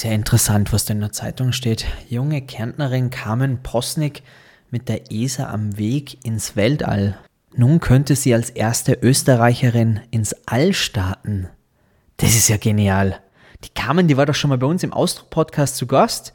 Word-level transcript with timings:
Sehr 0.00 0.12
interessant, 0.12 0.72
was 0.72 0.86
da 0.86 0.94
in 0.94 1.00
der 1.00 1.12
Zeitung 1.12 1.52
steht. 1.52 1.84
Junge 2.08 2.40
Kärntnerin 2.40 3.10
Carmen 3.10 3.62
Posnick 3.62 4.22
mit 4.70 4.88
der 4.88 5.12
ESA 5.12 5.50
am 5.50 5.76
Weg 5.76 6.24
ins 6.24 6.56
Weltall. 6.56 7.18
Nun 7.54 7.80
könnte 7.80 8.16
sie 8.16 8.32
als 8.32 8.48
erste 8.48 8.94
Österreicherin 8.94 10.00
ins 10.10 10.34
All 10.46 10.72
starten. 10.72 11.50
Das 12.16 12.34
ist 12.34 12.48
ja 12.48 12.56
genial. 12.56 13.20
Die 13.62 13.74
Carmen, 13.74 14.08
die 14.08 14.16
war 14.16 14.24
doch 14.24 14.34
schon 14.34 14.48
mal 14.48 14.56
bei 14.56 14.66
uns 14.66 14.82
im 14.82 14.94
Ausdruck-Podcast 14.94 15.76
zu 15.76 15.86
Gast. 15.86 16.32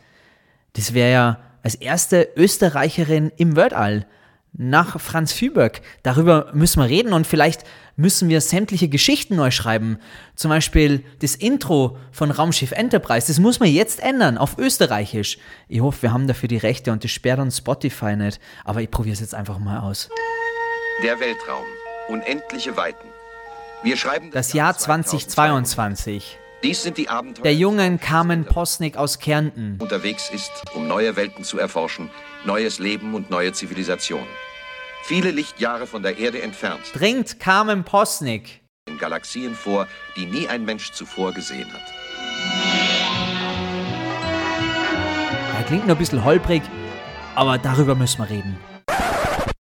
Das 0.73 0.93
wäre 0.93 1.11
ja 1.11 1.39
als 1.63 1.73
erste 1.73 2.29
Österreicherin 2.35 3.31
im 3.35 3.55
Weltall 3.55 4.05
nach 4.57 4.99
Franz 4.99 5.33
Füberg. 5.33 5.81
Darüber 6.03 6.49
müssen 6.53 6.81
wir 6.81 6.89
reden 6.89 7.13
und 7.13 7.27
vielleicht 7.27 7.63
müssen 7.97 8.29
wir 8.29 8.41
sämtliche 8.41 8.87
Geschichten 8.89 9.35
neu 9.35 9.51
schreiben. 9.51 9.99
Zum 10.35 10.49
Beispiel 10.49 11.03
das 11.19 11.35
Intro 11.35 11.97
von 12.11 12.31
Raumschiff 12.31 12.71
Enterprise. 12.71 13.27
Das 13.27 13.39
muss 13.39 13.59
man 13.59 13.69
jetzt 13.69 13.99
ändern 14.01 14.37
auf 14.37 14.57
Österreichisch. 14.57 15.37
Ich 15.67 15.81
hoffe, 15.81 16.03
wir 16.03 16.13
haben 16.13 16.27
dafür 16.27 16.47
die 16.49 16.57
Rechte 16.57 16.91
und 16.91 17.03
das 17.03 17.11
sperrt 17.11 17.39
uns 17.39 17.57
Spotify 17.57 18.15
nicht. 18.15 18.39
Aber 18.63 18.81
ich 18.81 18.91
probiere 18.91 19.13
es 19.13 19.19
jetzt 19.19 19.35
einfach 19.35 19.59
mal 19.59 19.79
aus. 19.79 20.09
Der 21.03 21.19
Weltraum. 21.19 21.65
Unendliche 22.07 22.77
Weiten. 22.77 23.07
Wir 23.83 23.97
schreiben 23.97 24.31
das 24.31 24.53
Jahr 24.53 24.77
2022. 24.77 26.39
Dies 26.63 26.81
sind 26.81 26.97
die 26.97 27.09
Abenteuer 27.09 27.43
Der 27.43 27.53
jungen 27.53 27.99
Carmen 27.99 28.45
Posnick 28.45 28.97
aus 28.97 29.19
Kärnten. 29.19 29.77
unterwegs 29.79 30.29
ist, 30.33 30.51
um 30.73 30.87
neue 30.87 31.15
Welten 31.15 31.43
zu 31.43 31.59
erforschen, 31.59 32.09
neues 32.45 32.79
Leben 32.79 33.13
und 33.13 33.29
neue 33.29 33.53
Zivilisation. 33.53 34.25
Viele 35.07 35.29
Lichtjahre 35.29 35.85
von 35.85 36.01
der 36.01 36.17
Erde 36.17 36.41
entfernt, 36.41 36.81
Dringt 36.95 37.39
Carmen 37.39 37.83
Posnick. 37.83 38.63
in 38.89 38.97
Galaxien 38.97 39.53
vor, 39.53 39.85
die 40.17 40.25
nie 40.25 40.47
ein 40.47 40.65
Mensch 40.65 40.93
zuvor 40.93 41.31
gesehen 41.31 41.67
hat. 41.71 41.93
Er 45.59 45.63
klingt 45.65 45.85
nur 45.85 45.95
ein 45.95 45.99
bisschen 45.99 46.23
holprig, 46.25 46.63
aber 47.35 47.59
darüber 47.59 47.93
müssen 47.93 48.17
wir 48.17 48.31
reden. 48.31 48.57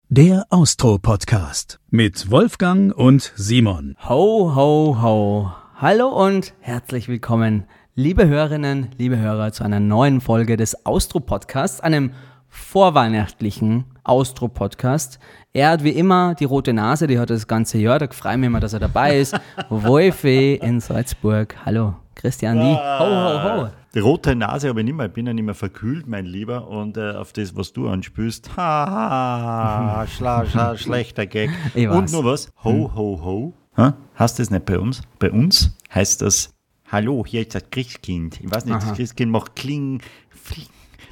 Der 0.07 0.45
Austro-Podcast 0.49 1.81
mit 1.89 2.31
Wolfgang 2.31 2.95
und 2.95 3.33
Simon. 3.35 3.97
Ho, 4.07 4.55
ho, 4.55 5.01
ho. 5.01 5.51
Hallo 5.75 6.07
und 6.07 6.53
herzlich 6.61 7.09
willkommen, 7.09 7.65
liebe 7.95 8.29
Hörerinnen, 8.29 8.91
liebe 8.97 9.17
Hörer, 9.17 9.51
zu 9.51 9.65
einer 9.65 9.81
neuen 9.81 10.21
Folge 10.21 10.55
des 10.55 10.85
Austro-Podcasts, 10.85 11.81
einem 11.81 12.13
vorweihnachtlichen 12.47 13.83
Austro-Podcast. 14.03 15.19
Er 15.53 15.69
hat 15.69 15.83
wie 15.83 15.91
immer 15.91 16.35
die 16.35 16.45
rote 16.45 16.73
Nase, 16.73 17.07
die 17.07 17.19
hat 17.19 17.29
das 17.29 17.47
ganze 17.47 17.77
Jahr, 17.77 17.99
da 17.99 18.07
freue 18.11 18.33
ich 18.33 18.39
mich 18.39 18.47
immer, 18.47 18.59
dass 18.59 18.73
er 18.73 18.79
dabei 18.79 19.19
ist. 19.19 19.35
Wolfi 19.69 20.55
in 20.55 20.79
Salzburg. 20.79 21.55
Hallo, 21.65 21.95
Christian 22.15 22.57
Lee. 22.57 22.75
Ho, 22.75 23.05
ho, 23.05 23.43
ho. 23.43 23.69
Die 23.93 23.99
rote 23.99 24.35
Nase 24.35 24.69
habe 24.69 24.79
ich 24.79 24.85
nicht 24.85 24.95
mehr, 24.95 25.05
ich 25.05 25.13
bin 25.13 25.27
ja 25.27 25.33
nicht 25.33 25.45
mehr 25.45 25.53
verkühlt, 25.53 26.07
mein 26.07 26.25
Lieber. 26.25 26.67
Und 26.67 26.97
äh, 26.97 27.11
auf 27.11 27.31
das, 27.31 27.55
was 27.55 27.73
du 27.73 27.87
anspürst, 27.87 28.57
haha, 28.57 30.07
schla, 30.07 30.45
schla, 30.49 30.77
schlechter 30.77 31.27
Gag. 31.27 31.51
Und 31.75 32.11
nur 32.11 32.25
was, 32.25 32.51
ho, 32.63 32.91
ho, 32.95 33.19
ho. 33.23 33.53
Ha? 33.77 33.95
Heißt 34.17 34.39
das 34.39 34.49
nicht 34.49 34.65
bei 34.65 34.79
uns? 34.79 35.01
Bei 35.19 35.31
uns 35.31 35.77
heißt 35.93 36.23
das, 36.23 36.53
hallo, 36.91 37.23
hier 37.25 37.41
ist 37.41 37.53
das 37.55 37.63
Christkind. 37.69 38.39
Ich 38.41 38.51
weiß 38.51 38.65
nicht, 38.65 38.81
das 38.81 38.93
Christkind 38.93 39.31
macht 39.31 39.55
Kling, 39.55 40.01
Fling, 40.29 40.67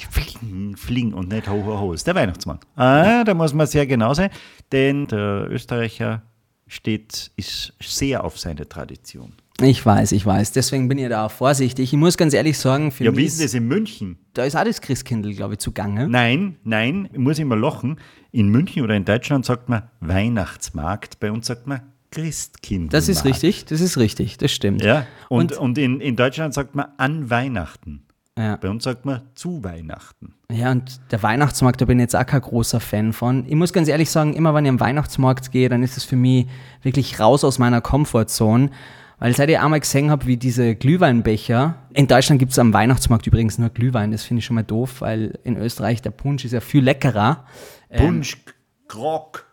Fling, 0.09 0.75
Fling 0.77 1.13
und 1.13 1.29
nicht 1.29 1.47
ho, 1.47 1.63
ho, 1.65 1.79
ho. 1.79 1.93
Ist 1.93 2.07
der 2.07 2.15
Weihnachtsmann. 2.15 2.59
Ah, 2.75 3.23
da 3.23 3.33
muss 3.33 3.53
man 3.53 3.67
sehr 3.67 3.85
genau 3.87 4.13
sein, 4.13 4.29
denn 4.71 5.07
der 5.07 5.47
Österreicher 5.49 6.23
steht, 6.67 7.31
ist 7.35 7.73
sehr 7.81 8.23
auf 8.23 8.37
seine 8.39 8.67
Tradition. 8.67 9.33
Ich 9.61 9.85
weiß, 9.85 10.13
ich 10.13 10.25
weiß. 10.25 10.53
Deswegen 10.53 10.87
bin 10.87 10.97
ich 10.99 11.09
da 11.09 11.25
auch 11.25 11.31
vorsichtig. 11.31 11.91
Ich 11.93 11.99
muss 11.99 12.15
ganz 12.17 12.33
ehrlich 12.33 12.57
sagen, 12.57 12.91
für 12.91 13.03
Ja, 13.03 13.11
mich 13.11 13.19
wie 13.19 13.25
ist 13.25 13.43
das 13.43 13.53
in 13.53 13.67
München? 13.67 14.17
da 14.33 14.45
ist 14.45 14.55
auch 14.55 14.63
das 14.63 14.79
Christkindl, 14.79 15.33
glaube 15.33 15.55
ich, 15.55 15.59
zugange. 15.59 16.07
Nein, 16.07 16.55
nein, 16.63 17.09
ich 17.11 17.17
muss 17.19 17.39
immer 17.39 17.57
lachen. 17.57 17.99
In 18.31 18.47
München 18.47 18.83
oder 18.83 18.95
in 18.95 19.03
Deutschland 19.03 19.45
sagt 19.45 19.67
man 19.67 19.83
Weihnachtsmarkt, 19.99 21.19
bei 21.19 21.29
uns 21.31 21.47
sagt 21.47 21.67
man 21.67 21.81
Christkind. 22.11 22.93
Das 22.93 23.09
ist 23.09 23.25
richtig, 23.25 23.65
das 23.65 23.81
ist 23.81 23.97
richtig, 23.97 24.37
das 24.37 24.51
stimmt. 24.51 24.81
Ja, 24.83 25.05
und, 25.27 25.51
Und- 25.51 25.57
und, 25.59 25.77
in, 25.77 25.99
in 25.99 26.15
Deutschland 26.15 26.53
sagt 26.53 26.73
man 26.75 26.87
an 26.97 27.29
Weihnachten. 27.29 28.03
Ja. 28.39 28.55
Bei 28.55 28.69
uns 28.69 28.85
sagt 28.85 29.03
man 29.03 29.21
zu 29.35 29.65
Weihnachten. 29.65 30.33
Ja, 30.49 30.71
und 30.71 31.01
der 31.11 31.21
Weihnachtsmarkt, 31.21 31.81
da 31.81 31.85
bin 31.85 31.99
ich 31.99 32.03
jetzt 32.03 32.15
auch 32.15 32.25
kein 32.25 32.39
großer 32.39 32.79
Fan 32.79 33.11
von. 33.11 33.45
Ich 33.45 33.55
muss 33.55 33.73
ganz 33.73 33.89
ehrlich 33.89 34.09
sagen, 34.09 34.33
immer 34.33 34.53
wenn 34.53 34.63
ich 34.63 34.69
am 34.69 34.79
Weihnachtsmarkt 34.79 35.51
gehe, 35.51 35.67
dann 35.67 35.83
ist 35.83 35.97
es 35.97 36.05
für 36.05 36.15
mich 36.15 36.47
wirklich 36.81 37.19
raus 37.19 37.43
aus 37.43 37.59
meiner 37.59 37.81
Komfortzone. 37.81 38.69
Weil 39.19 39.35
seit 39.35 39.49
ich 39.49 39.59
einmal 39.59 39.81
gesehen 39.81 40.09
habe, 40.09 40.25
wie 40.25 40.37
diese 40.37 40.73
Glühweinbecher, 40.75 41.75
in 41.91 42.07
Deutschland 42.07 42.39
gibt 42.39 42.53
es 42.53 42.59
am 42.59 42.73
Weihnachtsmarkt 42.73 43.27
übrigens 43.27 43.57
nur 43.57 43.67
Glühwein, 43.69 44.11
das 44.11 44.23
finde 44.23 44.39
ich 44.39 44.45
schon 44.45 44.55
mal 44.55 44.63
doof, 44.63 45.01
weil 45.01 45.37
in 45.43 45.57
Österreich 45.57 46.01
der 46.01 46.11
Punsch 46.11 46.45
ist 46.45 46.53
ja 46.53 46.61
viel 46.61 46.85
leckerer. 46.85 47.43
Punsch, 47.93 48.37
Grog, 48.87 49.48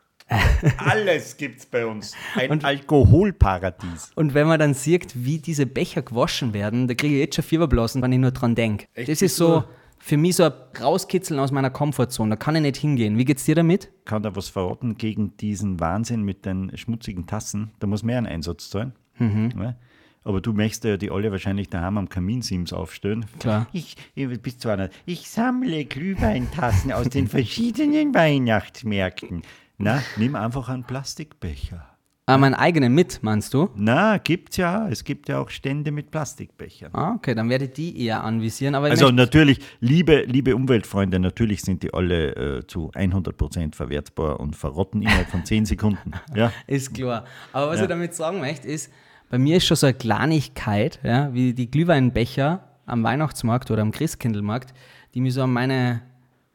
alles 0.79 1.37
gibt's 1.37 1.67
bei 1.67 1.87
uns. 1.87 2.15
Ein 2.35 2.65
Alkoholparadies. 2.65 4.13
Und 4.15 4.35
wenn 4.35 4.47
man 4.47 4.59
dann 4.59 4.75
sieht, 4.75 5.13
wie 5.15 5.39
diese 5.39 5.67
Becher 5.67 6.03
gewaschen 6.03 6.53
werden, 6.53 6.89
da 6.89 6.95
kriege 6.95 7.15
ich 7.15 7.21
jetzt 7.21 7.37
schon 7.37 7.45
Fieberblasen, 7.45 8.03
wenn 8.03 8.13
ich 8.13 8.19
nur 8.19 8.33
dran 8.33 8.55
denke. 8.55 8.87
Das 8.95 9.23
ist 9.23 9.37
so 9.37 9.65
für 9.99 10.17
mich 10.17 10.37
so 10.37 10.45
ein 10.45 10.53
Rauskitzeln 10.81 11.41
aus 11.41 11.53
meiner 11.53 11.71
Komfortzone. 11.71 12.31
Da 12.31 12.37
kann 12.37 12.57
ich 12.57 12.63
nicht 12.63 12.77
hingehen. 12.77 13.19
Wie 13.19 13.25
geht's 13.25 13.45
dir 13.45 13.55
damit? 13.55 13.91
Kann 14.05 14.23
da 14.23 14.35
was 14.37 14.49
verraten 14.49 14.97
gegen 14.97 15.37
diesen 15.37 15.81
Wahnsinn 15.81 16.23
mit 16.23 16.45
den 16.45 16.77
schmutzigen 16.77 17.27
Tassen? 17.27 17.71
Da 17.79 17.87
muss 17.87 18.03
mehr 18.03 18.19
ein 18.19 18.27
Einsatz 18.27 18.71
zahlen. 18.71 18.93
Ja? 19.19 19.77
Aber 20.25 20.41
du 20.41 20.53
möchtest 20.53 20.85
ja 20.85 20.97
die 20.97 21.11
alle 21.11 21.31
wahrscheinlich 21.31 21.69
daheim 21.69 21.99
am 21.99 22.09
Kaminsims 22.09 22.73
aufstellen. 22.73 23.27
Klar. 23.39 23.69
Ich, 23.73 23.97
ich, 24.17 24.29
bis 24.43 24.59
zu 24.59 24.69
einer, 24.69 24.91
ich 25.07 25.31
sammle 25.31 25.85
Glühweintassen 25.85 26.91
aus 26.93 27.09
den 27.09 27.29
verschiedenen 27.29 28.13
Weihnachtsmärkten. 28.13 29.43
Na, 29.79 30.03
nimm 30.17 30.35
einfach 30.35 30.69
einen 30.69 30.85
Plastikbecher. 30.85 31.87
Ah, 32.29 32.39
meinen 32.39 32.55
eigenen 32.55 32.93
mit, 32.93 33.23
meinst 33.23 33.55
du? 33.55 33.71
Na, 33.77 34.19
gibt's 34.19 34.57
ja. 34.57 34.89
Es 34.89 35.05
gibt 35.05 35.29
ja 35.29 35.39
auch 35.39 35.49
Stände 35.49 35.93
mit 35.93 36.11
Plastikbechern. 36.11 36.91
Ah, 36.93 37.13
okay, 37.15 37.37
dann 37.37 37.49
werde 37.49 37.67
ich 37.67 37.73
die 37.75 38.05
eher 38.05 38.25
anvisieren. 38.25 38.75
Aber 38.75 38.87
Also 38.91 39.13
natürlich, 39.13 39.61
liebe, 39.79 40.23
liebe 40.23 40.57
Umweltfreunde, 40.57 41.21
natürlich 41.21 41.63
sind 41.63 41.85
die 41.85 41.95
alle 41.95 42.35
äh, 42.59 42.67
zu 42.67 42.91
100% 42.91 43.77
verwertbar 43.77 44.41
und 44.41 44.57
verrotten 44.57 45.03
innerhalb 45.03 45.29
von 45.29 45.45
10 45.45 45.67
Sekunden. 45.67 46.13
Ja. 46.35 46.51
ist 46.67 46.95
klar. 46.95 47.27
Aber 47.53 47.69
was 47.71 47.77
Ja. 47.77 47.83
ich 47.85 47.89
damit 47.89 48.13
sagen 48.15 48.41
möchte, 48.41 48.67
ist, 48.67 48.91
bei 49.31 49.39
mir 49.39 49.59
ist 49.59 49.67
schon 49.67 49.77
so 49.77 49.87
eine 49.87 49.95
Kleinigkeit, 49.95 50.99
ja, 51.05 51.33
wie 51.33 51.55
die 51.55 51.71
Glühweinbecher 51.71 52.65
am 52.87 53.05
Weihnachtsmarkt 53.05 53.71
oder 53.71 53.83
am 53.83 53.93
Christkindlmarkt, 53.93 54.75
die 55.15 55.21
mich 55.21 55.35
so 55.35 55.43
an 55.43 55.53
meine 55.53 56.03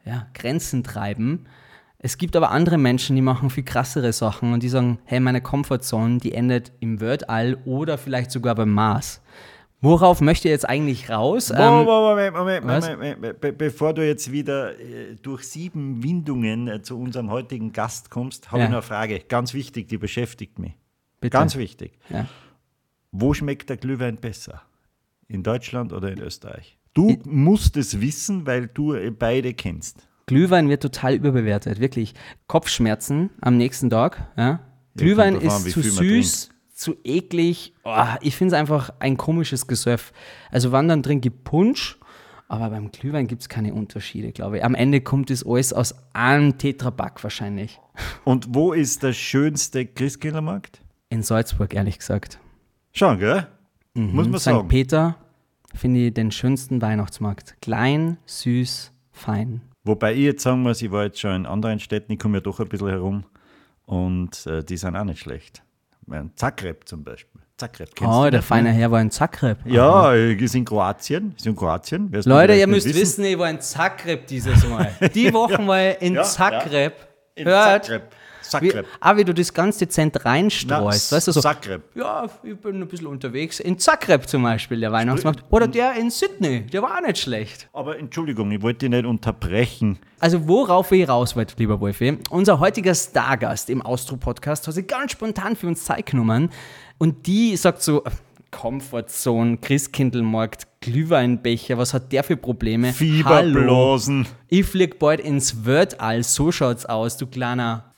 ja, 0.04 0.26
Grenzen 0.34 0.84
treiben. 0.84 1.46
Es 2.04 2.18
gibt 2.18 2.34
aber 2.34 2.50
andere 2.50 2.78
Menschen, 2.78 3.14
die 3.14 3.22
machen 3.22 3.48
viel 3.48 3.62
krassere 3.62 4.12
Sachen 4.12 4.52
und 4.52 4.62
die 4.64 4.68
sagen, 4.68 4.98
hey, 5.04 5.20
meine 5.20 5.40
Comfortzone, 5.40 6.18
die 6.18 6.32
endet 6.32 6.72
im 6.80 7.00
Weltall 7.00 7.58
oder 7.64 7.96
vielleicht 7.96 8.32
sogar 8.32 8.56
beim 8.56 8.70
Mars. 8.74 9.22
Worauf 9.80 10.20
möchte 10.20 10.48
ich 10.48 10.52
jetzt 10.52 10.68
eigentlich 10.68 11.10
raus? 11.10 11.50
Moment, 11.50 11.86
Moment, 11.86 12.34
Moment? 12.36 12.64
Moment, 12.66 13.18
Moment, 13.20 13.40
be 13.40 13.52
bevor 13.52 13.94
du 13.94 14.04
jetzt 14.06 14.30
wieder 14.32 14.78
äh, 14.78 15.14
durch 15.22 15.44
sieben 15.44 16.02
Windungen 16.02 16.68
äh, 16.68 16.82
zu 16.82 16.98
unserem 16.98 17.30
heutigen 17.30 17.72
Gast 17.72 18.10
kommst, 18.10 18.50
habe 18.50 18.58
Ja. 18.60 18.64
ich 18.64 18.70
noch 18.70 18.78
eine 18.78 18.82
Frage. 18.82 19.20
Ganz 19.20 19.54
wichtig, 19.54 19.88
die 19.88 19.98
beschäftigt 19.98 20.58
mich. 20.58 20.72
Bitte. 21.20 21.36
Ganz 21.36 21.56
wichtig. 21.56 21.98
Ja. 22.10 22.26
Wo 23.12 23.32
schmeckt 23.34 23.70
der 23.70 23.76
Glühwein 23.76 24.16
besser? 24.16 24.62
In 25.28 25.42
Deutschland 25.44 25.92
oder 25.92 26.10
in 26.12 26.18
Österreich? 26.20 26.78
Du 26.94 27.16
musst 27.24 27.76
es 27.76 28.00
wissen, 28.00 28.46
weil 28.46 28.66
du 28.68 28.94
äh, 28.94 29.10
beide 29.10 29.54
kennst. 29.54 30.08
Glühwein 30.32 30.68
wird 30.68 30.82
total 30.82 31.14
überbewertet, 31.14 31.78
wirklich. 31.78 32.14
Kopfschmerzen 32.46 33.30
am 33.40 33.56
nächsten 33.58 33.90
Tag. 33.90 34.30
Ja. 34.36 34.60
Glühwein 34.96 35.36
ist 35.36 35.52
an, 35.52 35.70
zu 35.70 35.82
süß, 35.82 36.48
zu 36.74 36.96
eklig. 37.04 37.74
Oh, 37.84 38.04
ich 38.22 38.36
finde 38.36 38.54
es 38.54 38.60
einfach 38.60 38.90
ein 38.98 39.16
komisches 39.18 39.66
Gesöff. 39.66 40.12
Also 40.50 40.72
wann 40.72 40.88
dann 40.88 41.02
trinke 41.02 41.28
ich 41.28 41.44
Punsch, 41.44 41.98
aber 42.48 42.70
beim 42.70 42.90
Glühwein 42.90 43.26
gibt 43.26 43.42
es 43.42 43.48
keine 43.48 43.74
Unterschiede, 43.74 44.32
glaube 44.32 44.58
ich. 44.58 44.64
Am 44.64 44.74
Ende 44.74 45.00
kommt 45.02 45.28
das 45.28 45.44
alles 45.44 45.72
aus 45.72 45.94
einem 46.14 46.56
Tetrapack 46.56 47.22
wahrscheinlich. 47.22 47.78
Und 48.24 48.54
wo 48.54 48.72
ist 48.72 49.02
der 49.02 49.12
schönste 49.12 49.86
Christkindlmarkt? 49.86 50.80
In 51.10 51.22
Salzburg, 51.22 51.74
ehrlich 51.74 51.98
gesagt. 51.98 52.38
Schon, 52.92 53.18
gell? 53.18 53.46
Muss 53.94 54.28
man 54.28 54.38
St. 54.38 54.44
sagen. 54.44 54.68
Peter 54.68 55.16
finde 55.74 56.06
ich 56.06 56.14
den 56.14 56.30
schönsten 56.30 56.80
Weihnachtsmarkt. 56.80 57.56
Klein, 57.60 58.16
süß, 58.24 58.92
fein. 59.10 59.60
Wobei 59.84 60.12
ich 60.14 60.20
jetzt 60.20 60.42
sagen 60.42 60.62
muss, 60.62 60.80
ich 60.82 60.90
war 60.92 61.04
jetzt 61.04 61.20
schon 61.20 61.34
in 61.34 61.46
anderen 61.46 61.80
Städten, 61.80 62.12
ich 62.12 62.18
komme 62.18 62.38
ja 62.38 62.40
doch 62.40 62.60
ein 62.60 62.68
bisschen 62.68 62.88
herum 62.88 63.24
und 63.84 64.46
äh, 64.46 64.62
die 64.62 64.76
sind 64.76 64.96
auch 64.96 65.04
nicht 65.04 65.20
schlecht. 65.20 65.62
Mein 66.06 66.30
Zagreb 66.36 66.86
zum 66.88 67.02
Beispiel. 67.04 67.40
Zagreb, 67.56 67.94
kennst 67.94 68.12
Oh, 68.12 68.28
der 68.30 68.42
feine 68.42 68.70
ne? 68.70 68.74
Herr 68.74 68.90
war 68.90 69.00
in 69.00 69.10
Zagreb. 69.10 69.58
Ja, 69.64 70.12
äh, 70.14 70.34
ist 70.34 70.54
in 70.54 70.64
Kroatien. 70.64 71.34
Ist 71.36 71.46
in 71.46 71.54
Kroatien. 71.56 72.10
Wer's 72.12 72.26
Leute, 72.26 72.54
ihr 72.54 72.66
müsst 72.66 72.86
wissen, 72.92 73.24
ich 73.24 73.38
war 73.38 73.50
in 73.50 73.60
Zagreb 73.60 74.26
dieses 74.26 74.66
Mal. 74.66 74.92
Die 75.14 75.32
Woche 75.32 75.64
war 75.66 75.90
ich 75.90 76.02
in 76.02 76.14
Ja, 76.14 76.22
Zagreb. 76.24 76.94
In 77.34 77.46
Hört, 77.46 77.84
Zagreb. 77.84 78.02
Zagreb. 78.42 78.86
Wie, 78.86 79.02
auch 79.02 79.16
wie 79.16 79.24
du 79.24 79.34
das 79.34 79.52
ganz 79.52 79.78
dezent 79.78 80.24
reinstreust. 80.24 81.10
Na, 81.10 81.16
weißt 81.16 81.28
du, 81.28 81.32
so, 81.32 81.40
Zagreb. 81.40 81.82
Ja, 81.94 82.26
ich 82.42 82.56
bin 82.56 82.80
ein 82.80 82.88
bisschen 82.88 83.06
unterwegs. 83.06 83.60
In 83.60 83.78
Zagreb 83.78 84.28
zum 84.28 84.42
Beispiel, 84.42 84.80
der 84.80 84.92
Weihnachtsmarkt. 84.92 85.44
Oder 85.50 85.68
der 85.68 85.94
in 85.94 86.10
Sydney, 86.10 86.66
der 86.66 86.82
war 86.82 86.98
auch 86.98 87.06
nicht 87.06 87.18
schlecht. 87.18 87.68
Aber 87.72 87.98
Entschuldigung, 87.98 88.50
ich 88.50 88.62
wollte 88.62 88.80
dich 88.80 88.90
nicht 88.90 89.06
unterbrechen. 89.06 89.98
Also 90.20 90.46
worauf 90.46 90.92
ich 90.92 91.08
raus 91.08 91.34
wollte, 91.34 91.54
lieber 91.58 91.80
Wolfi, 91.80 92.18
unser 92.30 92.60
heutiger 92.60 92.94
Stargast 92.94 93.68
im 93.70 93.82
Austro-Podcast 93.82 94.66
hat 94.66 94.74
sich 94.74 94.86
ganz 94.86 95.12
spontan 95.12 95.56
für 95.56 95.66
uns 95.66 95.84
Zeit 95.84 96.06
genommen 96.06 96.50
und 96.98 97.26
die 97.26 97.56
sagt 97.56 97.82
so, 97.82 98.04
Comfortzone, 98.52 99.56
Christkindlmarkt, 99.56 100.68
Glühweinbecher, 100.80 101.78
was 101.78 101.94
hat 101.94 102.12
der 102.12 102.22
für 102.22 102.36
Probleme? 102.36 102.92
Fieberblasen. 102.92 104.26
Ich 104.46 104.66
flieg 104.66 104.98
bald 104.98 105.20
ins 105.20 105.64
Weltall, 105.64 106.22
so 106.22 106.52
schaut's 106.52 106.86
aus, 106.86 107.16
du 107.16 107.26
kleiner. 107.26 107.91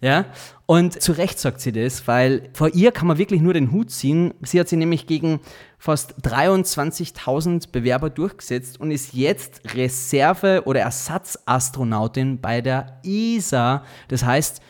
Ja, 0.00 0.26
und 0.66 1.02
zu 1.02 1.10
Recht 1.10 1.40
sagt 1.40 1.60
sie 1.60 1.72
das, 1.72 2.06
weil 2.06 2.50
vor 2.52 2.72
ihr 2.72 2.92
kann 2.92 3.08
man 3.08 3.18
wirklich 3.18 3.40
nur 3.40 3.52
den 3.52 3.72
Hut 3.72 3.90
ziehen. 3.90 4.32
Sie 4.42 4.60
hat 4.60 4.68
sich 4.68 4.78
nämlich 4.78 5.08
gegen 5.08 5.40
fast 5.76 6.14
23.000 6.24 7.72
Bewerber 7.72 8.08
durchgesetzt 8.08 8.78
und 8.78 8.92
ist 8.92 9.12
jetzt 9.14 9.60
Reserve- 9.74 10.62
oder 10.66 10.80
Ersatzastronautin 10.80 12.40
bei 12.40 12.60
der 12.60 13.00
ESA. 13.02 13.82
Das 14.06 14.24
heißt, 14.24 14.62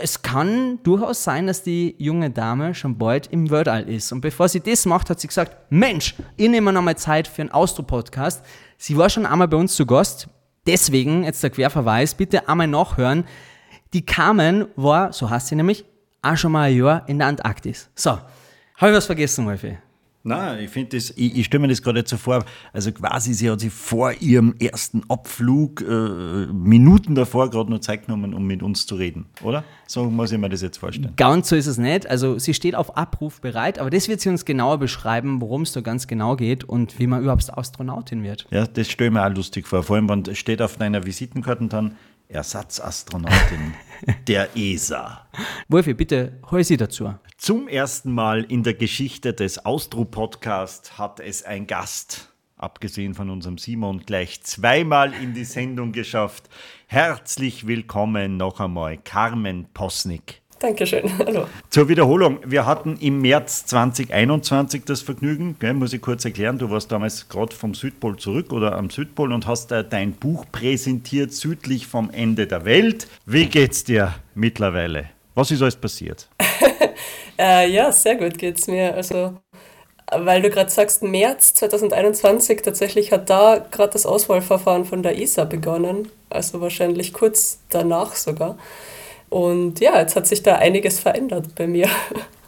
es 0.00 0.22
kann 0.22 0.78
durchaus 0.82 1.24
sein, 1.24 1.46
dass 1.46 1.62
die 1.62 1.96
junge 1.98 2.30
Dame 2.30 2.74
schon 2.74 2.98
bald 2.98 3.26
im 3.28 3.50
Weltall 3.50 3.88
ist. 3.88 4.12
Und 4.12 4.20
bevor 4.20 4.48
sie 4.48 4.60
das 4.60 4.86
macht, 4.86 5.10
hat 5.10 5.18
sie 5.18 5.28
gesagt, 5.28 5.56
Mensch, 5.70 6.14
ich 6.36 6.48
nehme 6.48 6.72
noch 6.72 6.82
mal 6.82 6.96
Zeit 6.96 7.26
für 7.26 7.42
einen 7.42 7.50
Austro-Podcast. 7.50 8.44
Sie 8.78 8.96
war 8.96 9.10
schon 9.10 9.26
einmal 9.26 9.48
bei 9.48 9.56
uns 9.56 9.74
zu 9.74 9.86
Gast. 9.86 10.28
Deswegen, 10.66 11.24
jetzt 11.24 11.42
der 11.42 11.50
Querverweis, 11.50 12.14
bitte 12.14 12.48
einmal 12.48 12.68
nachhören. 12.68 13.24
Die 13.94 14.04
Carmen 14.04 14.66
war, 14.74 15.12
so 15.12 15.30
heißt 15.30 15.46
sie 15.46 15.54
nämlich, 15.54 15.84
auch 16.20 16.36
schon 16.36 16.50
mal 16.50 16.68
ein 16.68 16.76
Jahr 16.76 17.08
in 17.08 17.18
der 17.18 17.28
Antarktis. 17.28 17.88
So, 17.94 18.10
habe 18.10 18.90
ich 18.90 18.92
was 18.92 19.06
vergessen, 19.06 19.46
Wolfi? 19.46 19.78
Nein, 20.26 20.64
ich 20.64 20.70
finde 20.70 20.96
das, 20.96 21.10
ich, 21.10 21.36
ich 21.36 21.44
stelle 21.44 21.60
mir 21.60 21.68
das 21.68 21.82
gerade 21.82 21.98
jetzt 22.00 22.10
so 22.10 22.16
vor, 22.16 22.44
also 22.72 22.90
quasi 22.90 23.34
sie 23.34 23.50
hat 23.50 23.60
sich 23.60 23.72
vor 23.72 24.10
ihrem 24.20 24.54
ersten 24.58 25.02
Abflug 25.08 25.82
äh, 25.82 26.46
Minuten 26.46 27.14
davor 27.14 27.50
gerade 27.50 27.70
noch 27.70 27.80
Zeit 27.80 28.06
genommen, 28.06 28.34
um 28.34 28.46
mit 28.46 28.62
uns 28.62 28.86
zu 28.86 28.96
reden, 28.96 29.26
oder? 29.42 29.62
So 29.86 30.04
muss 30.04 30.32
ich 30.32 30.38
mir 30.38 30.48
das 30.48 30.62
jetzt 30.62 30.78
vorstellen. 30.78 31.12
Ganz 31.16 31.50
so 31.50 31.56
ist 31.56 31.66
es 31.66 31.76
nicht. 31.76 32.08
Also 32.08 32.38
sie 32.38 32.54
steht 32.54 32.74
auf 32.74 32.96
Abruf 32.96 33.42
bereit, 33.42 33.78
aber 33.78 33.90
das 33.90 34.08
wird 34.08 34.22
sie 34.22 34.30
uns 34.30 34.46
genauer 34.46 34.78
beschreiben, 34.78 35.42
worum 35.42 35.62
es 35.62 35.72
da 35.72 35.82
ganz 35.82 36.06
genau 36.06 36.36
geht 36.36 36.64
und 36.64 36.98
wie 36.98 37.06
man 37.06 37.22
überhaupt 37.22 37.56
Astronautin 37.56 38.22
wird. 38.24 38.46
Ja, 38.50 38.66
das 38.66 38.88
stelle 38.88 39.08
ich 39.08 39.14
mir 39.14 39.24
auch 39.24 39.34
lustig 39.34 39.68
vor. 39.68 39.82
Vor 39.82 39.96
allem, 39.96 40.08
wenn 40.08 40.34
steht 40.34 40.62
auf 40.62 40.78
deiner 40.78 41.04
Visitenkarte 41.04 41.66
dann 41.66 41.96
Ersatzastronautin 42.34 43.74
der 44.28 44.56
ESA. 44.56 45.26
Wolfi, 45.68 45.94
bitte 45.94 46.40
hol 46.50 46.62
sie 46.64 46.76
dazu. 46.76 47.14
Zum 47.36 47.68
ersten 47.68 48.12
Mal 48.12 48.44
in 48.44 48.62
der 48.62 48.74
Geschichte 48.74 49.32
des 49.32 49.64
Austro-Podcast 49.64 50.98
hat 50.98 51.20
es 51.20 51.42
ein 51.42 51.66
Gast, 51.66 52.32
abgesehen 52.56 53.14
von 53.14 53.30
unserem 53.30 53.58
Simon, 53.58 54.00
gleich 54.04 54.42
zweimal 54.42 55.12
in 55.14 55.34
die 55.34 55.44
Sendung 55.44 55.92
geschafft. 55.92 56.48
Herzlich 56.86 57.66
willkommen 57.66 58.36
noch 58.36 58.60
einmal, 58.60 58.98
Carmen 58.98 59.66
Posnick. 59.72 60.43
Dankeschön. 60.64 61.12
Hallo. 61.26 61.44
Zur 61.68 61.90
Wiederholung, 61.90 62.38
wir 62.42 62.64
hatten 62.64 62.96
im 62.96 63.20
März 63.20 63.66
2021 63.66 64.84
das 64.86 65.02
Vergnügen, 65.02 65.56
gell, 65.60 65.74
muss 65.74 65.92
ich 65.92 66.00
kurz 66.00 66.24
erklären, 66.24 66.56
du 66.56 66.70
warst 66.70 66.90
damals 66.90 67.28
gerade 67.28 67.54
vom 67.54 67.74
Südpol 67.74 68.16
zurück 68.16 68.50
oder 68.50 68.74
am 68.78 68.88
Südpol 68.88 69.34
und 69.34 69.46
hast 69.46 69.70
dein 69.72 70.12
Buch 70.12 70.46
präsentiert, 70.50 71.34
südlich 71.34 71.86
vom 71.86 72.08
Ende 72.08 72.46
der 72.46 72.64
Welt. 72.64 73.08
Wie 73.26 73.44
geht's 73.44 73.84
dir 73.84 74.14
mittlerweile? 74.34 75.10
Was 75.34 75.50
ist 75.50 75.60
alles 75.60 75.76
passiert? 75.76 76.28
äh, 77.38 77.70
ja, 77.70 77.92
sehr 77.92 78.14
gut 78.14 78.38
geht's 78.38 78.66
mir. 78.66 78.94
Also, 78.94 79.36
weil 80.16 80.40
du 80.40 80.48
gerade 80.48 80.70
sagst, 80.70 81.02
März 81.02 81.52
2021, 81.52 82.62
tatsächlich 82.62 83.12
hat 83.12 83.28
da 83.28 83.58
gerade 83.70 83.92
das 83.92 84.06
Auswahlverfahren 84.06 84.86
von 84.86 85.02
der 85.02 85.20
ESA 85.20 85.44
begonnen. 85.44 86.08
Also 86.30 86.62
wahrscheinlich 86.62 87.12
kurz 87.12 87.58
danach 87.68 88.14
sogar. 88.14 88.56
Und 89.34 89.80
ja, 89.80 89.98
jetzt 89.98 90.14
hat 90.14 90.28
sich 90.28 90.44
da 90.44 90.58
einiges 90.58 91.00
verändert 91.00 91.56
bei 91.56 91.66
mir. 91.66 91.88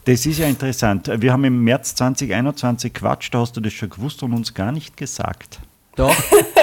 Das 0.04 0.24
ist 0.24 0.38
ja 0.38 0.46
interessant. 0.46 1.10
Wir 1.20 1.32
haben 1.32 1.42
im 1.42 1.64
März 1.64 1.96
2021 1.96 2.94
Quatsch, 2.94 3.28
da 3.32 3.40
hast 3.40 3.56
du 3.56 3.60
das 3.60 3.72
schon 3.72 3.90
gewusst 3.90 4.22
und 4.22 4.32
uns 4.34 4.54
gar 4.54 4.70
nicht 4.70 4.96
gesagt. 4.96 5.58
Doch, 5.96 6.14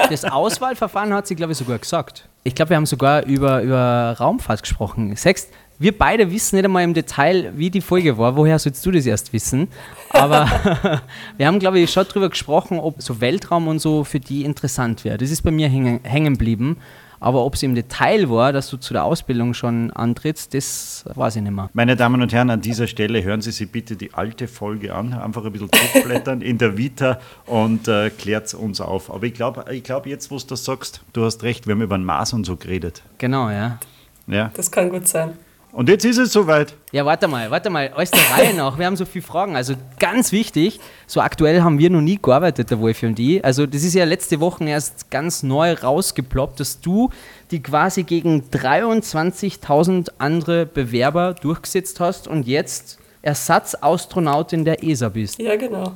das 0.08 0.24
Auswahlverfahren 0.24 1.12
hat 1.12 1.26
sie, 1.26 1.36
glaube 1.36 1.52
ich, 1.52 1.58
sogar 1.58 1.78
gesagt. 1.78 2.26
Ich 2.42 2.54
glaube, 2.54 2.70
wir 2.70 2.78
haben 2.78 2.86
sogar 2.86 3.26
über, 3.26 3.60
über 3.60 4.16
Raumfahrt 4.18 4.62
gesprochen. 4.62 5.14
Sechst, 5.14 5.50
wir 5.78 5.92
beide 5.92 6.30
wissen 6.30 6.56
nicht 6.56 6.64
einmal 6.64 6.84
im 6.84 6.94
Detail, 6.94 7.52
wie 7.54 7.68
die 7.68 7.82
Folge 7.82 8.16
war. 8.16 8.34
Woher 8.34 8.58
sollst 8.58 8.86
du 8.86 8.90
das 8.90 9.04
erst 9.04 9.34
wissen? 9.34 9.68
Aber 10.08 11.02
wir 11.36 11.46
haben, 11.46 11.58
glaube 11.58 11.80
ich, 11.80 11.92
schon 11.92 12.06
darüber 12.08 12.30
gesprochen, 12.30 12.78
ob 12.78 13.02
so 13.02 13.20
Weltraum 13.20 13.68
und 13.68 13.78
so 13.78 14.04
für 14.04 14.20
die 14.20 14.44
interessant 14.44 15.04
wäre. 15.04 15.18
Das 15.18 15.30
ist 15.30 15.42
bei 15.42 15.50
mir 15.50 15.68
hängen, 15.68 16.00
hängen 16.02 16.32
geblieben. 16.32 16.78
Aber 17.24 17.42
ob 17.46 17.54
es 17.54 17.62
im 17.62 17.74
Detail 17.74 18.28
war, 18.28 18.52
dass 18.52 18.68
du 18.68 18.76
zu 18.76 18.92
der 18.92 19.04
Ausbildung 19.04 19.54
schon 19.54 19.90
antrittst, 19.90 20.52
das 20.52 21.06
weiß 21.14 21.36
ich 21.36 21.42
nicht 21.42 21.52
mehr. 21.52 21.70
Meine 21.72 21.96
Damen 21.96 22.20
und 22.20 22.34
Herren, 22.34 22.50
an 22.50 22.60
dieser 22.60 22.86
Stelle 22.86 23.24
hören 23.24 23.40
Sie 23.40 23.50
sich 23.50 23.72
bitte 23.72 23.96
die 23.96 24.12
alte 24.12 24.46
Folge 24.46 24.94
an, 24.94 25.14
einfach 25.14 25.42
ein 25.42 25.50
bisschen 25.50 25.70
zurückblättern 25.72 26.42
in 26.42 26.58
der 26.58 26.76
Vita 26.76 27.18
und 27.46 27.88
äh, 27.88 28.10
klärt 28.10 28.48
es 28.48 28.52
uns 28.52 28.82
auf. 28.82 29.10
Aber 29.10 29.24
ich 29.24 29.32
glaube, 29.32 29.64
ich 29.72 29.84
glaub, 29.84 30.06
jetzt, 30.06 30.30
wo 30.30 30.36
du 30.36 30.44
das 30.48 30.66
sagst, 30.66 31.00
du 31.14 31.24
hast 31.24 31.42
recht, 31.44 31.66
wir 31.66 31.74
haben 31.74 31.80
über 31.80 31.94
ein 31.94 32.04
Maß 32.04 32.34
und 32.34 32.44
so 32.44 32.56
geredet. 32.56 33.02
Genau, 33.16 33.48
ja. 33.48 33.78
ja. 34.26 34.50
Das 34.52 34.70
kann 34.70 34.90
gut 34.90 35.08
sein. 35.08 35.32
Und 35.74 35.88
jetzt 35.88 36.04
ist 36.04 36.18
es 36.18 36.32
soweit. 36.32 36.72
Ja, 36.92 37.04
warte 37.04 37.26
mal, 37.26 37.50
warte 37.50 37.68
mal, 37.68 37.88
alles 37.88 38.12
der 38.12 38.20
Reihe 38.30 38.54
nach. 38.54 38.78
Wir 38.78 38.86
haben 38.86 38.94
so 38.94 39.04
viele 39.04 39.24
Fragen. 39.24 39.56
Also 39.56 39.74
ganz 39.98 40.30
wichtig, 40.30 40.78
so 41.08 41.20
aktuell 41.20 41.62
haben 41.62 41.80
wir 41.80 41.90
noch 41.90 42.00
nie 42.00 42.16
gearbeitet, 42.22 42.70
der 42.70 42.78
Wolfi 42.78 43.06
und 43.06 43.16
die. 43.16 43.42
Also 43.42 43.66
das 43.66 43.82
ist 43.82 43.94
ja 43.94 44.04
letzte 44.04 44.38
Woche 44.38 44.62
erst 44.64 45.10
ganz 45.10 45.42
neu 45.42 45.72
rausgeploppt, 45.72 46.60
dass 46.60 46.80
du 46.80 47.10
die 47.50 47.60
quasi 47.60 48.04
gegen 48.04 48.44
23.000 48.52 50.12
andere 50.18 50.64
Bewerber 50.64 51.34
durchgesetzt 51.34 51.98
hast 51.98 52.28
und 52.28 52.46
jetzt 52.46 53.00
Ersatzastronautin 53.22 54.64
der 54.64 54.84
ESA 54.84 55.08
bist. 55.08 55.40
Ja, 55.40 55.56
genau. 55.56 55.94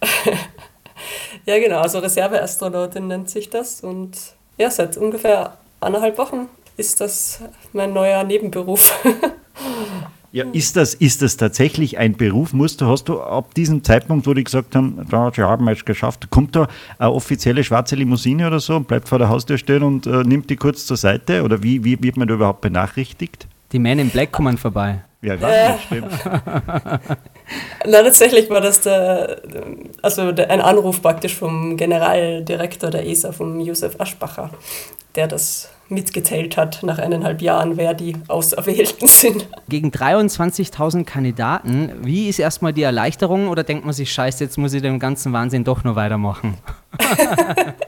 ja, 1.46 1.58
genau. 1.58 1.80
Also 1.80 1.98
Reserveastronautin 1.98 3.08
nennt 3.08 3.28
sich 3.28 3.50
das. 3.50 3.80
Und 3.80 4.16
ja, 4.56 4.70
seit 4.70 4.96
ungefähr 4.96 5.56
anderthalb 5.80 6.16
Wochen 6.16 6.48
ist 6.80 7.00
das 7.00 7.40
mein 7.72 7.92
neuer 7.92 8.24
Nebenberuf. 8.24 8.92
Ja, 10.32 10.44
ist 10.52 10.76
das, 10.76 10.94
ist 10.94 11.22
das 11.22 11.36
tatsächlich 11.36 11.98
ein 11.98 12.16
Beruf? 12.16 12.52
Musst 12.52 12.80
du, 12.80 12.86
hast 12.86 13.08
du 13.08 13.20
ab 13.20 13.52
diesem 13.54 13.82
Zeitpunkt, 13.82 14.28
wo 14.28 14.32
die 14.32 14.44
gesagt 14.44 14.76
haben, 14.76 15.04
da, 15.10 15.32
sie 15.34 15.42
haben 15.42 15.66
es 15.66 15.84
geschafft, 15.84 16.30
kommt 16.30 16.54
da 16.54 16.68
eine 17.00 17.10
offizielle 17.10 17.64
schwarze 17.64 17.96
Limousine 17.96 18.46
oder 18.46 18.60
so 18.60 18.76
und 18.76 18.86
bleibt 18.86 19.08
vor 19.08 19.18
der 19.18 19.28
Haustür 19.28 19.58
stehen 19.58 19.82
und 19.82 20.06
äh, 20.06 20.22
nimmt 20.22 20.48
die 20.48 20.54
kurz 20.54 20.86
zur 20.86 20.96
Seite? 20.96 21.42
Oder 21.42 21.64
wie, 21.64 21.82
wie 21.82 22.00
wird 22.00 22.16
man 22.16 22.28
da 22.28 22.34
überhaupt 22.34 22.60
benachrichtigt? 22.60 23.48
Die 23.72 23.80
Men 23.80 23.98
in 23.98 24.10
Black 24.10 24.30
kommen 24.30 24.56
vorbei. 24.56 25.02
Ja, 25.20 25.34
ich 25.34 25.40
weiß 25.40 25.72
nicht, 25.74 25.84
stimmt. 25.86 26.12
Na, 27.86 28.02
tatsächlich 28.04 28.48
war 28.50 28.60
das 28.60 28.82
der, 28.82 29.42
also 30.00 30.30
der, 30.30 30.48
ein 30.48 30.60
Anruf 30.60 31.02
praktisch 31.02 31.34
vom 31.34 31.76
Generaldirektor 31.76 32.90
der 32.90 33.04
ESA, 33.04 33.32
vom 33.32 33.58
Josef 33.58 33.98
Aschbacher, 33.98 34.50
der 35.16 35.26
das 35.26 35.70
mitgeteilt 35.90 36.56
hat 36.56 36.82
nach 36.82 36.98
eineinhalb 36.98 37.42
Jahren, 37.42 37.76
wer 37.76 37.94
die 37.94 38.16
Auserwählten 38.28 39.08
sind. 39.08 39.48
Gegen 39.68 39.90
23.000 39.90 41.04
Kandidaten, 41.04 41.92
wie 42.02 42.28
ist 42.28 42.38
erstmal 42.38 42.72
die 42.72 42.82
Erleichterung 42.82 43.48
oder 43.48 43.64
denkt 43.64 43.84
man 43.84 43.94
sich, 43.94 44.12
scheiße, 44.12 44.44
jetzt 44.44 44.58
muss 44.58 44.72
ich 44.72 44.82
den 44.82 44.98
ganzen 44.98 45.32
Wahnsinn 45.32 45.64
doch 45.64 45.84
nur 45.84 45.96
weitermachen? 45.96 46.58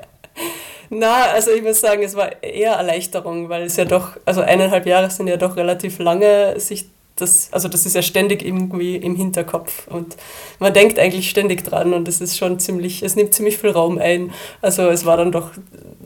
Na, 0.90 1.22
also 1.32 1.50
ich 1.52 1.62
muss 1.62 1.80
sagen, 1.80 2.02
es 2.02 2.14
war 2.14 2.42
eher 2.42 2.72
Erleichterung, 2.72 3.48
weil 3.48 3.62
es 3.62 3.76
ja 3.76 3.86
doch, 3.86 4.18
also 4.26 4.42
eineinhalb 4.42 4.84
Jahre 4.86 5.08
sind 5.08 5.26
ja 5.26 5.38
doch 5.38 5.56
relativ 5.56 5.98
lange, 5.98 6.60
sich 6.60 6.84
das, 7.16 7.48
also 7.52 7.68
das 7.68 7.86
ist 7.86 7.94
ja 7.94 8.02
ständig 8.02 8.44
irgendwie 8.44 8.96
im 8.96 9.16
Hinterkopf 9.16 9.86
und 9.88 10.16
man 10.58 10.72
denkt 10.72 10.98
eigentlich 10.98 11.28
ständig 11.28 11.64
dran 11.64 11.92
und 11.92 12.08
es 12.08 12.20
ist 12.20 12.36
schon 12.38 12.58
ziemlich, 12.58 13.02
es 13.02 13.16
nimmt 13.16 13.34
ziemlich 13.34 13.58
viel 13.58 13.70
Raum 13.70 13.98
ein. 13.98 14.32
Also 14.60 14.88
es 14.88 15.04
war 15.04 15.16
dann 15.16 15.32
doch 15.32 15.50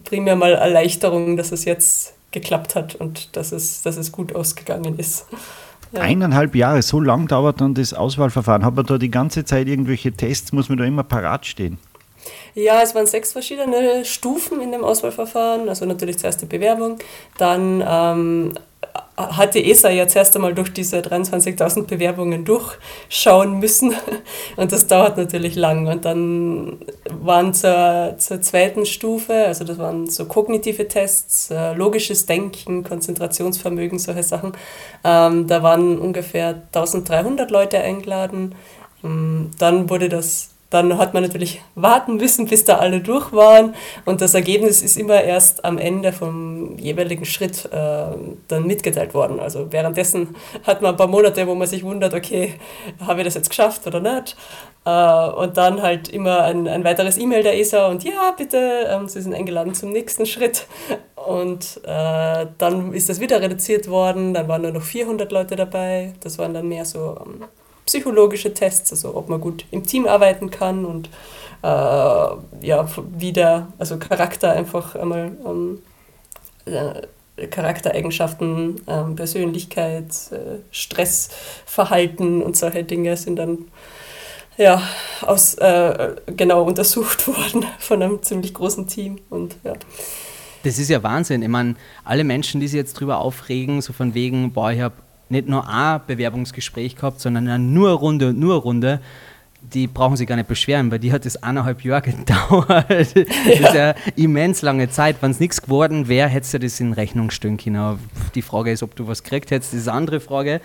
primär 0.05 0.37
mal 0.37 0.53
Erleichterung, 0.53 1.37
dass 1.37 1.53
es 1.53 1.65
jetzt 1.65 2.15
geklappt 2.33 2.75
hat 2.75 2.97
und 2.97 3.37
dass 3.37 3.53
es, 3.53 3.83
dass 3.83 3.97
es 3.97 4.13
gut 4.13 4.35
ausgegangen 4.35 4.99
ist. 4.99 5.27
Ja. 5.93 6.01
Eineinhalb 6.01 6.55
Jahre, 6.57 6.83
so 6.83 7.01
lang 7.01 7.29
dauert 7.29 7.61
dann 7.61 7.75
das 7.75 7.95
Auswahlverfahren. 7.95 8.65
Hat 8.65 8.75
man 8.75 8.87
da 8.87 8.99
die 8.99 9.11
ganze 9.11 9.45
Zeit 9.45 9.69
irgendwelche 9.69 10.13
Tests, 10.13 10.53
muss 10.53 10.69
man 10.69 10.79
da 10.79 10.85
immer 10.85 11.05
parat 11.05 11.47
stehen? 11.47 11.79
Ja, 12.55 12.83
es 12.83 12.95
waren 12.95 13.07
sechs 13.07 13.33
verschiedene 13.33 14.05
Stufen 14.05 14.61
in 14.61 14.73
dem 14.73 14.83
Auswahlverfahren. 14.83 15.69
Also 15.69 15.85
natürlich 15.85 16.19
zuerst 16.19 16.43
die 16.43 16.47
Bewerbung, 16.47 16.99
dann 17.39 17.85
ähm, 17.87 18.55
hat 19.17 19.55
die 19.55 19.71
ESA 19.71 19.91
jetzt 19.91 20.15
erst 20.15 20.37
einmal 20.37 20.55
durch 20.55 20.73
diese 20.73 20.99
23.000 20.99 21.87
Bewerbungen 21.87 22.45
durchschauen 22.45 23.59
müssen. 23.59 23.95
Und 24.57 24.73
das 24.73 24.87
dauert 24.87 25.17
natürlich 25.17 25.55
lang. 25.55 25.87
Und 25.87 26.05
dann 26.05 26.79
waren 27.11 27.55
zur, 27.55 28.15
zur 28.19 28.43
zweiten 28.43 28.85
Stufe, 28.85 29.33
also 29.47 29.65
das 29.65 29.79
waren 29.79 30.09
so 30.09 30.27
kognitive 30.27 30.87
Tests, 30.89 31.51
äh, 31.51 31.73
logisches 31.75 32.27
Denken, 32.27 32.85
Konzentrationsvermögen, 32.85 33.99
solche 33.99 34.23
Sachen. 34.23 34.53
Ähm, 35.03 35.47
da 35.47 35.63
waren 35.63 35.99
ungefähr 35.99 36.63
1300 36.73 37.51
Leute 37.51 37.79
eingeladen. 37.79 38.55
Ähm, 39.03 39.51
dann 39.59 39.89
wurde 39.89 40.09
das 40.09 40.56
dann 40.71 40.99
hat 40.99 41.15
man 41.15 41.23
natürlich 41.23 41.63
warten 41.75 42.17
müssen, 42.17 42.47
bis 42.47 42.65
da 42.65 42.79
alle 42.79 43.01
durch 43.01 43.33
waren. 43.33 43.75
Und 44.05 44.21
das 44.21 44.35
Ergebnis 44.35 44.83
ist 44.83 44.97
immer 44.97 45.23
erst 45.23 45.65
am 45.65 45.79
Ende 45.79 46.13
vom 46.13 46.77
jeweiligen 46.77 47.25
Schritt 47.25 47.67
äh, 47.67 48.07
dann 48.49 48.67
mitgeteilt 48.67 49.15
worden. 49.15 49.39
Also 49.39 49.73
währenddessen 49.73 50.35
hat 50.65 50.83
man 50.83 50.95
ein 50.95 50.97
paar 50.97 51.07
Monate, 51.07 51.47
wo 51.47 51.55
man 51.55 51.69
sich 51.69 51.85
wundert, 51.85 52.15
okay, 52.15 52.55
habe 53.01 53.21
ich 53.21 53.25
das 53.27 53.35
jetzt 53.35 53.51
geschafft 53.51 53.87
oder 53.87 54.01
nicht? 54.01 54.37
Äh, 54.85 55.29
und 55.31 55.57
dann 55.57 55.83
halt 55.83 56.09
immer 56.09 56.43
ein, 56.43 56.67
ein 56.67 56.83
weiteres 56.83 57.17
E-Mail 57.17 57.45
der 57.45 57.59
ESA 57.59 57.87
und 57.87 58.03
ja, 58.03 58.35
bitte, 58.37 58.89
ähm, 58.89 59.09
Sie 59.09 59.21
sind 59.21 59.35
eingeladen 59.35 59.75
zum 59.75 59.91
nächsten 59.93 60.27
Schritt. 60.27 60.67
Und 61.15 61.81
äh, 61.85 62.47
dann 62.59 62.93
ist 62.93 63.09
das 63.09 63.21
wieder 63.21 63.41
reduziert 63.41 63.89
worden, 63.89 64.35
dann 64.35 64.47
waren 64.49 64.63
nur 64.63 64.73
noch 64.73 64.83
400 64.83 65.31
Leute 65.33 65.57
dabei. 65.57 66.15
Das 66.21 66.39
waren 66.39 66.55
dann 66.55 66.69
mehr 66.69 66.85
so... 66.85 67.19
Ähm, 67.25 67.45
psychologische 67.87 68.53
Tests, 68.53 68.93
also 68.93 69.17
ob 69.17 69.29
man 69.29 69.41
gut 69.41 69.65
im 69.71 69.87
Team 69.87 70.07
arbeiten 70.07 70.51
kann 70.51 70.85
und 70.85 71.09
äh, 71.63 71.67
ja, 71.67 72.89
wie 73.17 73.33
der 73.33 73.69
also 73.79 73.97
Charakter 73.97 74.53
einfach 74.53 74.95
einmal 74.95 75.33
ähm, 75.45 75.83
äh, 76.67 77.47
Charaktereigenschaften, 77.49 78.81
ähm, 78.87 79.15
Persönlichkeit, 79.15 80.11
äh, 80.33 80.59
Stressverhalten 80.71 82.43
und 82.43 82.57
solche 82.57 82.83
Dinge 82.83 83.17
sind 83.17 83.37
dann 83.37 83.67
ja, 84.57 84.83
aus, 85.21 85.55
äh, 85.55 86.17
genau 86.35 86.65
untersucht 86.65 87.27
worden 87.29 87.67
von 87.79 88.03
einem 88.03 88.23
ziemlich 88.23 88.55
großen 88.55 88.87
Team 88.87 89.19
und 89.29 89.57
ja. 89.65 89.75
Das 90.63 90.79
ist 90.79 90.89
ja 90.89 91.03
Wahnsinn. 91.03 91.43
Ich 91.43 91.49
meine, 91.49 91.77
alle 92.05 92.25
Menschen, 92.25 92.61
die 92.61 92.67
sich 92.67 92.79
jetzt 92.79 92.95
drüber 92.95 93.19
aufregen, 93.19 93.83
so 93.83 93.93
von 93.93 94.15
wegen, 94.15 94.53
boah, 94.53 94.73
ich 94.73 94.81
habe 94.81 94.97
nicht 95.29 95.49
nur 95.49 95.69
ein 95.69 96.01
Bewerbungsgespräch 96.07 96.97
gehabt, 96.97 97.21
sondern 97.21 97.73
nur 97.73 97.89
eine 97.89 97.97
Runde 97.97 98.29
und 98.29 98.39
nur 98.39 98.55
eine 98.55 98.63
Runde. 98.63 99.01
Die 99.73 99.89
brauchen 99.89 100.17
sich 100.17 100.29
gar 100.29 100.37
nicht 100.37 100.47
beschweren, 100.47 100.93
weil 100.93 101.01
die 101.01 101.13
hat 101.13 101.27
es 101.27 101.43
eineinhalb 101.43 101.83
Jahre 101.83 102.03
gedauert. 102.13 102.87
Das 102.89 103.13
ist 103.15 103.75
ja 103.75 103.97
immens 104.15 104.63
lange 104.63 104.89
Zeit. 104.91 105.17
Wenn 105.21 105.33
es 105.33 105.41
nichts 105.41 105.61
geworden 105.61 106.07
wäre, 106.07 106.29
hättest 106.29 106.55
du 106.55 106.61
das 106.61 106.79
in 106.79 106.93
Rechnung 106.93 107.31
stellen 107.31 107.57
können. 107.57 107.99
Die 108.37 108.43
Frage 108.43 108.71
ist, 108.71 108.85
ob 108.85 108.95
du 108.95 109.09
was 109.09 109.25
gekriegt 109.25 109.51
hättest, 109.51 109.73
das 109.73 109.81
ist 109.81 109.89
eine 109.89 109.97
andere 109.97 110.21
Frage. 110.21 110.61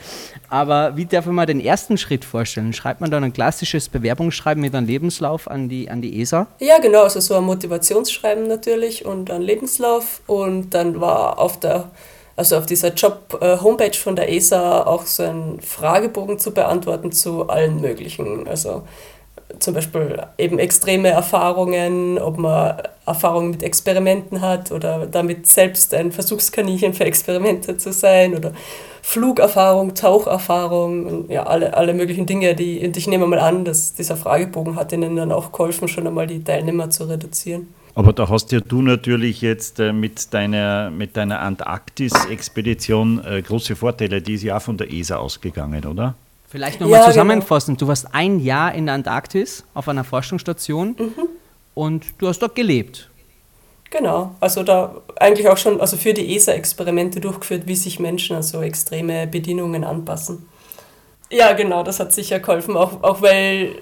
Aber 0.49 0.97
wie 0.97 1.05
darf 1.05 1.25
ich 1.25 1.31
mal 1.31 1.47
den 1.47 1.61
ersten 1.61 1.97
Schritt 1.97 2.23
vorstellen? 2.23 2.73
Schreibt 2.73 3.01
man 3.01 3.09
dann 3.09 3.23
ein 3.23 3.33
klassisches 3.33 3.89
Bewerbungsschreiben 3.89 4.61
mit 4.61 4.75
einem 4.75 4.85
Lebenslauf 4.85 5.49
an 5.49 5.67
die, 5.67 5.89
an 5.89 6.03
die 6.03 6.21
ESA? 6.21 6.45
Ja, 6.59 6.77
genau. 6.77 7.01
Also 7.03 7.21
so 7.21 7.35
ein 7.35 7.43
Motivationsschreiben 7.45 8.47
natürlich 8.47 9.03
und 9.03 9.31
ein 9.31 9.41
Lebenslauf. 9.41 10.21
Und 10.27 10.75
dann 10.75 11.01
war 11.01 11.39
auf 11.39 11.59
der 11.59 11.89
also 12.35 12.57
auf 12.57 12.65
dieser 12.65 12.93
Job-Homepage 12.93 13.97
von 13.97 14.15
der 14.15 14.31
ESA 14.31 14.83
auch 14.83 15.05
so 15.05 15.23
einen 15.23 15.61
Fragebogen 15.61 16.39
zu 16.39 16.53
beantworten 16.53 17.11
zu 17.11 17.49
allen 17.49 17.81
möglichen. 17.81 18.47
Also 18.47 18.83
zum 19.59 19.73
Beispiel 19.73 20.21
eben 20.37 20.59
extreme 20.59 21.09
Erfahrungen, 21.09 22.17
ob 22.17 22.37
man 22.37 22.81
Erfahrungen 23.05 23.51
mit 23.51 23.63
Experimenten 23.63 24.41
hat 24.41 24.71
oder 24.71 25.07
damit 25.07 25.47
selbst 25.47 25.93
ein 25.93 26.11
Versuchskaninchen 26.11 26.93
für 26.93 27.05
Experimente 27.05 27.77
zu 27.77 27.91
sein 27.91 28.35
oder 28.35 28.53
Flugerfahrung, 29.01 29.95
Taucherfahrung 29.95 31.29
ja, 31.29 31.43
alle, 31.43 31.75
alle 31.75 31.93
möglichen 31.93 32.25
Dinge. 32.25 32.55
Die, 32.55 32.85
und 32.85 32.95
ich 32.95 33.07
nehme 33.07 33.27
mal 33.27 33.39
an, 33.39 33.65
dass 33.65 33.93
dieser 33.93 34.15
Fragebogen 34.15 34.75
hat 34.75 34.93
ihnen 34.93 35.15
dann 35.15 35.31
auch 35.31 35.51
geholfen, 35.51 35.87
schon 35.87 36.07
einmal 36.07 36.27
die 36.27 36.43
Teilnehmer 36.43 36.89
zu 36.89 37.05
reduzieren. 37.05 37.73
Aber 37.95 38.13
da 38.13 38.29
hast 38.29 38.51
ja 38.51 38.59
du 38.59 38.81
natürlich 38.81 39.41
jetzt 39.41 39.79
äh, 39.79 39.91
mit 39.91 40.33
deiner, 40.33 40.89
mit 40.89 41.17
deiner 41.17 41.41
Antarktis-Expedition 41.41 43.23
äh, 43.25 43.41
große 43.41 43.75
Vorteile. 43.75 44.21
Die 44.21 44.35
ist 44.35 44.43
ja 44.43 44.57
auch 44.57 44.61
von 44.61 44.77
der 44.77 44.91
ESA 44.91 45.17
ausgegangen, 45.17 45.85
oder? 45.85 46.15
Vielleicht 46.47 46.79
nochmal 46.79 46.99
ja, 46.99 47.05
genau. 47.05 47.11
zusammenfassen. 47.11 47.75
Genau. 47.75 47.79
Du 47.79 47.87
warst 47.87 48.13
ein 48.13 48.39
Jahr 48.39 48.73
in 48.73 48.85
der 48.85 48.95
Antarktis 48.95 49.63
auf 49.73 49.87
einer 49.87 50.03
Forschungsstation 50.03 50.95
mhm. 50.97 51.13
und 51.73 52.05
du 52.17 52.27
hast 52.27 52.39
dort 52.39 52.55
gelebt. 52.55 53.09
Genau, 53.89 54.35
also 54.39 54.63
da 54.63 54.95
eigentlich 55.17 55.49
auch 55.49 55.57
schon 55.57 55.81
also 55.81 55.97
für 55.97 56.13
die 56.13 56.33
ESA 56.35 56.53
Experimente 56.53 57.19
durchgeführt, 57.19 57.63
wie 57.67 57.75
sich 57.75 57.99
Menschen 57.99 58.37
an 58.37 58.43
so 58.43 58.61
extreme 58.61 59.27
Bedingungen 59.27 59.83
anpassen. 59.83 60.45
Ja, 61.29 61.53
genau, 61.53 61.83
das 61.83 61.99
hat 61.99 62.13
sicher 62.13 62.39
geholfen, 62.39 62.77
auch, 62.77 63.03
auch 63.03 63.21
weil 63.21 63.75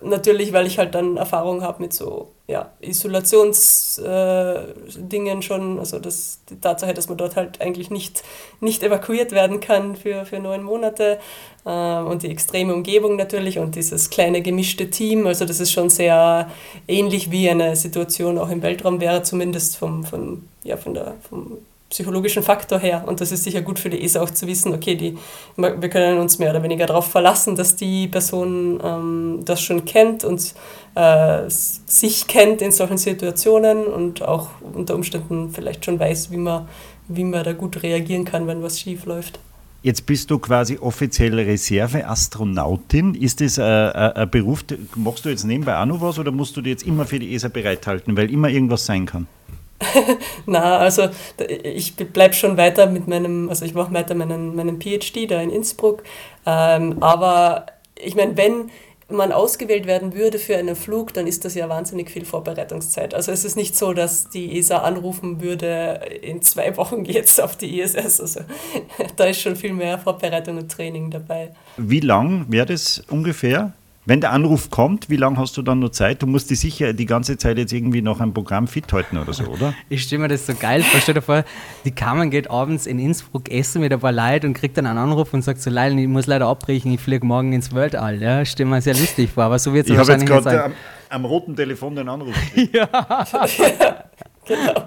natürlich, 0.00 0.52
weil 0.52 0.66
ich 0.66 0.78
halt 0.78 0.94
dann 0.94 1.16
Erfahrung 1.16 1.62
habe 1.62 1.82
mit 1.82 1.92
so 1.92 2.28
ja, 2.46 2.72
Isolationsdingen 2.80 5.38
äh, 5.38 5.42
schon, 5.42 5.78
also 5.78 5.98
das, 5.98 6.40
die 6.48 6.60
Tatsache, 6.60 6.94
dass 6.94 7.08
man 7.08 7.18
dort 7.18 7.36
halt 7.36 7.60
eigentlich 7.60 7.90
nicht, 7.90 8.22
nicht 8.60 8.82
evakuiert 8.82 9.32
werden 9.32 9.60
kann 9.60 9.96
für, 9.96 10.24
für 10.24 10.38
neun 10.38 10.62
Monate. 10.62 11.18
Äh, 11.66 11.98
und 11.98 12.22
die 12.22 12.30
extreme 12.30 12.74
Umgebung 12.74 13.16
natürlich 13.16 13.58
und 13.58 13.74
dieses 13.74 14.10
kleine 14.10 14.40
gemischte 14.40 14.90
Team, 14.90 15.26
also 15.26 15.44
das 15.44 15.60
ist 15.60 15.72
schon 15.72 15.90
sehr 15.90 16.50
ähnlich 16.86 17.30
wie 17.30 17.50
eine 17.50 17.76
Situation 17.76 18.38
auch 18.38 18.50
im 18.50 18.62
Weltraum 18.62 19.00
wäre, 19.00 19.22
zumindest 19.22 19.76
vom, 19.76 20.04
von, 20.04 20.48
ja, 20.64 20.76
von 20.76 20.94
der, 20.94 21.14
vom 21.28 21.58
psychologischen 21.90 22.42
Faktor 22.42 22.78
her. 22.78 23.04
Und 23.06 23.20
das 23.20 23.32
ist 23.32 23.44
sicher 23.44 23.62
gut 23.62 23.78
für 23.78 23.88
die 23.88 24.02
ESA 24.04 24.20
auch 24.20 24.30
zu 24.30 24.46
wissen, 24.46 24.74
okay, 24.74 24.94
die, 24.94 25.16
wir 25.56 25.88
können 25.88 26.18
uns 26.18 26.38
mehr 26.38 26.50
oder 26.50 26.62
weniger 26.62 26.86
darauf 26.86 27.10
verlassen, 27.10 27.56
dass 27.56 27.76
die 27.76 28.08
Person 28.08 28.80
ähm, 28.84 29.40
das 29.44 29.62
schon 29.62 29.84
kennt 29.84 30.24
und 30.24 30.54
äh, 30.94 31.44
sich 31.48 32.26
kennt 32.26 32.60
in 32.60 32.72
solchen 32.72 32.98
Situationen 32.98 33.86
und 33.86 34.22
auch 34.22 34.48
unter 34.74 34.94
Umständen 34.94 35.50
vielleicht 35.50 35.84
schon 35.84 35.98
weiß, 35.98 36.30
wie 36.30 36.36
man, 36.36 36.68
wie 37.08 37.24
man 37.24 37.42
da 37.44 37.52
gut 37.54 37.82
reagieren 37.82 38.24
kann, 38.24 38.46
wenn 38.46 38.62
was 38.62 38.78
schief 38.78 39.06
läuft. 39.06 39.40
Jetzt 39.80 40.06
bist 40.06 40.30
du 40.30 40.38
quasi 40.40 40.76
offizielle 40.76 41.46
Reserveastronautin. 41.46 43.14
Ist 43.14 43.40
das 43.40 43.58
äh, 43.58 43.62
äh, 43.62 44.12
ein 44.14 44.30
Beruf, 44.30 44.64
machst 44.96 45.24
du 45.24 45.28
jetzt 45.28 45.44
nebenbei 45.44 45.78
auch 45.78 45.86
noch 45.86 46.00
was 46.00 46.18
oder 46.18 46.32
musst 46.32 46.56
du 46.56 46.60
dir 46.60 46.70
jetzt 46.70 46.82
immer 46.82 47.06
für 47.06 47.18
die 47.18 47.32
ESA 47.32 47.48
bereithalten, 47.48 48.16
weil 48.16 48.30
immer 48.30 48.48
irgendwas 48.48 48.84
sein 48.84 49.06
kann? 49.06 49.28
Na, 50.46 50.78
also 50.78 51.08
ich 51.62 51.94
bleibe 51.96 52.34
schon 52.34 52.56
weiter 52.56 52.86
mit 52.86 53.06
meinem, 53.06 53.48
also 53.48 53.64
ich 53.64 53.74
mache 53.74 53.92
weiter 53.94 54.14
meinen, 54.14 54.54
meinen 54.56 54.80
PhD 54.80 55.30
da 55.30 55.40
in 55.40 55.50
Innsbruck. 55.50 56.02
Ähm, 56.46 57.02
aber 57.02 57.66
ich 57.94 58.14
meine, 58.14 58.36
wenn 58.36 58.70
man 59.10 59.32
ausgewählt 59.32 59.86
werden 59.86 60.14
würde 60.14 60.38
für 60.38 60.56
einen 60.56 60.76
Flug, 60.76 61.14
dann 61.14 61.26
ist 61.26 61.44
das 61.44 61.54
ja 61.54 61.68
wahnsinnig 61.68 62.10
viel 62.10 62.24
Vorbereitungszeit. 62.24 63.14
Also 63.14 63.32
es 63.32 63.44
ist 63.44 63.56
nicht 63.56 63.74
so, 63.74 63.94
dass 63.94 64.28
die 64.28 64.58
ESA 64.58 64.78
anrufen 64.78 65.40
würde, 65.40 66.00
in 66.22 66.42
zwei 66.42 66.76
Wochen 66.76 67.04
jetzt 67.06 67.40
auf 67.40 67.56
die 67.56 67.80
ISS. 67.80 68.20
Also 68.20 68.40
da 69.16 69.24
ist 69.24 69.40
schon 69.40 69.56
viel 69.56 69.72
mehr 69.72 69.98
Vorbereitung 69.98 70.58
und 70.58 70.70
Training 70.70 71.10
dabei. 71.10 71.54
Wie 71.76 72.00
lang 72.00 72.46
wäre 72.48 72.66
das 72.66 73.02
ungefähr? 73.08 73.72
Wenn 74.08 74.22
der 74.22 74.32
Anruf 74.32 74.70
kommt, 74.70 75.10
wie 75.10 75.16
lange 75.16 75.36
hast 75.36 75.54
du 75.58 75.60
dann 75.60 75.80
noch 75.80 75.90
Zeit? 75.90 76.22
Du 76.22 76.26
musst 76.26 76.48
dich 76.48 76.58
sicher 76.58 76.94
die 76.94 77.04
ganze 77.04 77.36
Zeit 77.36 77.58
jetzt 77.58 77.74
irgendwie 77.74 78.00
noch 78.00 78.20
ein 78.20 78.32
Programm 78.32 78.66
fit 78.66 78.90
halten 78.90 79.18
oder 79.18 79.34
so, 79.34 79.44
oder? 79.44 79.74
Ich 79.90 80.04
stelle 80.04 80.22
mir 80.22 80.28
das 80.28 80.46
so 80.46 80.54
geil 80.54 80.82
vor. 80.82 80.98
Stell 80.98 81.12
dir 81.12 81.20
vor, 81.20 81.44
die 81.84 81.90
Carmen 81.90 82.30
geht 82.30 82.50
abends 82.50 82.86
in 82.86 82.98
Innsbruck 82.98 83.50
essen 83.50 83.82
mit 83.82 83.92
ein 83.92 84.00
paar 84.00 84.12
Leuten 84.12 84.46
und 84.46 84.54
kriegt 84.54 84.78
dann 84.78 84.86
einen 84.86 84.96
Anruf 84.96 85.34
und 85.34 85.42
sagt 85.42 85.60
so, 85.60 85.68
Leil, 85.68 85.98
ich 85.98 86.08
muss 86.08 86.26
leider 86.26 86.46
abbrechen, 86.46 86.90
ich 86.90 87.00
fliege 87.02 87.26
morgen 87.26 87.52
ins 87.52 87.74
Weltall. 87.74 88.22
Ja, 88.22 88.42
stell 88.46 88.64
mir 88.64 88.80
sehr 88.80 88.94
lustig 88.94 89.28
vor, 89.28 89.44
aber 89.44 89.58
so 89.58 89.74
wird 89.74 89.90
es 89.90 89.94
wahrscheinlich 89.94 90.26
Ich 90.26 90.34
habe 90.34 90.42
jetzt 90.42 90.56
gerade 90.56 90.74
am, 91.10 91.24
am, 91.24 91.24
roten 91.26 91.54
Telefon 91.54 91.94
den 91.94 92.08
Anruf. 92.08 92.34
ja. 92.72 92.88
genau. 94.46 94.84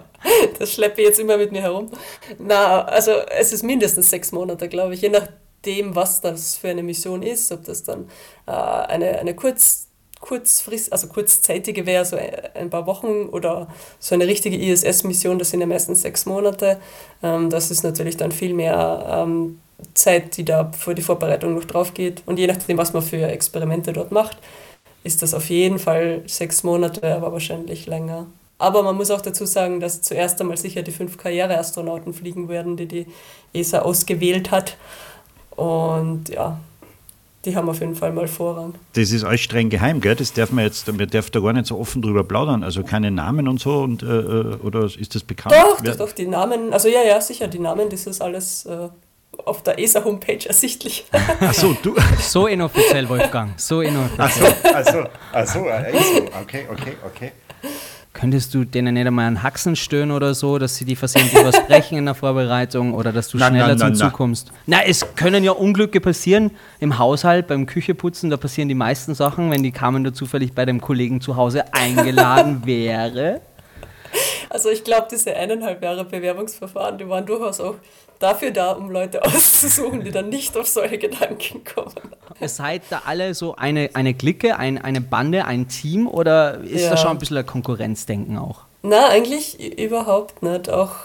Das 0.58 0.74
schleppe 0.74 1.00
ich 1.00 1.08
jetzt 1.10 1.20
immer 1.20 1.38
mit 1.38 1.52
mir 1.52 1.62
herum. 1.62 1.92
Na, 2.40 2.86
also 2.86 3.12
es 3.38 3.54
ist 3.54 3.62
mindestens 3.62 4.10
sechs 4.10 4.32
Monate, 4.32 4.68
glaube 4.68 4.96
ich, 4.96 5.02
je 5.02 5.10
nach 5.10 5.28
dem, 5.66 5.96
was 5.96 6.22
das 6.22 6.56
für 6.56 6.70
eine 6.70 6.84
Mission 6.84 7.24
ist, 7.24 7.52
ob 7.52 7.64
das 7.66 7.84
dann 7.84 8.10
äh, 8.48 8.52
eine, 8.52 9.20
eine 9.20 9.36
kurz, 9.36 9.88
kurzfrist, 10.20 10.92
also 10.94 11.08
kurzzeitige 11.08 11.86
wäre, 11.86 12.06
so 12.06 12.18
ein 12.18 12.70
paar 12.70 12.86
Wochen 12.86 13.30
oder 13.32 13.68
so 14.00 14.16
eine 14.16 14.28
richtige 14.28 14.58
ISS-Mission, 14.58 15.40
das 15.40 15.50
sind 15.50 15.62
ja 15.62 15.66
meistens 15.66 16.02
sechs 16.02 16.26
Monate. 16.26 16.80
Ähm, 17.24 17.50
das 17.50 17.72
ist 17.72 17.84
natürlich 17.84 18.18
dann 18.18 18.32
viel 18.32 18.54
mehr 18.54 19.06
ähm, 19.10 19.60
Zeit, 19.94 20.38
die 20.38 20.46
da 20.46 20.72
für 20.72 20.96
die 20.96 21.02
Vorbereitung 21.02 21.56
noch 21.56 21.66
drauf 21.66 21.94
geht. 21.94 22.24
Und 22.26 22.40
je 22.40 22.48
nachdem, 22.48 22.78
was 22.78 22.94
man 22.94 23.02
für 23.02 23.28
Experimente 23.28 23.94
dort 23.94 24.12
macht, 24.12 24.38
ist 25.04 25.22
das 25.22 25.34
auf 25.34 25.50
jeden 25.50 25.80
Fall 25.80 26.22
sechs 26.28 26.64
Monate, 26.64 27.16
aber 27.16 27.32
wahrscheinlich 27.32 27.88
länger. 27.88 28.28
Aber 28.60 28.84
man 28.84 28.96
muss 28.96 29.10
auch 29.10 29.22
dazu 29.22 29.46
sagen, 29.46 29.80
dass 29.80 30.04
zuerst 30.04 30.40
einmal 30.40 30.58
sicher 30.58 30.84
die 30.84 30.92
fünf 30.92 31.18
Karriereastronauten 31.18 32.14
fliegen 32.14 32.48
werden, 32.48 32.78
die 32.78 32.86
die 32.86 33.08
ESA 33.54 33.80
ausgewählt 33.80 34.52
hat. 34.52 34.78
Und 35.56 36.30
ja, 36.30 36.60
die 37.46 37.56
haben 37.56 37.70
auf 37.70 37.80
jeden 37.80 37.96
Fall 37.96 38.12
mal 38.12 38.28
Vorrang. 38.28 38.76
Das 38.94 39.12
ist 39.12 39.24
alles 39.24 39.42
streng 39.42 39.70
geheim, 39.70 40.00
gell? 40.00 40.16
Das 40.16 40.32
darf 40.34 40.52
man 40.52 40.66
jetzt, 40.66 40.88
man 40.88 41.08
darf 41.10 41.30
da 41.32 41.40
gar 41.40 41.54
nicht 41.54 41.66
so 41.66 41.80
offen 41.80 42.02
drüber 42.02 42.24
plaudern. 42.24 42.64
Also 42.64 42.84
keine 42.84 43.10
Namen 43.10 43.48
und 43.48 43.60
so 43.60 43.80
und 43.80 44.04
äh, 44.04 44.06
äh 44.06 44.56
oder 44.64 44.84
ist 44.84 45.16
das 45.16 45.24
bekannt? 45.24 45.56
Doch, 45.56 45.82
doch, 45.82 45.96
doch, 45.96 46.12
die 46.12 46.28
Namen, 46.28 46.72
also 46.72 46.88
ja, 46.88 47.02
ja, 47.04 47.20
sicher, 47.20 47.48
die 47.48 47.60
Namen, 47.60 47.90
das 47.90 48.06
ist 48.06 48.22
alles 48.22 48.66
äh, 48.66 48.90
auf 49.46 49.64
der 49.64 49.80
ESA-Homepage 49.80 50.46
ersichtlich. 50.46 51.06
Ach 51.40 51.54
so, 51.54 51.76
du. 51.82 51.96
So 52.20 52.46
inoffiziell, 52.46 53.10
Wolfgang. 53.10 53.60
So 53.60 53.82
inoffiziell. 53.82 54.20
Ach 54.20 54.32
so, 54.32 54.48
ach 54.64 54.86
so, 54.86 55.04
ach 55.34 55.48
so, 55.48 55.60
okay, 56.42 56.68
okay, 56.72 56.96
okay. 57.06 57.32
Könntest 58.14 58.54
du 58.54 58.66
denen 58.66 58.96
nicht 58.96 59.08
einmal 59.08 59.26
einen 59.26 59.42
Haxen 59.42 59.78
stören 59.78 60.12
oder 60.12 60.34
so, 60.34 60.58
dass 60.58 60.76
sie 60.76 60.84
die 60.84 60.98
versehentlich 60.98 61.46
was 61.46 61.66
brechen 61.66 61.98
in 61.98 62.06
der 62.06 62.14
Vorbereitung 62.14 62.94
oder 62.94 63.14
dass 63.14 63.30
du 63.30 63.38
na, 63.38 63.48
schneller 63.48 63.70
na, 63.70 63.76
na, 63.76 63.86
zum 63.86 63.96
Zug 63.96 64.14
kommst? 64.14 64.52
Na, 64.66 64.84
es 64.84 65.06
können 65.16 65.46
ja 65.46 65.54
Unglücke 65.54 66.02
passieren 66.02 66.52
im 66.82 67.00
Haushalt, 67.00 67.48
beim 67.48 67.66
Kücheputzen, 67.66 68.30
da 68.30 68.36
passieren 68.36 68.68
die 68.68 68.76
meisten 68.76 69.16
Sachen, 69.16 69.50
wenn 69.50 69.64
die 69.64 69.72
Carmen 69.72 70.04
da 70.04 70.14
zufällig 70.14 70.54
bei 70.54 70.66
dem 70.66 70.82
Kollegen 70.82 71.22
zu 71.22 71.38
Hause 71.38 71.74
eingeladen 71.74 72.62
wäre. 72.66 73.40
Also 74.50 74.70
ich 74.70 74.84
glaube, 74.84 75.08
diese 75.10 75.34
eineinhalb 75.34 75.82
Jahre 75.82 76.04
Bewerbungsverfahren, 76.04 76.98
die 76.98 77.08
waren 77.08 77.26
durchaus 77.26 77.62
auch 77.62 77.76
dafür 78.22 78.52
da, 78.52 78.72
um 78.72 78.90
Leute 78.90 79.24
auszusuchen, 79.26 80.04
die 80.04 80.12
dann 80.12 80.30
nicht 80.30 80.56
auf 80.58 80.68
solche 80.68 80.98
Gedanken 80.98 81.64
kommen. 81.64 81.96
Ihr 82.40 82.50
seid 82.50 82.84
da 82.90 83.04
alle 83.06 83.34
so 83.34 83.56
eine, 83.56 83.92
eine 83.94 84.14
Clique, 84.14 84.58
ein, 84.58 84.78
eine 84.78 85.02
Bande, 85.02 85.46
ein 85.46 85.68
Team 85.68 86.08
oder 86.08 86.60
ist 86.60 86.84
ja. 86.84 86.92
da 86.92 86.98
schon 86.98 87.12
ein 87.12 87.20
bisschen 87.20 87.38
ein 87.38 87.46
Konkurrenzdenken 87.46 88.38
auch? 88.38 88.62
Na, 88.84 89.10
eigentlich 89.10 89.80
überhaupt 89.80 90.42
nicht. 90.42 90.70
Auch, 90.70 90.96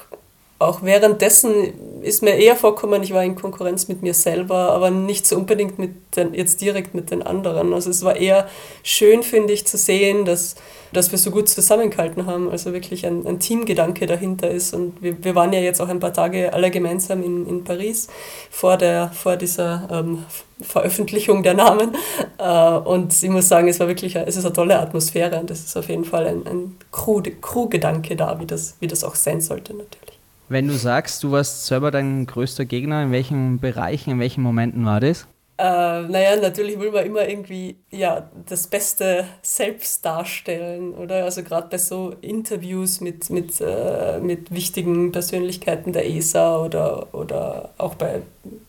auch 0.58 0.82
währenddessen 0.82 2.02
ist 2.02 2.22
mir 2.22 2.36
eher 2.36 2.56
vorkommen, 2.56 3.02
ich 3.02 3.12
war 3.12 3.24
in 3.24 3.34
Konkurrenz 3.34 3.88
mit 3.88 4.02
mir 4.02 4.14
selber, 4.14 4.70
aber 4.72 4.90
nicht 4.90 5.26
so 5.26 5.36
unbedingt 5.36 5.78
mit 5.78 5.90
den, 6.16 6.34
jetzt 6.34 6.60
direkt 6.60 6.94
mit 6.94 7.10
den 7.10 7.22
anderen. 7.22 7.74
Also 7.74 7.90
es 7.90 8.04
war 8.04 8.16
eher 8.16 8.48
schön, 8.82 9.22
finde 9.22 9.52
ich, 9.52 9.66
zu 9.66 9.76
sehen, 9.76 10.24
dass 10.24 10.56
dass 10.92 11.10
wir 11.10 11.18
so 11.18 11.30
gut 11.30 11.48
zusammengehalten 11.48 12.26
haben. 12.26 12.50
Also 12.50 12.72
wirklich 12.72 13.06
ein, 13.06 13.26
ein 13.26 13.38
Teamgedanke 13.38 14.06
dahinter 14.06 14.50
ist. 14.50 14.74
Und 14.74 15.02
wir, 15.02 15.22
wir 15.22 15.34
waren 15.34 15.52
ja 15.52 15.60
jetzt 15.60 15.80
auch 15.80 15.88
ein 15.88 16.00
paar 16.00 16.12
Tage 16.12 16.52
alle 16.52 16.70
gemeinsam 16.70 17.22
in, 17.22 17.46
in 17.46 17.64
Paris 17.64 18.08
vor, 18.50 18.76
der, 18.76 19.10
vor 19.10 19.36
dieser 19.36 19.88
ähm, 19.90 20.24
Veröffentlichung 20.60 21.42
der 21.42 21.54
Namen. 21.54 21.94
Äh, 22.38 22.70
und 22.78 23.22
ich 23.22 23.30
muss 23.30 23.48
sagen, 23.48 23.68
es 23.68 23.80
war 23.80 23.88
wirklich 23.88 24.16
eine, 24.16 24.26
es 24.26 24.36
ist 24.36 24.44
eine 24.44 24.54
tolle 24.54 24.78
Atmosphäre 24.78 25.38
und 25.40 25.50
es 25.50 25.64
ist 25.64 25.76
auf 25.76 25.88
jeden 25.88 26.04
Fall 26.04 26.26
ein, 26.26 26.46
ein 26.46 26.76
Crew-Gedanke 26.92 28.16
da, 28.16 28.40
wie 28.40 28.46
das, 28.46 28.76
wie 28.80 28.86
das 28.86 29.04
auch 29.04 29.14
sein 29.14 29.40
sollte 29.40 29.74
natürlich. 29.74 30.15
Wenn 30.48 30.68
du 30.68 30.74
sagst, 30.74 31.22
du 31.24 31.32
warst 31.32 31.66
selber 31.66 31.90
dein 31.90 32.26
größter 32.26 32.64
Gegner, 32.64 33.02
in 33.02 33.12
welchen 33.12 33.58
Bereichen, 33.58 34.10
in 34.10 34.20
welchen 34.20 34.42
Momenten 34.42 34.84
war 34.84 35.00
das? 35.00 35.26
Äh, 35.58 36.02
naja, 36.02 36.36
natürlich 36.36 36.78
will 36.78 36.92
man 36.92 37.06
immer 37.06 37.26
irgendwie 37.26 37.76
ja, 37.90 38.28
das 38.46 38.66
Beste 38.66 39.24
selbst 39.40 40.04
darstellen, 40.04 40.92
oder? 40.92 41.24
Also 41.24 41.42
gerade 41.42 41.68
bei 41.68 41.78
so 41.78 42.14
Interviews 42.20 43.00
mit, 43.00 43.30
mit, 43.30 43.60
äh, 43.62 44.20
mit 44.20 44.50
wichtigen 44.52 45.12
Persönlichkeiten 45.12 45.94
der 45.94 46.08
ESA 46.10 46.62
oder, 46.62 47.14
oder 47.14 47.70
auch 47.78 47.94
bei 47.94 48.20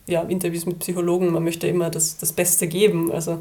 ja, 0.07 0.21
Interviews 0.23 0.65
mit 0.65 0.79
Psychologen, 0.79 1.31
man 1.31 1.43
möchte 1.43 1.67
immer 1.67 1.89
das, 1.89 2.17
das 2.17 2.31
Beste 2.33 2.67
geben. 2.67 3.11
Also 3.11 3.39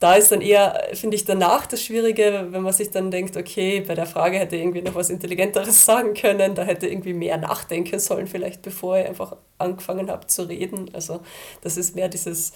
da 0.00 0.14
ist 0.14 0.30
dann 0.30 0.40
eher, 0.40 0.90
finde 0.94 1.16
ich, 1.16 1.24
danach 1.24 1.66
das 1.66 1.82
Schwierige, 1.82 2.46
wenn 2.50 2.62
man 2.62 2.72
sich 2.72 2.90
dann 2.90 3.10
denkt, 3.10 3.36
okay, 3.36 3.80
bei 3.80 3.94
der 3.94 4.06
Frage 4.06 4.38
hätte 4.38 4.56
irgendwie 4.56 4.82
noch 4.82 4.94
was 4.94 5.10
Intelligenteres 5.10 5.84
sagen 5.84 6.14
können, 6.14 6.54
da 6.54 6.62
hätte 6.62 6.86
irgendwie 6.86 7.14
mehr 7.14 7.36
nachdenken 7.36 7.98
sollen, 7.98 8.28
vielleicht 8.28 8.62
bevor 8.62 8.98
ich 8.98 9.06
einfach 9.06 9.36
angefangen 9.58 10.08
habe 10.10 10.26
zu 10.28 10.42
reden. 10.48 10.90
Also 10.92 11.20
das 11.62 11.76
ist 11.76 11.96
mehr 11.96 12.08
dieses, 12.08 12.52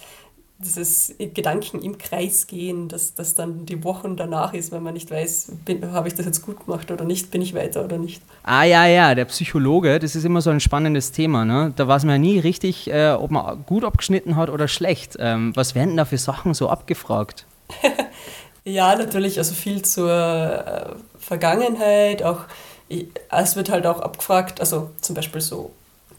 dieses 0.59 1.13
Gedanken 1.17 1.81
im 1.81 1.97
Kreis 1.97 2.47
gehen, 2.47 2.87
dass 2.87 3.13
das 3.13 3.35
dann 3.35 3.65
die 3.65 3.83
Wochen 3.83 4.15
danach 4.15 4.53
ist, 4.53 4.71
wenn 4.71 4.83
man 4.83 4.93
nicht 4.93 5.11
weiß, 5.11 5.51
habe 5.91 6.07
ich 6.07 6.13
das 6.13 6.25
jetzt 6.25 6.41
gut 6.41 6.65
gemacht 6.65 6.89
oder 6.91 7.05
nicht, 7.05 7.31
bin 7.31 7.41
ich 7.41 7.53
weiter 7.53 7.83
oder 7.83 7.97
nicht. 7.97 8.21
Ah 8.43 8.63
ja, 8.63 8.85
ja, 8.85 9.15
der 9.15 9.25
Psychologe, 9.25 9.99
das 9.99 10.15
ist 10.15 10.23
immer 10.23 10.41
so 10.41 10.49
ein 10.49 10.59
spannendes 10.59 11.11
Thema. 11.11 11.43
Ne? 11.43 11.73
Da 11.75 11.87
weiß 11.87 12.05
man 12.05 12.15
ja 12.15 12.19
nie 12.19 12.39
richtig, 12.39 12.89
äh, 12.89 13.11
ob 13.11 13.31
man 13.31 13.63
gut 13.65 13.83
abgeschnitten 13.83 14.35
hat 14.35 14.49
oder 14.49 14.67
schlecht. 14.67 15.17
Ähm, 15.19 15.55
was 15.55 15.75
werden 15.75 15.97
da 15.97 16.05
für 16.05 16.17
Sachen 16.17 16.53
so 16.53 16.69
abgefragt? 16.69 17.45
ja, 18.63 18.95
natürlich, 18.95 19.37
also 19.37 19.53
viel 19.53 19.81
zur 19.81 20.11
äh, 20.11 20.95
Vergangenheit, 21.19 22.23
auch 22.23 22.41
es 23.29 23.55
wird 23.55 23.69
halt 23.69 23.87
auch 23.87 24.01
abgefragt, 24.01 24.59
also 24.59 24.91
zum 25.01 25.15
Beispiel 25.15 25.41
so 25.41 25.71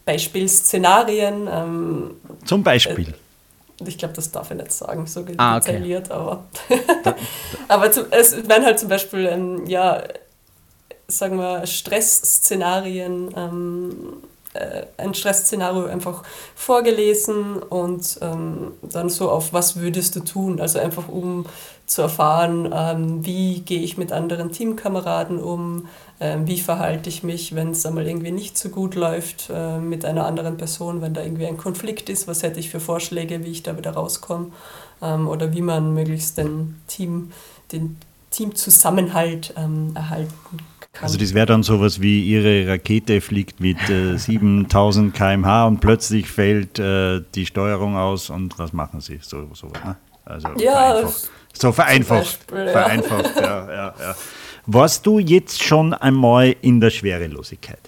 Beispielszenarien. 0.05 1.47
Ähm, 1.51 2.11
zum 2.45 2.63
Beispiel. 2.63 3.09
Äh, 3.09 3.24
ich 3.85 3.97
glaube, 3.97 4.13
das 4.13 4.31
darf 4.31 4.51
ich 4.51 4.57
nicht 4.57 4.71
sagen, 4.71 5.05
so 5.07 5.25
ah, 5.37 5.59
detailliert, 5.59 6.09
okay. 6.11 6.13
aber, 6.13 6.45
aber 7.67 7.91
zu, 7.91 8.11
es 8.11 8.47
werden 8.47 8.65
halt 8.65 8.79
zum 8.79 8.89
Beispiel, 8.89 9.25
ähm, 9.25 9.65
ja, 9.65 10.01
sagen 11.07 11.37
wir, 11.37 11.65
Stressszenarien, 11.67 13.33
ähm, 13.35 14.23
äh, 14.23 14.34
ein 14.97 15.13
Stressszenario 15.13 15.85
einfach 15.85 16.23
vorgelesen 16.55 17.57
und 17.57 18.19
ähm, 18.21 18.71
dann 18.81 19.09
so 19.09 19.29
auf, 19.29 19.53
was 19.53 19.77
würdest 19.77 20.15
du 20.15 20.21
tun? 20.21 20.59
Also 20.61 20.79
einfach 20.79 21.07
um 21.07 21.45
zu 21.85 22.01
erfahren, 22.01 22.73
ähm, 22.73 23.25
wie 23.25 23.61
gehe 23.61 23.81
ich 23.81 23.97
mit 23.97 24.11
anderen 24.11 24.51
Teamkameraden 24.51 25.39
um, 25.39 25.87
ähm, 26.19 26.47
wie 26.47 26.59
verhalte 26.59 27.09
ich 27.09 27.21
mich, 27.23 27.53
wenn 27.53 27.71
es 27.71 27.85
einmal 27.85 28.07
irgendwie 28.07 28.31
nicht 28.31 28.57
so 28.57 28.69
gut 28.69 28.95
läuft 28.95 29.49
äh, 29.53 29.77
mit 29.77 30.03
einer 30.03 30.25
anderen 30.25 30.57
Person, 30.57 31.01
wenn 31.01 31.13
da 31.13 31.21
irgendwie 31.21 31.45
ein 31.45 31.57
Konflikt 31.57 32.09
ist, 32.09 32.27
was 32.27 32.41
hätte 32.41 32.59
ich 32.59 32.69
für 32.71 32.79
Vorschläge, 32.79 33.43
wie 33.43 33.51
ich 33.51 33.63
da 33.63 33.77
wieder 33.77 33.91
rauskomme? 33.91 34.51
Ähm, 35.01 35.27
oder 35.27 35.53
wie 35.53 35.61
man 35.61 35.93
möglichst 35.93 36.37
den 36.37 36.81
Team, 36.87 37.31
den 37.71 37.97
Teamzusammenhalt 38.31 39.53
ähm, 39.55 39.91
erhalten 39.95 40.33
kann. 40.95 41.03
Also 41.03 41.17
das 41.17 41.33
wäre 41.33 41.45
dann 41.45 41.61
sowas 41.61 42.01
wie 42.01 42.23
Ihre 42.23 42.67
Rakete 42.67 43.21
fliegt 43.21 43.59
mit 43.59 43.77
äh, 43.89 44.17
7000 44.17 45.13
km/h 45.13 45.67
und 45.67 45.79
plötzlich 45.79 46.27
fällt 46.27 46.79
äh, 46.79 47.21
die 47.35 47.45
Steuerung 47.45 47.95
aus 47.95 48.29
und 48.29 48.57
was 48.57 48.73
machen 48.73 49.01
Sie? 49.01 49.19
So, 49.21 49.47
so 49.53 49.67
ne? 49.67 49.97
Also 50.25 50.47
ja, 50.57 50.71
vereinfacht. 50.71 51.29
So 51.53 51.71
vereinfacht. 51.71 52.47
Beispiel, 52.47 52.65
ja. 52.65 52.71
Vereinfacht, 52.71 53.35
ja, 53.35 53.71
ja, 53.71 53.93
ja. 53.99 54.15
Warst 54.65 55.05
du 55.05 55.19
jetzt 55.19 55.63
schon 55.63 55.93
einmal 55.93 56.55
in 56.61 56.81
der 56.81 56.89
Schwerelosigkeit? 56.89 57.79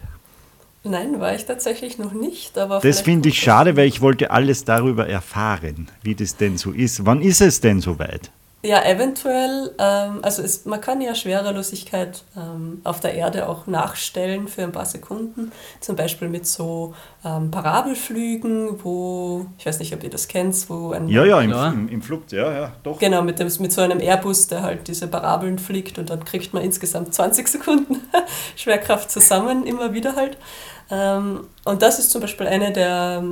Nein, 0.84 1.20
war 1.20 1.36
ich 1.36 1.46
tatsächlich 1.46 1.98
noch 1.98 2.14
nicht. 2.14 2.58
Aber 2.58 2.80
das 2.80 3.02
finde 3.02 3.30
ich 3.30 3.42
schade, 3.42 3.76
weil 3.76 3.88
ich 3.88 4.00
wollte 4.00 4.32
alles 4.32 4.64
darüber 4.64 5.08
erfahren, 5.08 5.90
wie 6.04 6.16
das 6.16 6.38
denn 6.38 6.58
so 6.58 6.72
ist. 6.72 7.06
Wann 7.06 7.22
ist 7.22 7.42
es 7.42 7.60
denn 7.60 7.82
soweit? 7.82 8.32
Ja, 8.64 8.84
eventuell, 8.84 9.72
ähm, 9.78 10.20
also 10.24 10.42
es, 10.42 10.66
man 10.66 10.82
kann 10.82 11.00
ja 11.00 11.14
Schwerelosigkeit 11.14 12.24
ähm, 12.36 12.82
auf 12.84 13.00
der 13.00 13.14
Erde 13.14 13.48
auch 13.48 13.68
nachstellen 13.68 14.48
für 14.48 14.64
ein 14.64 14.72
paar 14.72 14.86
Sekunden, 14.86 15.52
zum 15.80 15.96
Beispiel 15.96 16.28
mit 16.28 16.48
so 16.48 16.96
ähm, 17.24 17.52
Parabelflügen, 17.52 18.84
wo, 18.84 19.46
ich 19.60 19.68
weiß 19.68 19.78
nicht, 19.78 19.94
ob 19.94 20.04
ihr 20.04 20.10
das 20.10 20.28
kennt, 20.28 20.56
wo 20.72 20.92
ein... 20.92 21.08
Ja, 21.08 21.24
ja, 21.24 21.40
im, 21.42 21.52
ja. 21.52 21.68
im, 21.70 21.88
im 21.88 22.02
Flug, 22.02 22.32
ja, 22.32 22.52
ja, 22.52 22.72
doch. 22.82 22.98
Genau, 22.98 23.22
mit, 23.22 23.38
dem, 23.38 23.48
mit 23.60 23.72
so 23.72 23.82
einem 23.82 24.00
Airbus, 24.00 24.48
der 24.48 24.64
halt 24.64 24.88
diese 24.88 25.08
Parabeln 25.08 25.60
fliegt 25.60 26.00
und 26.00 26.10
dann 26.10 26.26
kriegt 26.26 26.52
man 26.56 26.64
insgesamt 26.64 27.14
20 27.14 27.48
Sekunden 27.48 28.02
Schwerkraft 28.56 29.12
zusammen, 29.12 29.68
immer 29.68 29.94
wieder 29.94 30.16
halt. 30.16 30.36
Ähm, 30.90 31.42
und 31.64 31.84
das 31.84 32.00
ist 32.00 32.10
zum 32.10 32.22
Beispiel 32.22 32.48
eine 32.48 32.74
der 32.74 33.24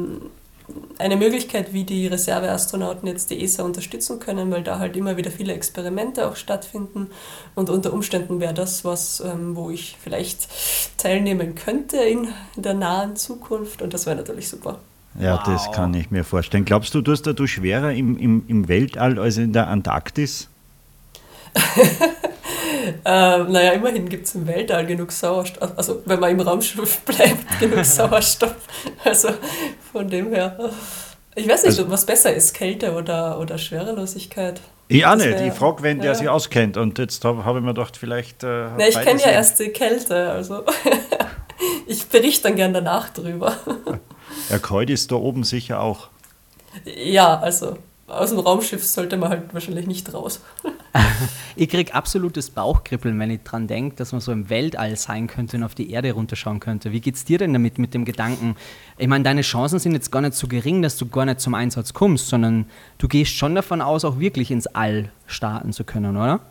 eine 0.97 1.17
Möglichkeit, 1.17 1.73
wie 1.73 1.83
die 1.83 2.07
Reserveastronauten 2.07 3.07
jetzt 3.07 3.29
die 3.29 3.43
ESA 3.43 3.63
unterstützen 3.63 4.19
können, 4.19 4.51
weil 4.51 4.63
da 4.63 4.79
halt 4.79 4.95
immer 4.95 5.17
wieder 5.17 5.31
viele 5.31 5.53
Experimente 5.53 6.27
auch 6.27 6.35
stattfinden. 6.35 7.09
Und 7.53 7.69
unter 7.69 7.93
Umständen 7.93 8.39
wäre 8.39 8.53
das 8.53 8.85
was, 8.85 9.19
ähm, 9.19 9.55
wo 9.55 9.69
ich 9.69 9.97
vielleicht 10.01 10.47
teilnehmen 10.97 11.55
könnte 11.55 11.97
in 11.97 12.29
der 12.55 12.73
nahen 12.73 13.15
Zukunft. 13.15 13.81
Und 13.81 13.93
das 13.93 14.05
wäre 14.05 14.15
natürlich 14.15 14.49
super. 14.49 14.79
Ja, 15.19 15.37
wow. 15.37 15.43
das 15.45 15.71
kann 15.71 15.93
ich 15.93 16.11
mir 16.11 16.23
vorstellen. 16.23 16.65
Glaubst 16.65 16.93
du, 16.93 17.01
du 17.01 17.11
hast 17.11 17.23
du 17.23 17.47
schwerer 17.47 17.93
im, 17.93 18.17
im, 18.17 18.43
im 18.47 18.67
Weltall 18.67 19.19
als 19.19 19.37
in 19.37 19.53
der 19.53 19.67
Antarktis? 19.67 20.49
Ähm, 23.05 23.51
naja, 23.51 23.71
immerhin 23.71 24.07
gibt 24.09 24.27
es 24.27 24.35
im 24.35 24.47
Weltall 24.47 24.85
genug 24.85 25.11
Sauerstoff. 25.11 25.71
Also, 25.75 26.01
wenn 26.05 26.19
man 26.19 26.31
im 26.31 26.39
Raumschiff 26.39 26.99
bleibt, 27.05 27.59
genug 27.59 27.85
Sauerstoff. 27.85 28.55
Also, 29.03 29.29
von 29.91 30.07
dem 30.07 30.33
her. 30.33 30.57
Ich 31.35 31.47
weiß 31.47 31.63
nicht, 31.63 31.77
also, 31.77 31.89
was 31.89 32.05
besser 32.05 32.33
ist, 32.33 32.53
Kälte 32.53 32.93
oder, 32.93 33.39
oder 33.39 33.57
Schwerelosigkeit. 33.57 34.61
Ja, 34.87 35.15
nicht. 35.15 35.39
Ich 35.41 35.53
frage, 35.53 35.83
wenn 35.83 35.99
der 35.99 36.11
ja. 36.11 36.15
sich 36.15 36.29
auskennt. 36.29 36.77
Und 36.77 36.99
jetzt 36.99 37.25
habe 37.25 37.43
hab 37.43 37.55
ich 37.55 37.61
mir 37.61 37.73
gedacht, 37.73 37.97
vielleicht. 37.97 38.43
Äh, 38.43 38.67
Na, 38.77 38.87
ich 38.87 38.99
kenne 38.99 39.19
ja 39.19 39.31
erst 39.31 39.59
die 39.59 39.69
Kälte. 39.69 40.31
Also, 40.31 40.63
ich 41.87 42.05
berichte 42.07 42.43
dann 42.49 42.55
gern 42.55 42.73
danach 42.73 43.09
drüber. 43.09 43.55
Ja, 44.49 44.59
kalt 44.59 44.89
ist 44.89 45.11
da 45.11 45.15
oben 45.15 45.43
sicher 45.43 45.81
auch. 45.81 46.09
Ja, 46.83 47.39
also 47.39 47.77
aus 48.07 48.29
dem 48.29 48.39
Raumschiff 48.39 48.83
sollte 48.83 49.17
man 49.17 49.29
halt 49.29 49.53
wahrscheinlich 49.53 49.87
nicht 49.87 50.13
raus. 50.13 50.39
ich 51.55 51.69
kriege 51.69 51.93
absolutes 51.93 52.51
Bauchkribbeln, 52.51 53.19
wenn 53.19 53.31
ich 53.31 53.41
dran 53.43 53.67
denke, 53.67 53.95
dass 53.95 54.11
man 54.11 54.21
so 54.21 54.31
im 54.31 54.49
Weltall 54.49 54.95
sein 54.95 55.25
könnte 55.27 55.57
und 55.57 55.63
auf 55.63 55.73
die 55.73 55.89
Erde 55.89 56.11
runterschauen 56.11 56.59
könnte. 56.59 56.91
Wie 56.91 57.01
geht 57.01 57.15
es 57.15 57.25
dir 57.25 57.39
denn 57.39 57.53
damit, 57.53 57.79
mit 57.79 57.95
dem 57.95 58.05
Gedanken? 58.05 58.55
Ich 58.97 59.07
meine, 59.07 59.23
deine 59.23 59.41
Chancen 59.41 59.79
sind 59.79 59.93
jetzt 59.93 60.11
gar 60.11 60.21
nicht 60.21 60.35
so 60.35 60.47
gering, 60.47 60.83
dass 60.83 60.97
du 60.97 61.07
gar 61.07 61.25
nicht 61.25 61.39
zum 61.39 61.55
Einsatz 61.55 61.93
kommst, 61.93 62.27
sondern 62.27 62.65
du 62.99 63.07
gehst 63.07 63.31
schon 63.31 63.55
davon 63.55 63.81
aus, 63.81 64.05
auch 64.05 64.19
wirklich 64.19 64.51
ins 64.51 64.67
All 64.67 65.11
starten 65.25 65.73
zu 65.73 65.83
können, 65.83 66.15
oder? 66.15 66.41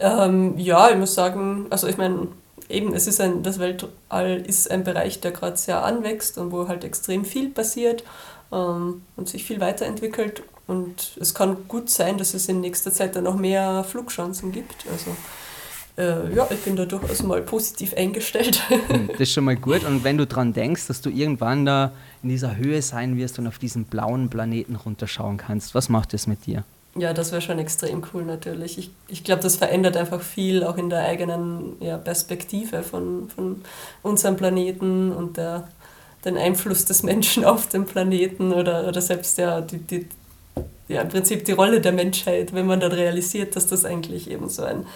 Ähm, 0.00 0.58
ja, 0.58 0.88
ich 0.90 0.96
muss 0.96 1.14
sagen, 1.14 1.66
also 1.68 1.86
ich 1.86 1.98
meine, 1.98 2.28
eben, 2.70 2.94
es 2.94 3.06
ist 3.06 3.20
ein, 3.20 3.42
das 3.42 3.58
Weltall 3.58 4.42
ist 4.46 4.70
ein 4.70 4.84
Bereich, 4.84 5.20
der 5.20 5.32
gerade 5.32 5.56
sehr 5.56 5.84
anwächst 5.84 6.38
und 6.38 6.50
wo 6.50 6.66
halt 6.66 6.82
extrem 6.82 7.24
viel 7.26 7.50
passiert 7.50 8.04
ähm, 8.54 9.02
und 9.16 9.28
sich 9.28 9.44
viel 9.44 9.60
weiterentwickelt. 9.60 10.42
Und 10.66 11.18
es 11.20 11.34
kann 11.34 11.68
gut 11.68 11.90
sein, 11.90 12.16
dass 12.16 12.32
es 12.32 12.48
in 12.48 12.60
nächster 12.60 12.92
Zeit 12.92 13.16
dann 13.16 13.24
noch 13.24 13.36
mehr 13.36 13.84
Flugchancen 13.84 14.52
gibt. 14.52 14.86
Also 14.90 15.14
äh, 15.96 16.34
ja, 16.34 16.46
ich 16.50 16.60
bin 16.60 16.74
da 16.74 16.86
durchaus 16.86 17.22
mal 17.22 17.42
positiv 17.42 17.94
eingestellt. 17.94 18.62
Hm, 18.68 19.08
das 19.12 19.20
ist 19.20 19.32
schon 19.32 19.44
mal 19.44 19.56
gut. 19.56 19.84
Und 19.84 20.04
wenn 20.04 20.18
du 20.18 20.26
daran 20.26 20.52
denkst, 20.52 20.86
dass 20.86 21.00
du 21.00 21.10
irgendwann 21.10 21.66
da 21.66 21.92
in 22.22 22.30
dieser 22.30 22.56
Höhe 22.56 22.80
sein 22.80 23.16
wirst 23.16 23.38
und 23.38 23.46
auf 23.46 23.58
diesen 23.58 23.84
blauen 23.84 24.30
Planeten 24.30 24.76
runterschauen 24.76 25.36
kannst, 25.36 25.74
was 25.74 25.88
macht 25.88 26.14
das 26.14 26.26
mit 26.26 26.46
dir? 26.46 26.64
Ja, 26.96 27.12
das 27.12 27.32
wäre 27.32 27.42
schon 27.42 27.58
extrem 27.58 28.04
cool 28.12 28.24
natürlich. 28.24 28.78
Ich, 28.78 28.90
ich 29.08 29.24
glaube, 29.24 29.42
das 29.42 29.56
verändert 29.56 29.96
einfach 29.96 30.20
viel 30.20 30.62
auch 30.62 30.76
in 30.76 30.90
der 30.90 31.04
eigenen 31.04 31.74
ja, 31.80 31.98
Perspektive 31.98 32.84
von, 32.84 33.28
von 33.34 33.62
unserem 34.02 34.36
Planeten 34.36 35.12
und 35.12 35.36
der, 35.36 35.68
den 36.24 36.36
Einfluss 36.36 36.84
des 36.84 37.02
Menschen 37.02 37.44
auf 37.44 37.68
den 37.68 37.84
Planeten 37.84 38.52
oder, 38.52 38.88
oder 38.88 39.00
selbst 39.00 39.38
ja, 39.38 39.60
die, 39.60 39.78
die, 39.78 40.06
ja, 40.88 41.02
im 41.02 41.08
Prinzip 41.08 41.44
die 41.44 41.52
Rolle 41.52 41.80
der 41.80 41.92
Menschheit, 41.92 42.52
wenn 42.54 42.66
man 42.66 42.80
dann 42.80 42.92
realisiert, 42.92 43.56
dass 43.56 43.66
das 43.66 43.84
eigentlich 43.84 44.30
eben 44.30 44.48
so 44.48 44.64
ein, 44.64 44.86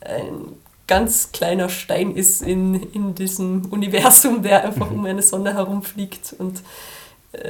ein 0.00 0.54
ganz 0.86 1.32
kleiner 1.32 1.68
Stein 1.68 2.14
ist 2.14 2.42
in, 2.42 2.74
in 2.92 3.14
diesem 3.14 3.66
Universum, 3.70 4.42
der 4.42 4.64
einfach 4.64 4.90
um 4.90 5.04
eine 5.04 5.22
Sonne 5.22 5.54
herumfliegt 5.54 6.34
und 6.38 6.62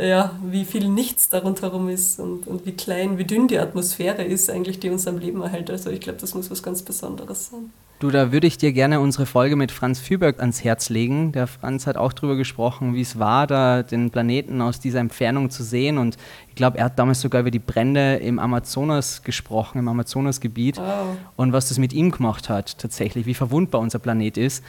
ja, 0.00 0.38
wie 0.42 0.64
viel 0.64 0.88
nichts 0.88 1.28
darunter 1.28 1.62
herum 1.62 1.88
ist 1.88 2.18
und, 2.18 2.46
und 2.46 2.66
wie 2.66 2.72
klein, 2.72 3.18
wie 3.18 3.24
dünn 3.24 3.48
die 3.48 3.58
Atmosphäre 3.58 4.24
ist 4.24 4.50
eigentlich, 4.50 4.80
die 4.80 4.90
uns 4.90 5.06
am 5.06 5.18
Leben 5.18 5.42
erhält. 5.42 5.70
Also 5.70 5.90
ich 5.90 6.00
glaube, 6.00 6.18
das 6.20 6.34
muss 6.34 6.50
was 6.50 6.62
ganz 6.62 6.82
Besonderes 6.82 7.50
sein. 7.50 7.70
Du, 7.98 8.10
da 8.10 8.30
würde 8.30 8.46
ich 8.46 8.58
dir 8.58 8.74
gerne 8.74 9.00
unsere 9.00 9.24
Folge 9.24 9.56
mit 9.56 9.72
Franz 9.72 10.00
Füberg 10.00 10.38
ans 10.40 10.62
Herz 10.62 10.90
legen. 10.90 11.32
Der 11.32 11.46
Franz 11.46 11.86
hat 11.86 11.96
auch 11.96 12.12
darüber 12.12 12.36
gesprochen, 12.36 12.94
wie 12.94 13.00
es 13.00 13.18
war, 13.18 13.46
da 13.46 13.82
den 13.82 14.10
Planeten 14.10 14.60
aus 14.60 14.80
dieser 14.80 15.00
Entfernung 15.00 15.48
zu 15.48 15.62
sehen. 15.62 15.96
Und 15.96 16.18
ich 16.48 16.54
glaube, 16.56 16.76
er 16.76 16.86
hat 16.86 16.98
damals 16.98 17.22
sogar 17.22 17.40
über 17.40 17.50
die 17.50 17.58
Brände 17.58 18.16
im 18.16 18.38
Amazonas 18.38 19.22
gesprochen, 19.22 19.78
im 19.78 19.88
Amazonasgebiet. 19.88 20.78
Oh. 20.78 21.16
Und 21.36 21.54
was 21.54 21.70
das 21.70 21.78
mit 21.78 21.94
ihm 21.94 22.10
gemacht 22.10 22.50
hat, 22.50 22.76
tatsächlich, 22.76 23.24
wie 23.24 23.32
verwundbar 23.32 23.80
unser 23.80 23.98
Planet 23.98 24.36
ist. 24.36 24.62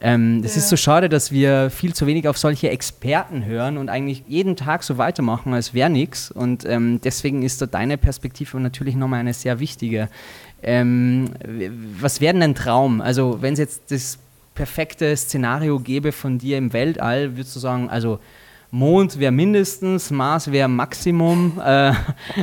Ähm, 0.00 0.42
das 0.42 0.54
ja. 0.54 0.58
ist 0.58 0.68
so 0.68 0.76
schade, 0.76 1.08
dass 1.08 1.32
wir 1.32 1.70
viel 1.70 1.92
zu 1.92 2.06
wenig 2.06 2.28
auf 2.28 2.38
solche 2.38 2.70
Experten 2.70 3.44
hören 3.44 3.78
und 3.78 3.88
eigentlich 3.88 4.22
jeden 4.28 4.54
Tag 4.54 4.84
so 4.84 4.96
weitermachen, 4.96 5.54
als 5.54 5.74
wäre 5.74 5.90
nichts. 5.90 6.30
Und 6.30 6.64
ähm, 6.64 7.00
deswegen 7.02 7.42
ist 7.42 7.60
da 7.60 7.66
deine 7.66 7.98
Perspektive 7.98 8.60
natürlich 8.60 8.94
nochmal 8.94 9.20
eine 9.20 9.34
sehr 9.34 9.58
wichtige. 9.58 10.08
Ähm, 10.62 11.30
was 12.00 12.20
wäre 12.20 12.34
denn 12.34 12.42
ein 12.42 12.54
Traum? 12.54 13.00
Also, 13.00 13.42
wenn 13.42 13.54
es 13.54 13.58
jetzt 13.58 13.90
das 13.90 14.18
perfekte 14.54 15.16
Szenario 15.16 15.78
gäbe 15.80 16.12
von 16.12 16.38
dir 16.38 16.58
im 16.58 16.72
Weltall, 16.72 17.36
würdest 17.36 17.56
du 17.56 17.60
sagen, 17.60 17.90
also 17.90 18.18
Mond 18.70 19.18
wäre 19.18 19.32
mindestens, 19.32 20.10
Mars 20.10 20.52
wäre 20.52 20.68
Maximum. 20.68 21.60
Äh, 21.68 21.92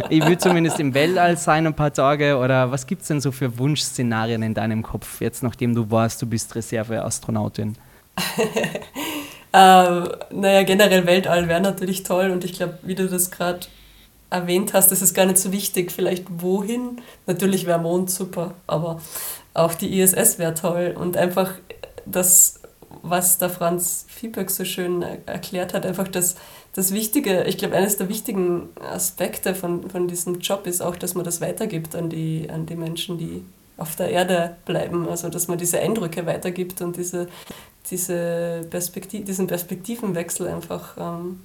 ich 0.09 0.21
würde 0.21 0.37
zumindest 0.37 0.79
im 0.79 0.93
Weltall 0.93 1.37
sein 1.37 1.65
ein 1.65 1.73
paar 1.73 1.93
Tage. 1.93 2.37
Oder 2.37 2.71
was 2.71 2.85
gibt 2.85 3.01
es 3.01 3.07
denn 3.07 3.21
so 3.21 3.31
für 3.31 3.57
Wunschszenarien 3.57 4.43
in 4.43 4.53
deinem 4.53 4.83
Kopf, 4.83 5.21
jetzt 5.21 5.41
nachdem 5.41 5.73
du 5.73 5.89
warst, 5.89 6.21
du 6.21 6.27
bist 6.27 6.53
Reserveastronautin? 6.55 7.75
ähm, 9.53 10.09
naja, 10.31 10.63
generell 10.63 11.05
Weltall 11.05 11.47
wäre 11.47 11.61
natürlich 11.61 12.03
toll 12.03 12.29
und 12.29 12.43
ich 12.43 12.53
glaube, 12.53 12.77
wie 12.83 12.95
du 12.95 13.07
das 13.07 13.31
gerade 13.31 13.67
erwähnt 14.29 14.73
hast, 14.73 14.91
ist 14.91 15.01
es 15.01 15.13
gar 15.13 15.25
nicht 15.25 15.37
so 15.37 15.51
wichtig, 15.51 15.91
vielleicht 15.91 16.25
wohin. 16.29 17.01
Natürlich 17.25 17.65
wäre 17.65 17.79
Mond 17.79 18.11
super, 18.11 18.53
aber 18.67 19.01
auch 19.53 19.73
die 19.73 19.99
ISS 19.99 20.37
wäre 20.37 20.53
toll 20.53 20.95
und 20.97 21.17
einfach 21.17 21.53
das, 22.05 22.59
was 23.01 23.37
der 23.37 23.49
Franz 23.49 24.05
Fieberg 24.07 24.49
so 24.49 24.65
schön 24.65 25.01
erklärt 25.01 25.73
hat, 25.73 25.85
einfach 25.85 26.07
das, 26.07 26.35
das 26.73 26.93
Wichtige, 26.93 27.43
ich 27.43 27.57
glaube, 27.57 27.75
eines 27.75 27.97
der 27.97 28.09
wichtigen 28.09 28.69
Aspekte 28.79 29.55
von, 29.55 29.89
von 29.89 30.07
diesem 30.07 30.39
Job 30.39 30.67
ist 30.67 30.81
auch, 30.81 30.95
dass 30.95 31.15
man 31.15 31.25
das 31.25 31.41
weitergibt 31.41 31.95
an 31.95 32.09
die, 32.09 32.49
an 32.49 32.65
die 32.65 32.75
Menschen, 32.75 33.17
die 33.17 33.43
auf 33.77 33.95
der 33.95 34.09
Erde 34.09 34.57
bleiben, 34.65 35.07
also 35.07 35.29
dass 35.29 35.47
man 35.47 35.57
diese 35.57 35.79
Eindrücke 35.79 36.25
weitergibt 36.25 36.81
und 36.81 36.95
diese, 36.95 37.27
diese 37.89 38.65
Perspektiv 38.69 39.25
diesen 39.25 39.47
Perspektivenwechsel 39.47 40.47
einfach 40.47 40.95
ähm, 40.97 41.41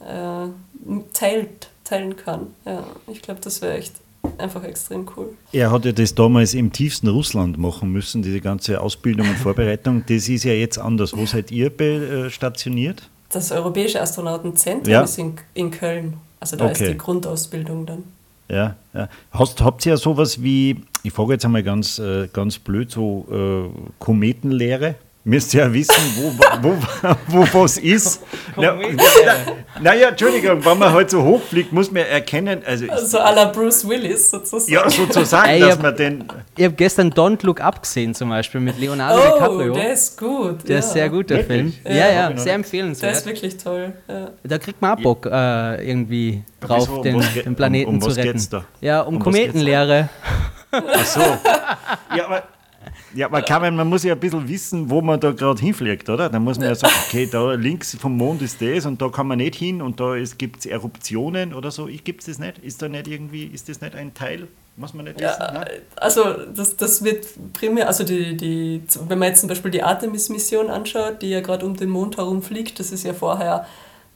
äh, 0.00 1.02
teilt 1.12 1.68
teilen 1.84 2.16
kann. 2.16 2.54
Ja, 2.64 2.84
ich 3.06 3.22
glaube, 3.22 3.40
das 3.40 3.60
wäre 3.60 3.76
echt 3.76 3.94
einfach 4.38 4.64
extrem 4.64 5.06
cool. 5.16 5.34
Er 5.52 5.70
hat 5.70 5.84
ja 5.84 5.92
das 5.92 6.14
damals 6.14 6.54
im 6.54 6.72
tiefsten 6.72 7.08
Russland 7.08 7.58
machen 7.58 7.90
müssen, 7.90 8.22
diese 8.22 8.40
ganze 8.40 8.80
Ausbildung 8.80 9.28
und 9.28 9.36
Vorbereitung. 9.36 10.04
Das 10.06 10.28
ist 10.28 10.44
ja 10.44 10.52
jetzt 10.52 10.78
anders. 10.78 11.16
Wo 11.16 11.26
seid 11.26 11.50
ihr 11.50 11.80
äh, 11.80 12.30
stationiert? 12.30 13.08
Das 13.30 13.50
Europäische 13.50 14.00
Astronautenzentrum 14.00 14.92
ja. 14.92 15.02
ist 15.02 15.18
in, 15.18 15.34
in 15.54 15.70
Köln. 15.70 16.14
Also 16.40 16.56
da 16.56 16.66
okay. 16.66 16.72
ist 16.72 16.92
die 16.92 16.98
Grundausbildung 16.98 17.86
dann. 17.86 18.04
Ja, 18.48 18.76
ja. 18.92 19.08
Hast, 19.30 19.62
habt 19.62 19.86
ihr 19.86 19.90
ja 19.90 19.96
sowas 19.96 20.42
wie, 20.42 20.82
ich 21.02 21.12
frage 21.12 21.34
jetzt 21.34 21.44
einmal 21.44 21.62
ganz, 21.62 21.98
äh, 21.98 22.28
ganz 22.32 22.58
blöd, 22.58 22.90
so 22.90 23.26
äh, 23.30 23.92
Kometenlehre? 23.98 24.96
Müsst 25.24 25.52
ja 25.54 25.72
wissen, 25.72 25.94
wo, 26.16 26.32
wo, 26.62 26.76
wo, 27.02 27.16
wo 27.28 27.60
was 27.60 27.78
ist. 27.78 28.22
Naja, 28.56 28.76
na, 29.80 29.94
na 29.94 30.08
Entschuldigung, 30.08 30.64
wenn 30.64 30.78
man 30.78 30.92
halt 30.92 31.10
so 31.10 31.22
hoch 31.22 31.40
fliegt, 31.42 31.72
muss 31.72 31.90
man 31.90 32.04
erkennen. 32.04 32.62
Also, 32.66 32.88
also 32.90 33.18
à 33.18 33.32
la 33.34 33.46
Bruce 33.46 33.88
Willis 33.88 34.30
sozusagen. 34.30 34.72
Ja, 34.72 34.88
sozusagen, 34.90 35.60
dass 35.60 35.72
hab, 35.72 35.82
man 35.82 35.96
den. 35.96 36.24
Ich 36.56 36.64
habe 36.64 36.74
gestern 36.74 37.12
Don't 37.12 37.44
Look 37.46 37.60
Up 37.60 37.82
gesehen 37.82 38.14
zum 38.14 38.30
Beispiel 38.30 38.60
mit 38.60 38.78
Leonardo 38.78 39.20
oh, 39.20 39.34
DiCaprio. 39.34 39.74
der 39.74 39.92
ist 39.92 40.18
gut. 40.18 40.68
Der 40.68 40.72
ja. 40.72 40.78
ist 40.78 40.92
sehr 40.92 41.08
gut, 41.08 41.30
der 41.30 41.38
wirklich? 41.38 41.80
Film. 41.80 41.96
Ja, 41.96 42.08
ja, 42.08 42.30
ja 42.30 42.36
sehr 42.36 42.54
empfehlenswert. 42.54 43.12
Der 43.12 43.18
ist 43.18 43.26
wirklich 43.26 43.56
toll. 43.56 43.92
Ja. 44.08 44.30
Da 44.42 44.58
kriegt 44.58 44.82
man 44.82 44.98
auch 44.98 45.02
Bock, 45.02 45.26
äh, 45.26 45.88
irgendwie 45.88 46.42
drauf, 46.60 46.88
Wieso, 46.88 47.02
den, 47.02 47.24
den, 47.44 47.54
Planeten 47.54 47.88
um, 47.88 47.94
um 47.96 48.00
zu 48.00 48.10
retten. 48.10 48.46
Da? 48.50 48.64
Ja, 48.80 49.02
um, 49.02 49.16
um 49.16 49.22
Kometenlehre. 49.22 50.08
Ach 50.72 51.06
so. 51.06 51.20
Ja, 52.14 52.26
aber 52.26 52.42
ja, 53.14 53.28
man, 53.28 53.44
kann, 53.44 53.74
man 53.74 53.88
muss 53.88 54.04
ja 54.04 54.14
ein 54.14 54.20
bisschen 54.20 54.48
wissen, 54.48 54.90
wo 54.90 55.00
man 55.00 55.20
da 55.20 55.32
gerade 55.32 55.60
hinfliegt, 55.60 56.08
oder? 56.08 56.28
Dann 56.28 56.42
muss 56.42 56.58
man 56.58 56.68
ja 56.68 56.74
sagen, 56.74 56.94
okay, 57.06 57.28
da 57.30 57.52
links 57.52 57.96
vom 57.96 58.16
Mond 58.16 58.42
ist 58.42 58.60
das 58.60 58.86
und 58.86 59.00
da 59.00 59.08
kann 59.08 59.26
man 59.26 59.38
nicht 59.38 59.54
hin 59.54 59.82
und 59.82 60.00
da 60.00 60.16
gibt 60.38 60.60
es 60.60 60.66
Eruptionen 60.66 61.54
oder 61.54 61.70
so. 61.70 61.86
Gibt 61.86 62.20
es 62.20 62.26
das 62.26 62.38
nicht? 62.38 62.58
Ist 62.58 62.82
da 62.82 62.88
nicht 62.88 63.08
irgendwie, 63.08 63.44
ist 63.44 63.68
das 63.68 63.80
nicht 63.80 63.94
ein 63.94 64.14
Teil? 64.14 64.48
Muss 64.76 64.94
man 64.94 65.04
nicht 65.04 65.20
wissen? 65.20 65.36
Ja, 65.38 65.52
ne? 65.52 65.66
also 65.96 66.24
das, 66.54 66.76
das 66.76 67.04
wird 67.04 67.26
primär, 67.52 67.88
also 67.88 68.04
die, 68.04 68.36
die, 68.36 68.82
wenn 69.06 69.18
man 69.18 69.28
jetzt 69.28 69.40
zum 69.40 69.48
Beispiel 69.48 69.70
die 69.70 69.82
Artemis-Mission 69.82 70.70
anschaut, 70.70 71.20
die 71.20 71.30
ja 71.30 71.40
gerade 71.40 71.66
um 71.66 71.76
den 71.76 71.90
Mond 71.90 72.16
herum 72.16 72.42
fliegt, 72.42 72.80
das 72.80 72.90
ist 72.90 73.04
ja 73.04 73.12
vorher 73.12 73.66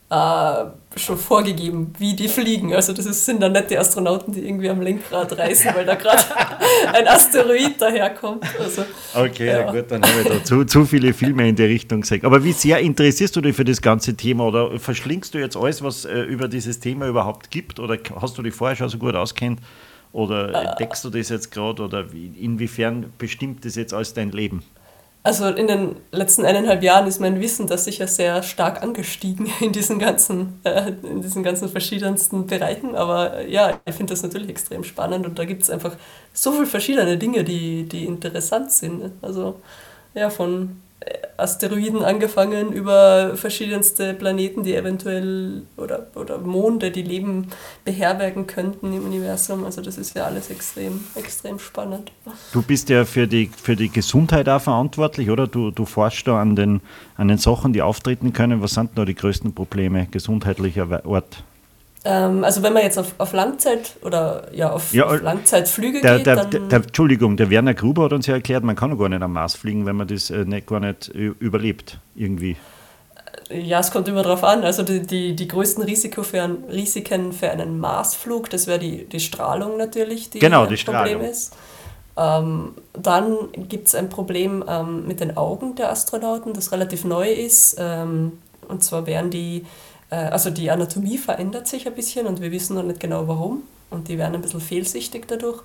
äh, 0.08 0.64
schon 0.96 1.18
vorgegeben, 1.18 1.92
wie 1.98 2.14
die 2.14 2.28
fliegen. 2.28 2.74
Also 2.74 2.92
das 2.92 3.06
ist, 3.06 3.24
sind 3.24 3.42
dann 3.42 3.52
nicht 3.52 3.70
die 3.70 3.78
Astronauten, 3.78 4.32
die 4.32 4.46
irgendwie 4.46 4.70
am 4.70 4.80
Lenkrad 4.80 5.36
reißen, 5.36 5.74
weil 5.74 5.84
da 5.84 5.96
gerade 5.96 6.22
ein 6.92 7.08
Asteroid 7.08 7.80
daherkommt. 7.80 8.44
Also, 8.58 8.84
okay, 9.14 9.48
ja. 9.48 9.70
gut, 9.70 9.90
dann 9.90 10.02
habe 10.02 10.22
ich 10.22 10.28
da 10.28 10.44
zu, 10.44 10.64
zu 10.64 10.84
viele 10.84 11.12
Filme 11.12 11.48
in 11.48 11.56
die 11.56 11.64
Richtung 11.64 12.02
gesagt. 12.02 12.24
Aber 12.24 12.44
wie 12.44 12.52
sehr 12.52 12.78
interessierst 12.78 13.34
du 13.34 13.40
dich 13.40 13.56
für 13.56 13.64
das 13.64 13.82
ganze 13.82 14.14
Thema 14.16 14.44
oder 14.44 14.78
verschlingst 14.78 15.34
du 15.34 15.38
jetzt 15.38 15.56
alles, 15.56 15.82
was 15.82 16.04
äh, 16.04 16.20
über 16.20 16.46
dieses 16.46 16.78
Thema 16.78 17.08
überhaupt 17.08 17.50
gibt 17.50 17.80
oder 17.80 17.98
hast 18.20 18.38
du 18.38 18.42
dich 18.42 18.54
vorher 18.54 18.76
schon 18.76 18.88
so 18.88 18.98
gut 18.98 19.16
auskennt? 19.16 19.60
Oder 20.12 20.54
äh. 20.54 20.66
entdeckst 20.68 21.04
du 21.04 21.10
das 21.10 21.28
jetzt 21.28 21.50
gerade 21.50 21.82
oder 21.82 22.12
wie, 22.12 22.28
inwiefern 22.40 23.12
bestimmt 23.18 23.64
das 23.64 23.74
jetzt 23.74 23.92
alles 23.92 24.14
dein 24.14 24.30
Leben? 24.30 24.62
Also 25.26 25.48
in 25.48 25.66
den 25.66 25.96
letzten 26.12 26.44
eineinhalb 26.44 26.84
Jahren 26.84 27.08
ist 27.08 27.18
mein 27.18 27.40
Wissen 27.40 27.66
da 27.66 27.76
sicher 27.76 28.06
sehr 28.06 28.44
stark 28.44 28.80
angestiegen 28.80 29.48
in 29.60 29.72
diesen 29.72 29.98
ganzen, 29.98 30.60
äh, 30.62 30.92
in 31.02 31.20
diesen 31.20 31.42
ganzen 31.42 31.68
verschiedensten 31.68 32.46
Bereichen. 32.46 32.94
Aber 32.94 33.38
äh, 33.38 33.50
ja, 33.50 33.80
ich 33.86 33.94
finde 33.96 34.12
das 34.12 34.22
natürlich 34.22 34.48
extrem 34.48 34.84
spannend 34.84 35.26
und 35.26 35.36
da 35.36 35.44
gibt 35.44 35.64
es 35.64 35.70
einfach 35.70 35.96
so 36.32 36.52
viele 36.52 36.66
verschiedene 36.66 37.18
Dinge, 37.18 37.42
die, 37.42 37.88
die 37.88 38.04
interessant 38.04 38.70
sind. 38.70 39.10
Also 39.20 39.58
ja, 40.14 40.30
von 40.30 40.80
Asteroiden 41.36 42.02
angefangen 42.02 42.72
über 42.72 43.36
verschiedenste 43.36 44.14
Planeten, 44.14 44.62
die 44.62 44.74
eventuell 44.74 45.62
oder, 45.76 46.06
oder 46.14 46.38
Monde, 46.38 46.90
die 46.90 47.02
Leben 47.02 47.48
beherbergen 47.84 48.46
könnten 48.46 48.92
im 48.92 49.04
Universum. 49.04 49.64
Also 49.64 49.82
das 49.82 49.98
ist 49.98 50.16
ja 50.16 50.24
alles 50.24 50.50
extrem, 50.50 51.04
extrem 51.14 51.58
spannend. 51.58 52.10
Du 52.52 52.62
bist 52.62 52.88
ja 52.88 53.04
für 53.04 53.26
die, 53.26 53.50
für 53.54 53.76
die 53.76 53.90
Gesundheit 53.90 54.48
auch 54.48 54.60
verantwortlich, 54.60 55.30
oder? 55.30 55.46
Du, 55.46 55.70
du 55.70 55.84
forschst 55.84 56.26
da 56.26 56.40
an 56.40 56.56
den, 56.56 56.80
an 57.16 57.28
den 57.28 57.38
Sachen, 57.38 57.72
die 57.72 57.82
auftreten 57.82 58.32
können. 58.32 58.62
Was 58.62 58.72
sind 58.72 58.90
da 58.94 59.04
die 59.04 59.14
größten 59.14 59.54
Probleme 59.54 60.06
gesundheitlicher 60.10 61.04
Art? 61.06 61.44
Ähm, 62.08 62.44
also 62.44 62.62
wenn 62.62 62.72
man 62.72 62.82
jetzt 62.84 62.98
auf, 62.98 63.14
auf 63.18 63.32
Langzeit 63.32 63.96
oder 64.02 64.46
ja 64.54 64.70
auf, 64.70 64.94
Ja, 64.94 65.06
auf 65.06 65.20
Langzeitflüge 65.22 66.00
Der, 66.00 66.18
geht, 66.18 66.26
der, 66.26 66.36
dann 66.36 66.68
der, 66.68 66.78
Entschuldigung, 66.78 67.36
der 67.36 67.50
Werner 67.50 67.74
Gruber 67.74 68.04
hat 68.04 68.12
uns 68.12 68.26
ja 68.26 68.34
erklärt, 68.34 68.62
man 68.62 68.76
kann 68.76 68.96
gar 68.96 69.08
nicht 69.08 69.22
am 69.22 69.32
Mars 69.32 69.56
fliegen, 69.56 69.86
wenn 69.86 69.96
man 69.96 70.06
das 70.06 70.30
äh, 70.30 70.44
nicht, 70.44 70.68
gar 70.68 70.78
nicht 70.78 71.08
äh, 71.08 71.32
überlebt, 71.40 71.98
irgendwie. 72.14 72.56
Ja, 73.50 73.80
es 73.80 73.90
kommt 73.90 74.06
immer 74.08 74.22
drauf 74.22 74.44
an. 74.44 74.62
Also 74.62 74.82
die, 74.82 75.00
die, 75.06 75.34
die 75.34 75.48
größten 75.48 75.82
Risiko 75.82 76.22
für 76.22 76.42
ein, 76.42 76.58
Risiken 76.70 77.32
für 77.32 77.50
einen 77.50 77.78
Marsflug, 77.80 78.50
das 78.50 78.66
wäre 78.66 78.78
die, 78.78 79.04
die 79.04 79.20
Strahlung 79.20 79.76
natürlich, 79.76 80.30
die 80.30 80.38
Genau, 80.38 80.62
ein 80.64 80.68
die 80.68 80.76
Problem 80.76 81.18
Strahlung. 81.18 81.22
ist. 81.22 81.52
Ähm, 82.16 82.74
dann 82.94 83.36
gibt 83.68 83.88
es 83.88 83.94
ein 83.94 84.08
Problem 84.08 84.64
ähm, 84.68 85.06
mit 85.06 85.20
den 85.20 85.36
Augen 85.36 85.74
der 85.74 85.90
Astronauten, 85.90 86.54
das 86.54 86.72
relativ 86.72 87.04
neu 87.04 87.30
ist. 87.30 87.76
Ähm, 87.78 88.32
und 88.68 88.82
zwar 88.82 89.06
werden 89.06 89.30
die, 89.30 89.58
äh, 89.58 89.64
also 90.14 90.50
die 90.50 90.70
Anatomie 90.70 91.18
verändert 91.18 91.66
sich 91.66 91.86
ein 91.86 91.94
bisschen 91.94 92.26
und 92.26 92.40
wir 92.40 92.52
wissen 92.52 92.76
noch 92.76 92.82
nicht 92.84 93.00
genau 93.00 93.26
warum. 93.28 93.62
Und 93.90 94.08
die 94.08 94.18
werden 94.18 94.34
ein 94.34 94.42
bisschen 94.42 94.60
fehlsichtig 94.60 95.26
dadurch. 95.28 95.62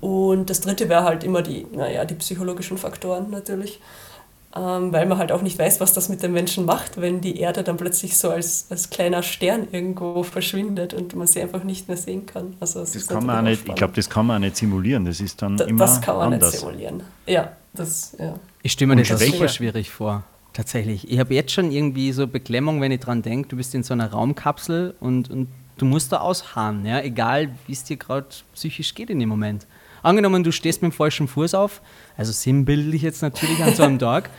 Und 0.00 0.50
das 0.50 0.60
dritte 0.60 0.88
wäre 0.88 1.04
halt 1.04 1.24
immer 1.24 1.42
die, 1.42 1.66
naja, 1.72 2.04
die 2.04 2.14
psychologischen 2.14 2.76
Faktoren 2.78 3.30
natürlich 3.30 3.80
ähm, 4.56 4.92
weil 4.92 5.04
man 5.06 5.18
halt 5.18 5.32
auch 5.32 5.42
nicht 5.42 5.58
weiß, 5.58 5.80
was 5.80 5.92
das 5.92 6.08
mit 6.08 6.22
den 6.22 6.32
Menschen 6.32 6.64
macht, 6.64 6.98
wenn 7.00 7.20
die 7.20 7.38
Erde 7.38 7.62
dann 7.62 7.76
plötzlich 7.76 8.16
so 8.16 8.30
als, 8.30 8.66
als 8.70 8.88
kleiner 8.88 9.22
Stern 9.22 9.68
irgendwo 9.70 10.22
verschwindet 10.22 10.94
und 10.94 11.14
man 11.14 11.26
sie 11.26 11.42
einfach 11.42 11.62
nicht 11.62 11.88
mehr 11.88 11.96
sehen 11.98 12.24
kann. 12.24 12.56
Also 12.58 12.80
Das 12.80 12.96
ist 12.96 13.08
kann 13.08 13.26
man 13.26 13.38
auch 13.38 13.42
nicht, 13.42 13.68
ich 13.68 13.74
glaube, 13.74 13.92
das 13.94 14.08
kann 14.08 14.26
man 14.26 14.36
auch 14.36 14.40
nicht 14.40 14.56
simulieren. 14.56 15.04
Das 15.04 15.20
ist 15.20 15.42
dann 15.42 15.56
Da- 15.58 15.66
immer 15.66 15.80
das 15.80 16.00
kann 16.00 16.16
man 16.16 16.32
anders. 16.32 16.52
nicht 16.52 16.60
simulieren. 16.60 17.02
Ja, 17.26 17.52
das, 17.74 18.16
ja. 18.18 18.34
Ich 18.62 18.72
stelle 18.72 18.94
mir 18.94 19.00
Und 19.00 19.10
das 19.10 19.20
super 19.20 19.48
schwierig 19.48 19.90
vor. 19.90 20.24
Tatsächlich. 20.56 21.10
Ich 21.10 21.18
habe 21.18 21.34
jetzt 21.34 21.52
schon 21.52 21.70
irgendwie 21.70 22.12
so 22.12 22.26
Beklemmung, 22.26 22.80
wenn 22.80 22.90
ich 22.90 23.00
dran 23.00 23.20
denke, 23.20 23.50
du 23.50 23.56
bist 23.56 23.74
in 23.74 23.82
so 23.82 23.92
einer 23.92 24.10
Raumkapsel 24.10 24.94
und, 25.00 25.30
und 25.30 25.48
du 25.76 25.84
musst 25.84 26.12
da 26.12 26.20
ausharren, 26.20 26.86
ja? 26.86 27.02
egal 27.02 27.50
wie 27.66 27.72
es 27.72 27.84
dir 27.84 27.98
gerade 27.98 28.28
psychisch 28.54 28.94
geht 28.94 29.10
in 29.10 29.18
dem 29.18 29.28
Moment. 29.28 29.66
Angenommen, 30.02 30.44
du 30.44 30.52
stehst 30.52 30.80
mit 30.80 30.92
dem 30.92 30.96
falschen 30.96 31.28
Fuß 31.28 31.52
auf, 31.52 31.82
also 32.16 32.32
sinnbildlich 32.32 33.02
jetzt 33.02 33.20
natürlich 33.20 33.62
an 33.62 33.74
so 33.74 33.82
einem 33.82 33.98
Tag, 33.98 34.30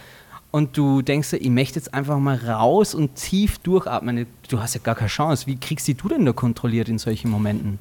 und 0.49 0.75
du 0.75 1.03
denkst, 1.03 1.33
ich 1.33 1.49
möchte 1.51 1.77
jetzt 1.77 1.93
einfach 1.93 2.17
mal 2.17 2.35
raus 2.35 2.95
und 2.95 3.13
tief 3.13 3.59
durchatmen. 3.59 4.25
Du 4.49 4.59
hast 4.59 4.73
ja 4.73 4.81
gar 4.81 4.95
keine 4.95 5.09
Chance. 5.09 5.45
Wie 5.45 5.59
kriegst 5.59 5.87
du 5.87 6.07
denn 6.07 6.25
da 6.25 6.33
kontrolliert 6.33 6.89
in 6.89 6.97
solchen 6.97 7.29
Momenten? 7.29 7.77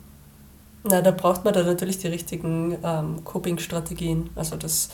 Na, 0.84 1.00
da 1.00 1.10
braucht 1.10 1.44
man 1.44 1.54
dann 1.54 1.64
natürlich 1.64 1.98
die 1.98 2.08
richtigen 2.08 2.76
ähm, 2.84 3.24
Coping-Strategien. 3.24 4.28
Also 4.34 4.56
das 4.56 4.90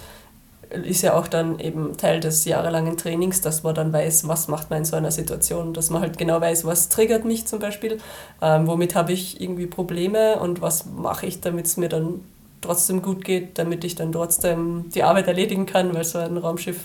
ist 0.85 1.03
ja 1.03 1.15
auch 1.15 1.27
dann 1.29 1.59
eben 1.59 1.97
Teil 1.97 2.21
des 2.21 2.45
jahrelangen 2.45 2.97
Trainings, 2.97 3.41
dass 3.41 3.63
man 3.63 3.75
dann 3.75 3.93
weiß, 3.93 4.27
was 4.29 4.49
macht 4.49 4.71
man 4.71 4.81
in 4.81 4.85
so 4.85 4.97
einer 4.97 5.11
Situation, 5.11 5.75
dass 5.75 5.91
man 5.91 6.01
halt 6.03 6.19
genau 6.19 6.41
weiß, 6.41 6.65
was 6.65 6.89
triggert 6.89 7.25
mich 7.25 7.47
zum 7.47 7.59
Beispiel, 7.59 7.99
ähm, 8.41 8.67
womit 8.67 8.95
habe 8.95 9.13
ich 9.13 9.41
irgendwie 9.41 9.67
Probleme 9.67 10.39
und 10.41 10.61
was 10.63 10.87
mache 10.87 11.27
ich, 11.27 11.41
damit 11.41 11.67
es 11.67 11.77
mir 11.77 11.89
dann 11.89 12.21
trotzdem 12.61 13.03
gut 13.03 13.25
geht, 13.25 13.59
damit 13.59 13.85
ich 13.85 13.97
dann 13.97 14.13
trotzdem 14.13 14.87
die 14.95 15.03
Arbeit 15.03 15.27
erledigen 15.27 15.67
kann, 15.67 15.95
weil 15.95 16.05
so 16.05 16.19
ein 16.19 16.37
Raumschiff, 16.37 16.79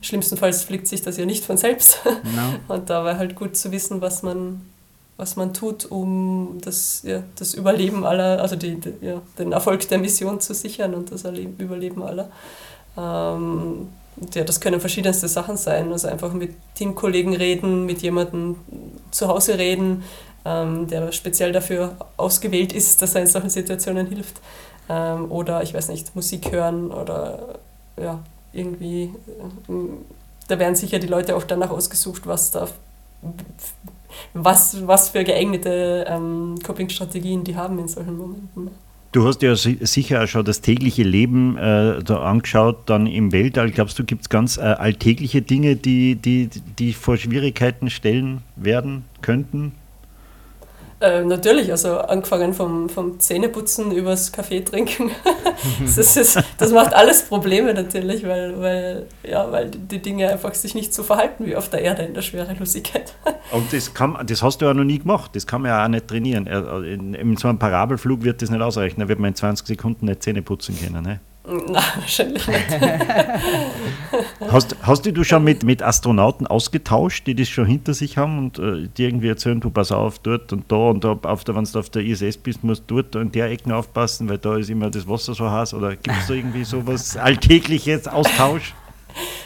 schlimmstenfalls 0.00 0.62
fliegt 0.64 0.86
sich 0.86 1.02
das 1.02 1.16
ja 1.16 1.26
nicht 1.26 1.44
von 1.44 1.56
selbst. 1.56 2.00
Genau. 2.04 2.54
Und 2.68 2.88
da 2.90 3.04
war 3.04 3.18
halt 3.18 3.34
gut 3.36 3.56
zu 3.56 3.70
wissen, 3.70 4.00
was 4.00 4.22
man, 4.22 4.62
was 5.16 5.36
man 5.36 5.52
tut, 5.52 5.84
um 5.84 6.58
das, 6.62 7.02
ja, 7.04 7.22
das 7.36 7.52
Überleben 7.54 8.04
aller, 8.06 8.40
also 8.40 8.56
die, 8.56 8.76
die, 8.76 8.94
ja, 9.02 9.20
den 9.38 9.52
Erfolg 9.52 9.86
der 9.88 9.98
Mission 9.98 10.40
zu 10.40 10.54
sichern 10.54 10.94
und 10.94 11.12
das 11.12 11.24
Erle- 11.24 11.46
Überleben 11.58 12.02
aller. 12.02 12.30
Ähm, 12.96 13.88
ja, 14.34 14.44
das 14.44 14.60
können 14.60 14.80
verschiedenste 14.80 15.28
Sachen 15.28 15.56
sein. 15.56 15.92
Also 15.92 16.08
einfach 16.08 16.32
mit 16.32 16.54
Teamkollegen 16.74 17.34
reden, 17.36 17.86
mit 17.86 18.02
jemandem 18.02 18.56
zu 19.10 19.28
Hause 19.28 19.58
reden, 19.58 20.02
ähm, 20.44 20.88
der 20.88 21.12
speziell 21.12 21.52
dafür 21.52 21.96
ausgewählt 22.16 22.72
ist, 22.72 23.00
dass 23.02 23.14
er 23.14 23.22
in 23.22 23.26
solchen 23.28 23.50
Situationen 23.50 24.06
hilft. 24.06 24.40
Ähm, 24.88 25.30
oder 25.30 25.62
ich 25.62 25.74
weiß 25.74 25.88
nicht, 25.88 26.14
Musik 26.16 26.50
hören 26.52 26.90
oder 26.90 27.58
ja, 28.00 28.20
irgendwie. 28.52 29.04
äh, 29.68 29.72
Da 30.48 30.58
werden 30.58 30.74
sicher 30.76 30.98
die 30.98 31.06
Leute 31.08 31.36
auch 31.36 31.44
danach 31.44 31.70
ausgesucht, 31.70 32.26
was 32.26 32.50
da 32.50 32.68
was, 34.34 34.86
was 34.86 35.10
für 35.10 35.24
geeignete 35.24 36.06
ähm, 36.08 36.56
Coping-Strategien 36.64 37.44
die 37.44 37.56
haben 37.56 37.78
in 37.78 37.88
solchen 37.88 38.16
Momenten. 38.16 38.70
Du 39.10 39.26
hast 39.26 39.40
ja 39.40 39.56
si- 39.56 39.78
sicher 39.80 40.22
auch 40.22 40.26
schon 40.28 40.44
das 40.44 40.60
tägliche 40.60 41.02
Leben 41.02 41.56
äh, 41.56 42.02
da 42.02 42.18
angeschaut, 42.22 42.90
dann 42.90 43.06
im 43.06 43.32
Weltall. 43.32 43.70
Glaubst 43.70 43.98
du, 43.98 44.04
gibt 44.04 44.22
es 44.22 44.28
ganz 44.28 44.58
äh, 44.58 44.60
alltägliche 44.60 45.40
Dinge, 45.40 45.76
die, 45.76 46.14
die, 46.16 46.50
die 46.78 46.92
vor 46.92 47.16
Schwierigkeiten 47.16 47.88
stellen 47.88 48.42
werden 48.56 49.04
könnten? 49.22 49.72
Äh, 51.00 51.24
natürlich, 51.24 51.70
also 51.70 51.98
angefangen 51.98 52.54
vom, 52.54 52.88
vom 52.88 53.20
Zähneputzen 53.20 53.92
übers 53.92 54.32
Kaffee 54.32 54.62
trinken. 54.62 55.10
das, 55.96 56.16
ist, 56.16 56.42
das 56.58 56.72
macht 56.72 56.92
alles 56.92 57.22
Probleme 57.22 57.72
natürlich, 57.72 58.26
weil, 58.26 58.60
weil, 58.60 59.06
ja, 59.22 59.50
weil 59.52 59.70
die 59.70 60.02
Dinge 60.02 60.28
einfach 60.28 60.54
sich 60.54 60.74
nicht 60.74 60.92
so 60.92 61.04
verhalten 61.04 61.46
wie 61.46 61.54
auf 61.54 61.68
der 61.68 61.82
Erde 61.82 62.02
in 62.02 62.14
der 62.14 62.22
Schwerelosigkeit. 62.22 63.14
Und 63.52 63.72
das, 63.72 63.94
kann, 63.94 64.18
das 64.26 64.42
hast 64.42 64.60
du 64.60 64.66
ja 64.66 64.74
noch 64.74 64.84
nie 64.84 64.98
gemacht. 64.98 65.30
Das 65.36 65.46
kann 65.46 65.62
man 65.62 65.70
ja 65.70 65.84
auch 65.84 65.88
nicht 65.88 66.08
trainieren. 66.08 66.46
In, 66.48 67.14
in 67.14 67.36
so 67.36 67.48
einem 67.48 67.60
Parabelflug 67.60 68.24
wird 68.24 68.42
das 68.42 68.50
nicht 68.50 68.60
ausreichen. 68.60 69.00
Da 69.00 69.08
wird 69.08 69.20
man 69.20 69.28
in 69.28 69.34
20 69.36 69.68
Sekunden 69.68 70.06
nicht 70.06 70.22
Zähne 70.22 70.42
putzen 70.42 70.76
können. 70.78 71.04
Ne? 71.04 71.20
Na, 71.48 71.82
wahrscheinlich 71.96 72.46
nicht. 72.46 72.66
Hast, 74.50 74.76
hast 74.82 75.06
du 75.06 75.12
dich 75.12 75.28
schon 75.28 75.44
mit, 75.44 75.62
mit 75.62 75.82
Astronauten 75.82 76.46
ausgetauscht, 76.46 77.26
die 77.26 77.34
das 77.34 77.48
schon 77.48 77.66
hinter 77.66 77.94
sich 77.94 78.16
haben 78.16 78.38
und 78.38 78.58
äh, 78.58 78.88
die 78.96 79.04
irgendwie 79.04 79.28
erzählen, 79.28 79.60
du 79.60 79.70
pass 79.70 79.92
auf, 79.92 80.18
dort 80.18 80.52
und 80.52 80.70
da 80.70 80.76
und 80.76 81.04
da, 81.04 81.18
auf 81.22 81.44
der, 81.44 81.54
wenn 81.54 81.64
du 81.64 81.78
auf 81.78 81.90
der 81.90 82.02
ISS 82.02 82.36
bist, 82.38 82.64
musst 82.64 82.84
du 82.86 83.02
dort 83.02 83.14
in 83.14 83.32
der 83.32 83.50
Ecke 83.50 83.74
aufpassen, 83.74 84.28
weil 84.28 84.38
da 84.38 84.56
ist 84.56 84.70
immer 84.70 84.90
das 84.90 85.08
Wasser 85.08 85.34
so 85.34 85.50
heiß 85.50 85.74
oder 85.74 85.96
gibt 85.96 86.16
es 86.18 86.26
da 86.26 86.34
irgendwie 86.34 86.64
sowas 86.64 87.16
Alltägliches, 87.18 88.08
Austausch? 88.08 88.74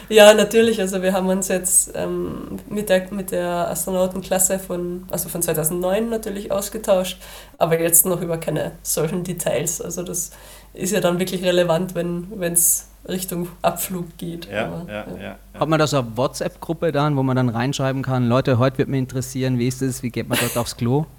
Ja, 0.09 0.33
natürlich. 0.33 0.79
Also 0.79 1.01
wir 1.01 1.13
haben 1.13 1.27
uns 1.27 1.47
jetzt 1.47 1.91
ähm, 1.95 2.59
mit, 2.69 2.89
der, 2.89 3.11
mit 3.11 3.31
der 3.31 3.69
Astronautenklasse 3.69 4.59
von, 4.59 5.05
also 5.09 5.29
von 5.29 5.41
2009 5.41 6.09
natürlich 6.09 6.51
ausgetauscht, 6.51 7.17
aber 7.57 7.79
jetzt 7.79 8.05
noch 8.05 8.21
über 8.21 8.37
keine 8.37 8.73
solchen 8.83 9.23
Details. 9.23 9.81
Also 9.81 10.03
das 10.03 10.31
ist 10.73 10.91
ja 10.91 10.99
dann 11.01 11.19
wirklich 11.19 11.43
relevant, 11.43 11.95
wenn 11.95 12.53
es 12.53 12.89
Richtung 13.07 13.49
Abflug 13.61 14.17
geht. 14.17 14.47
Aber, 14.51 14.85
ja. 14.89 15.37
Hat 15.53 15.69
man 15.69 15.79
da 15.79 15.87
so 15.87 15.99
eine 15.99 16.17
WhatsApp-Gruppe 16.17 16.91
dann, 16.91 17.17
wo 17.17 17.23
man 17.23 17.35
dann 17.35 17.49
reinschreiben 17.49 18.01
kann, 18.01 18.27
Leute, 18.27 18.57
heute 18.57 18.77
wird 18.79 18.89
mich 18.89 18.99
interessieren, 18.99 19.59
wie 19.59 19.67
ist 19.67 19.81
es, 19.81 20.03
wie 20.03 20.09
geht 20.09 20.29
man 20.29 20.37
dort 20.39 20.57
aufs 20.57 20.77
Klo? 20.77 21.05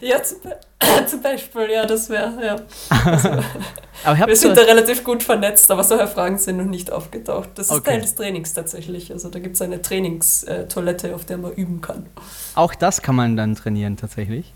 Ja, 0.00 0.22
zum, 0.22 0.40
Be 0.40 0.56
zum 1.06 1.20
Beispiel, 1.20 1.70
ja, 1.70 1.84
das 1.84 2.08
wäre, 2.08 2.32
ja. 2.42 2.56
Also, 3.04 3.28
Aber 4.04 4.14
ich 4.14 4.20
hab 4.20 4.28
wir 4.28 4.36
so, 4.36 4.48
sind 4.48 4.56
da 4.56 4.62
relativ 4.62 5.04
gut 5.04 5.22
vernetzt, 5.22 5.70
aber 5.70 5.84
solche 5.84 6.06
Fragen 6.06 6.38
sind 6.38 6.56
noch 6.56 6.64
nicht 6.64 6.90
aufgetaucht. 6.90 7.50
Das 7.56 7.66
ist 7.66 7.72
Okay. 7.72 7.90
Teil 7.90 8.00
des 8.00 8.14
Trainings 8.14 8.54
tatsächlich. 8.54 9.12
Also 9.12 9.28
da 9.28 9.38
gibt 9.40 9.56
es 9.56 9.62
eine 9.62 9.82
Trainingstoilette, 9.82 11.14
auf 11.14 11.26
der 11.26 11.36
man 11.36 11.52
üben 11.52 11.82
kann. 11.82 12.06
auch 12.54 12.74
das 12.74 13.02
kann 13.02 13.14
man 13.14 13.36
dann 13.36 13.54
trainieren 13.54 13.98
tatsächlich. 13.98 14.54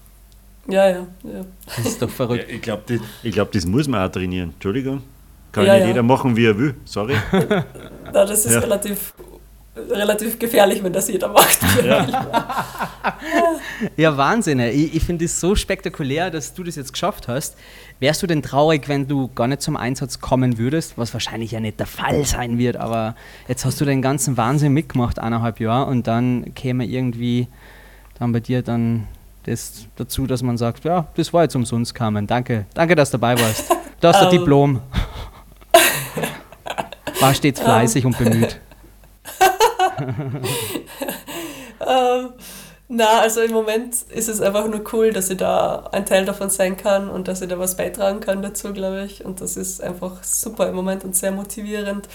Ja, 0.68 0.88
ja, 0.88 1.07
ja. 1.24 1.44
Das 1.77 1.87
ist 1.87 2.00
doch 2.03 2.09
verrückt. 2.11 2.46
ich 2.48 2.62
glaube, 2.62 2.83
das, 2.87 3.00
ich 3.22 3.33
glaub, 3.33 3.53
das 3.53 3.66
muss 3.66 3.87
man 3.88 4.07
auch 4.07 4.11
trainieren. 4.12 4.50
Entschuldigung. 4.55 5.03
Kann 5.53 5.66
Ja, 5.66 5.74
nicht 5.74 5.83
ja. 5.83 5.88
jeder 5.88 6.03
machen, 6.03 6.35
wie 6.37 6.46
er 6.46 6.59
will. 6.59 6.74
Sorry. 6.85 7.14
Na, 8.12 8.24
das 8.24 8.44
ist 8.46 8.55
Ja. 8.55 8.61
relativ, 8.61 9.12
relativ 9.90 10.38
gefährlich, 10.38 10.83
wenn 10.83 10.92
das 10.92 11.09
jeder 11.09 11.29
macht. 11.29 11.59
Ja, 13.96 14.16
Wahnsinn. 14.16 14.59
ey. 14.61 14.70
Ich, 14.70 14.94
ich 14.96 15.05
finde 15.05 15.24
es 15.27 15.40
so 15.40 15.55
spektakulär, 15.55 16.31
dass 16.31 16.55
du 16.55 16.62
das 16.64 16.77
jetzt 16.77 16.92
geschafft 16.92 17.29
hast. 17.29 17.57
Wärst 18.00 18.22
du 18.22 18.27
denn 18.27 18.42
traurig, 18.42 18.88
wenn 18.88 19.07
du 19.07 19.29
gar 19.35 19.46
nicht 19.46 19.62
zum 19.62 19.77
Einsatz 19.77 20.20
kommen 20.20 20.59
würdest, 20.59 20.96
was 20.98 21.12
wahrscheinlich 21.12 21.53
ja 21.53 21.61
nicht 21.61 21.79
der 21.79 21.87
Fall 21.87 22.24
sein 22.24 22.59
wird, 22.59 22.77
aber 22.77 23.14
jetzt 23.48 23.64
hast 23.64 23.81
du 23.81 23.85
den 23.85 24.03
ganzen 24.03 24.37
Wahnsinn 24.37 24.72
mitgemacht, 24.72 25.18
eineinhalb 25.18 25.61
Jahre, 25.61 25.87
und 25.90 26.07
dann 26.07 26.55
käme 26.55 26.85
irgendwie 26.87 27.46
dann 28.18 28.33
bei 28.33 28.40
dir 28.40 28.62
dann 28.62 29.07
das 29.44 29.87
dazu, 29.96 30.26
dass 30.26 30.42
man 30.42 30.57
sagt, 30.57 30.85
ja, 30.85 31.07
das 31.16 31.33
war 31.33 31.42
jetzt 31.42 31.54
umsonst, 31.54 31.94
Carmen. 31.94 32.26
Danke, 32.26 32.66
danke, 32.74 32.94
dass 32.94 33.11
du 33.11 33.18
dabei 33.18 33.40
warst. 33.40 33.70
Du 34.00 34.09
hast 34.09 34.16
ein 34.16 34.24
Ähm. 34.33 34.38
Diplom. 34.38 34.80
War 37.20 37.35
stets 37.35 37.61
fleißig 37.61 38.04
und 38.04 38.18
bemüht. 38.18 38.61
ähm, 41.80 42.30
na, 42.88 43.20
also 43.20 43.40
im 43.40 43.52
Moment 43.52 43.94
ist 44.11 44.28
es 44.28 44.40
einfach 44.40 44.66
nur 44.66 44.83
cool, 44.92 45.12
dass 45.12 45.30
ich 45.30 45.37
da 45.37 45.88
ein 45.92 46.04
Teil 46.04 46.24
davon 46.24 46.50
sein 46.50 46.76
kann 46.76 47.09
und 47.09 47.28
dass 47.28 47.40
ich 47.40 47.48
da 47.48 47.59
was 47.59 47.76
beitragen 47.76 48.20
kann 48.20 48.42
dazu, 48.42 48.72
glaube 48.72 49.04
ich. 49.04 49.24
Und 49.24 49.40
das 49.40 49.57
ist 49.57 49.83
einfach 49.83 50.22
super 50.22 50.68
im 50.68 50.74
Moment 50.74 51.04
und 51.04 51.16
sehr 51.16 51.33
motivierend. 51.33 52.09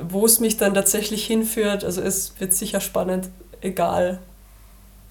Wo 0.00 0.24
es 0.24 0.40
mich 0.40 0.56
dann 0.56 0.74
tatsächlich 0.74 1.26
hinführt, 1.26 1.84
also 1.84 2.00
es 2.00 2.40
wird 2.40 2.54
sicher 2.54 2.80
spannend, 2.80 3.28
egal 3.60 4.20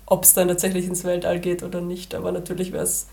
ob 0.10 0.24
es 0.24 0.34
dann 0.34 0.48
tatsächlich 0.48 0.86
ins 0.86 1.04
Weltall 1.04 1.40
geht 1.40 1.64
oder 1.64 1.82
nicht. 1.82 2.16
Aber 2.16 2.32
natürlich 2.32 2.72
wäre 2.72 2.84
es 2.84 3.08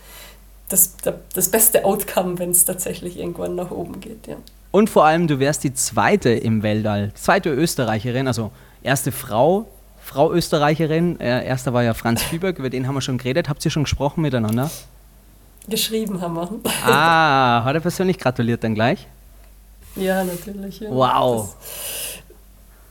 das, 0.68 0.96
das 1.32 1.48
beste 1.50 1.84
Outcome, 1.84 2.38
wenn 2.38 2.50
es 2.50 2.64
tatsächlich 2.64 3.18
irgendwann 3.18 3.54
nach 3.54 3.70
oben 3.70 4.00
geht, 4.00 4.26
ja. 4.26 4.36
Und 4.72 4.90
vor 4.90 5.06
allem, 5.06 5.26
du 5.26 5.38
wärst 5.38 5.64
die 5.64 5.72
zweite 5.72 6.30
im 6.30 6.62
Weltall, 6.62 7.12
zweite 7.14 7.50
Österreicherin, 7.50 8.26
also 8.26 8.50
erste 8.82 9.12
Frau 9.12 9.66
Frau 10.06 10.32
Österreicherin. 10.32 11.18
Äh, 11.18 11.44
erster 11.44 11.72
war 11.72 11.82
ja 11.82 11.92
Franz 11.92 12.22
Fieberg, 12.30 12.58
über 12.58 12.70
den 12.70 12.86
haben 12.86 12.94
wir 12.94 13.00
schon 13.00 13.18
geredet. 13.18 13.48
Habt 13.48 13.64
ihr 13.64 13.72
schon 13.72 13.82
gesprochen 13.82 14.20
miteinander? 14.22 14.70
Geschrieben 15.68 16.20
haben 16.20 16.34
wir. 16.34 16.48
Ah, 16.84 17.64
hat 17.64 17.74
er 17.74 17.80
persönlich 17.80 18.18
gratuliert 18.18 18.62
dann 18.62 18.76
gleich? 18.76 19.08
Ja, 19.96 20.22
natürlich. 20.22 20.78
Ja. 20.78 20.90
Wow. 20.90 21.56
Das 21.56 22.15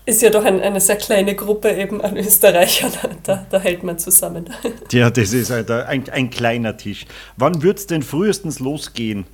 ist 0.05 0.21
ja 0.21 0.29
doch 0.29 0.43
ein, 0.45 0.61
eine 0.61 0.79
sehr 0.79 0.97
kleine 0.97 1.35
Gruppe 1.35 1.71
eben 1.71 2.01
an 2.01 2.17
Österreichern, 2.17 2.91
da, 3.23 3.45
da 3.49 3.59
hält 3.59 3.83
man 3.83 3.97
zusammen. 3.97 4.49
Ja, 4.91 5.09
das 5.09 5.33
ist 5.33 5.49
halt 5.49 5.69
ein, 5.71 6.07
ein 6.09 6.29
kleiner 6.29 6.77
Tisch. 6.77 7.05
Wann 7.37 7.61
wird 7.61 7.79
es 7.79 7.87
denn 7.87 8.03
frühestens 8.03 8.59
losgehen? 8.59 9.25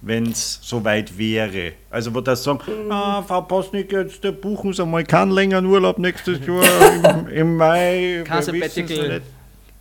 wenn 0.00 0.26
es 0.26 0.60
soweit 0.62 1.18
wäre. 1.18 1.72
Also 1.90 2.14
wo 2.14 2.20
das 2.20 2.44
sagen, 2.44 2.60
mhm. 2.66 2.92
ah, 2.92 3.22
Frau 3.26 3.42
Postnik, 3.42 3.90
jetzt 3.90 4.20
buchen 4.40 4.72
Sie 4.72 4.86
mal 4.86 5.04
keinen 5.04 5.32
längeren 5.32 5.66
Urlaub 5.66 5.98
nächstes 5.98 6.38
Jahr 6.46 7.24
im, 7.26 7.28
im 7.28 7.56
Mai. 7.56 8.24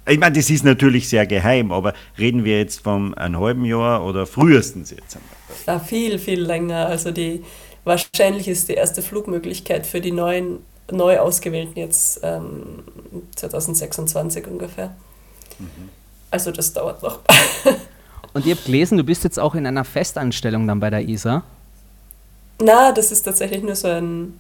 Ich 0.10 0.19
meine, 0.19 0.38
das 0.38 0.49
ist 0.49 0.63
natürlich 0.63 1.10
sehr 1.10 1.25
geheim, 1.25 1.73
aber 1.73 1.93
reden 2.17 2.45
wir 2.45 2.60
jetzt 2.60 2.81
von 2.81 3.13
einem 3.15 3.41
halben 3.41 3.65
Jahr 3.65 4.05
oder 4.05 4.25
frühestens 4.25 4.91
jetzt 4.91 5.17
einmal? 5.17 5.36
Ja, 5.67 5.86
viel, 5.86 6.17
viel 6.17 6.39
länger. 6.39 6.86
Also 6.86 7.12
die 7.12 7.43
wahrscheinlich 7.88 8.47
ist 8.47 8.69
die 8.69 8.73
erste 8.73 9.02
Flugmöglichkeit 9.02 9.86
für 9.86 10.02
die 10.02 10.12
neuen, 10.12 10.60
neu 10.91 11.19
ausgewählten 11.19 11.80
jetzt 11.80 12.19
ähm, 12.23 12.84
2026 13.36 14.47
ungefähr. 14.47 14.95
Mhm. 15.60 15.89
Also 16.32 16.52
das 16.52 16.73
dauert 16.73 17.04
noch. 17.04 17.19
Und 18.34 18.45
ihr 18.45 18.56
habt 18.56 18.65
gelesen, 18.65 18.97
du 18.97 19.04
bist 19.04 19.23
jetzt 19.23 19.39
auch 19.39 19.56
in 19.56 19.65
einer 19.65 19.86
Festanstellung 19.86 20.67
dann 20.67 20.80
bei 20.80 20.89
der 20.89 21.08
ISA? 21.08 21.43
Na, 22.62 22.91
das 22.91 23.12
ist 23.12 23.23
tatsächlich 23.23 23.63
nur 23.63 23.76
so 23.76 23.88
ein, 23.88 24.39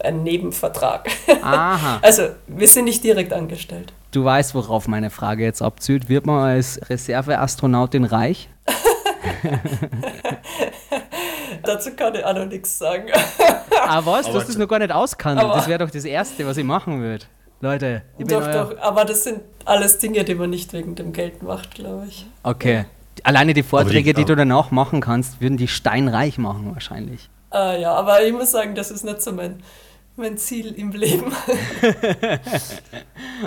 ein 0.00 0.22
Nebenvertrag. 0.22 1.08
Aha. 1.42 1.98
Also 2.02 2.28
wir 2.46 2.68
sind 2.68 2.86
nicht 2.86 3.04
direkt 3.04 3.32
angestellt. 3.32 3.92
Du 4.10 4.24
weißt, 4.24 4.54
worauf 4.54 4.88
meine 4.88 5.10
Frage 5.10 5.44
jetzt 5.44 5.62
abzielt. 5.62 6.08
Wird 6.08 6.26
man 6.26 6.42
als 6.42 6.80
Reserveastronautin 6.88 8.04
reich? 8.04 8.48
Dazu 11.66 11.90
kann 11.94 12.14
ich 12.14 12.24
auch 12.24 12.34
noch 12.34 12.46
nichts 12.46 12.78
sagen. 12.78 13.10
Ah, 13.88 14.00
was? 14.04 14.26
Du 14.26 14.34
hast 14.34 14.48
das 14.48 14.56
noch 14.56 14.66
gar 14.66 14.78
nicht 14.78 14.90
auskannt. 14.90 15.40
Das 15.40 15.68
wäre 15.68 15.78
doch 15.78 15.90
das 15.90 16.04
Erste, 16.04 16.46
was 16.46 16.56
ich 16.56 16.64
machen 16.64 17.00
würde. 17.00 17.24
Leute, 17.60 18.02
ich 18.18 18.26
bin 18.26 18.38
Doch, 18.38 18.50
doch, 18.50 18.78
aber 18.80 19.04
das 19.04 19.24
sind 19.24 19.40
alles 19.64 19.98
Dinge, 19.98 20.24
die 20.24 20.34
man 20.34 20.50
nicht 20.50 20.72
wegen 20.72 20.94
dem 20.94 21.12
Geld 21.12 21.42
macht, 21.42 21.74
glaube 21.74 22.06
ich. 22.08 22.26
Okay. 22.42 22.84
Alleine 23.22 23.54
die 23.54 23.62
Vorträge, 23.62 24.12
die, 24.12 24.22
die, 24.22 24.24
du 24.26 24.36
danach 24.36 24.70
machen 24.70 25.00
kannst, 25.00 25.40
würden 25.40 25.56
die 25.56 25.68
steinreich 25.68 26.36
machen 26.36 26.72
wahrscheinlich. 26.74 27.30
Äh, 27.52 27.80
ja, 27.80 27.94
aber 27.94 28.22
ich 28.22 28.32
muss 28.32 28.50
sagen, 28.50 28.74
das 28.74 28.90
ist 28.90 29.04
nicht 29.04 29.22
so 29.22 29.32
mein, 29.32 29.62
mein 30.16 30.38
Ziel 30.38 30.72
im 30.72 30.92
Leben. 30.92 31.32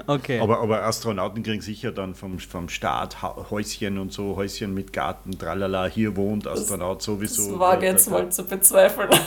okay. 0.07 0.39
Aber, 0.39 0.61
aber 0.61 0.83
Astronauten 0.83 1.43
kriegen 1.43 1.61
sicher 1.61 1.91
dann 1.91 2.15
vom, 2.15 2.39
vom 2.39 2.69
Staat 2.69 3.21
Häuschen 3.49 3.97
und 3.97 4.13
so, 4.13 4.35
Häuschen 4.35 4.73
mit 4.73 4.93
Garten, 4.93 5.37
tralala, 5.37 5.87
hier 5.87 6.15
wohnt 6.15 6.47
Astronaut 6.47 6.99
das, 6.99 7.05
sowieso. 7.05 7.51
Das 7.51 7.59
wage 7.59 7.85
jetzt 7.87 8.09
mal 8.09 8.31
zu 8.31 8.43
bezweifeln. 8.43 9.09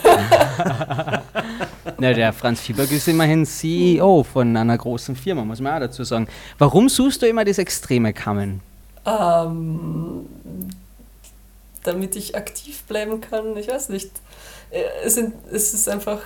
Na, 1.98 2.12
der 2.12 2.32
Franz 2.32 2.60
Fieberg 2.60 2.90
ist 2.92 3.08
immerhin 3.08 3.44
CEO 3.44 4.24
von 4.24 4.56
einer 4.56 4.78
großen 4.78 5.16
Firma, 5.16 5.44
muss 5.44 5.60
man 5.60 5.74
auch 5.74 5.80
dazu 5.80 6.04
sagen. 6.04 6.28
Warum 6.58 6.88
suchst 6.88 7.22
du 7.22 7.26
immer 7.26 7.44
das 7.44 7.58
extreme 7.58 8.12
Kammen? 8.12 8.60
Ähm, 9.04 10.26
damit 11.82 12.14
ich 12.14 12.36
aktiv 12.36 12.84
bleiben 12.84 13.20
kann, 13.20 13.56
ich 13.56 13.68
weiß 13.68 13.88
nicht. 13.88 14.10
Äh, 14.70 14.82
es, 15.04 15.14
sind, 15.14 15.34
es 15.50 15.74
ist 15.74 15.88
einfach, 15.88 16.20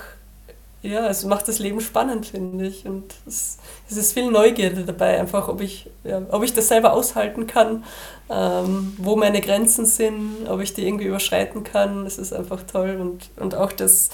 ja, 0.86 1.08
es 1.08 1.24
macht 1.24 1.48
das 1.48 1.58
Leben 1.58 1.80
spannend, 1.80 2.26
finde 2.26 2.66
ich. 2.66 2.86
Und 2.86 3.14
es, 3.26 3.58
es, 3.88 3.96
ist 3.96 4.12
viel 4.12 4.30
Neugierde 4.30 4.84
dabei, 4.84 5.18
einfach, 5.18 5.48
ob 5.48 5.60
ich, 5.60 5.90
ja, 6.04 6.22
ob 6.30 6.42
ich 6.42 6.52
das 6.52 6.68
selber 6.68 6.92
aushalten 6.92 7.46
kann, 7.46 7.84
ähm, 8.30 8.94
wo 8.98 9.16
meine 9.16 9.40
Grenzen 9.40 9.86
sind, 9.86 10.48
ob 10.48 10.60
ich 10.60 10.74
die 10.74 10.86
irgendwie 10.86 11.06
überschreiten 11.06 11.64
kann. 11.64 12.06
Es 12.06 12.18
ist 12.18 12.32
einfach 12.32 12.62
toll 12.62 12.98
und, 13.00 13.30
und 13.42 13.54
auch 13.54 13.72
das 13.72 14.10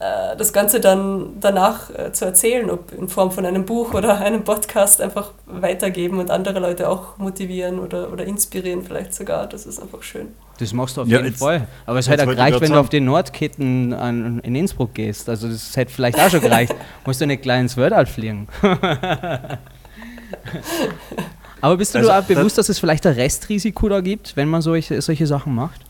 äh, 0.00 0.34
das 0.36 0.52
Ganze 0.52 0.80
dann 0.80 1.38
danach 1.40 1.90
äh, 1.90 2.12
zu 2.12 2.24
erzählen, 2.24 2.70
ob 2.70 2.92
in 2.92 3.08
Form 3.08 3.30
von 3.30 3.46
einem 3.46 3.66
Buch 3.66 3.94
oder 3.94 4.18
einem 4.20 4.44
Podcast 4.44 5.00
einfach 5.00 5.32
weitergeben 5.46 6.18
und 6.18 6.30
andere 6.30 6.58
Leute 6.58 6.88
auch 6.88 7.18
motivieren 7.18 7.78
oder, 7.78 8.10
oder 8.12 8.24
inspirieren 8.24 8.82
vielleicht 8.82 9.14
sogar. 9.14 9.46
Das 9.46 9.66
ist 9.66 9.80
einfach 9.80 10.02
schön. 10.02 10.34
Das 10.60 10.72
machst 10.74 10.96
du 10.96 11.02
auf 11.02 11.08
ja, 11.08 11.16
jeden 11.18 11.30
jetzt, 11.30 11.40
Fall. 11.40 11.66
Aber 11.86 11.98
es 11.98 12.08
hätte 12.08 12.24
auch 12.24 12.28
gereicht, 12.28 12.60
wenn 12.60 12.68
sagen. 12.68 12.74
du 12.74 12.80
auf 12.80 12.90
den 12.90 13.06
Nordketten 13.06 13.94
an, 13.94 14.40
in 14.40 14.54
Innsbruck 14.54 14.92
gehst. 14.94 15.28
Also 15.28 15.48
das 15.48 15.74
hätte 15.74 15.90
vielleicht 15.92 16.20
auch 16.20 16.28
schon 16.28 16.42
gereicht. 16.42 16.74
Musst 17.06 17.20
du 17.20 17.26
nicht 17.26 17.42
gleich 17.42 17.60
ins 17.60 17.76
Wordal 17.76 18.04
fliegen. 18.06 18.46
Aber 21.62 21.76
bist 21.76 21.94
du 21.94 21.98
also, 21.98 22.10
dir 22.10 22.18
auch 22.18 22.24
bewusst, 22.24 22.58
dass 22.58 22.68
es 22.68 22.78
vielleicht 22.78 23.06
ein 23.06 23.14
Restrisiko 23.14 23.88
da 23.88 24.00
gibt, 24.00 24.36
wenn 24.36 24.48
man 24.48 24.60
solche, 24.62 25.00
solche 25.00 25.26
Sachen 25.26 25.54
macht? 25.54 25.80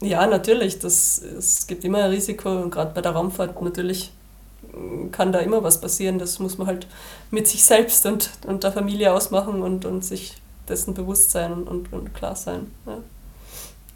Ja, 0.00 0.26
natürlich. 0.26 0.78
Das, 0.78 1.18
es 1.18 1.66
gibt 1.66 1.84
immer 1.84 2.04
ein 2.04 2.10
Risiko 2.10 2.50
und 2.62 2.70
gerade 2.70 2.92
bei 2.94 3.02
der 3.02 3.12
Raumfahrt 3.12 3.60
natürlich 3.60 4.12
mm, 4.72 5.10
kann 5.10 5.32
da 5.32 5.40
immer 5.40 5.62
was 5.62 5.80
passieren. 5.80 6.18
Das 6.18 6.38
muss 6.38 6.56
man 6.56 6.68
halt 6.68 6.86
mit 7.30 7.46
sich 7.48 7.64
selbst 7.64 8.06
und, 8.06 8.30
und 8.46 8.64
der 8.64 8.72
Familie 8.72 9.12
ausmachen 9.12 9.62
und, 9.62 9.84
und 9.84 10.04
sich 10.04 10.36
dessen 10.68 10.94
bewusst 10.94 11.30
sein 11.30 11.52
und, 11.52 11.92
und 11.92 12.14
klar 12.14 12.34
sein. 12.34 12.70
Ja. 12.86 12.98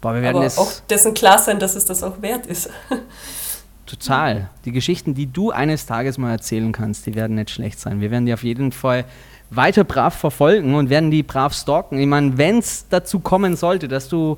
Boah, 0.03 0.13
wir 0.13 0.21
werden 0.21 0.35
Aber 0.43 0.47
auch 0.57 0.71
dessen 0.89 1.13
klar 1.13 1.39
sein, 1.39 1.59
dass 1.59 1.75
es 1.75 1.85
das 1.85 2.03
auch 2.03 2.21
wert 2.21 2.45
ist. 2.45 2.69
Total. 3.85 4.49
Die 4.65 4.73
Geschichten, 4.73 5.13
die 5.13 5.27
du 5.27 5.51
eines 5.51 5.85
Tages 5.85 6.17
mal 6.17 6.31
erzählen 6.31 6.73
kannst, 6.73 7.05
die 7.05 7.15
werden 7.15 7.35
nicht 7.35 7.51
schlecht 7.51 7.79
sein. 7.79 8.01
Wir 8.01 8.11
werden 8.11 8.25
die 8.25 8.33
auf 8.33 8.43
jeden 8.43 8.73
Fall 8.73 9.05
weiter 9.49 9.85
brav 9.85 10.13
verfolgen 10.13 10.75
und 10.75 10.89
werden 10.89 11.09
die 11.09 11.23
brav 11.23 11.53
stalken. 11.53 11.99
Ich 11.99 12.07
meine, 12.07 12.37
wenn 12.37 12.59
es 12.59 12.85
dazu 12.89 13.21
kommen 13.21 13.55
sollte, 13.55 13.87
dass 13.87 14.09
du 14.09 14.37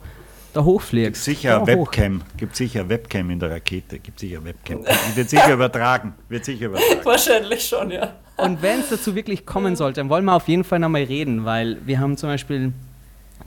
da 0.54 0.64
hochfliegst. 0.64 1.26
Gibt 1.26 1.40
sicher 1.40 1.66
Webcam, 1.66 2.22
hoch. 2.22 2.38
gibt 2.38 2.56
sicher 2.56 2.88
Webcam 2.88 3.32
in 3.32 3.40
der 3.40 3.50
Rakete, 3.50 3.98
gibt 3.98 4.20
sicher 4.20 4.44
Webcam. 4.46 4.86
wird 5.16 5.30
sicher 5.32 5.54
übertragen, 5.54 6.14
wird 6.30 6.46
sicher 6.46 6.68
übertragen. 6.68 7.00
Wahrscheinlich 7.04 7.66
schon, 7.66 7.90
ja. 7.90 8.14
Und 8.38 8.62
wenn 8.62 8.82
es 8.82 8.90
dazu 8.90 9.16
wirklich 9.16 9.48
kommen 9.48 9.76
sollte, 9.76 10.00
dann 10.02 10.10
wollen 10.10 10.26
wir 10.26 10.36
auf 10.36 10.48
jeden 10.48 10.64
Fall 10.64 10.78
nochmal 10.78 11.04
reden, 11.04 11.44
weil 11.44 11.80
wir 11.88 12.00
haben 12.00 12.18
zum 12.18 12.30
Beispiel 12.30 12.72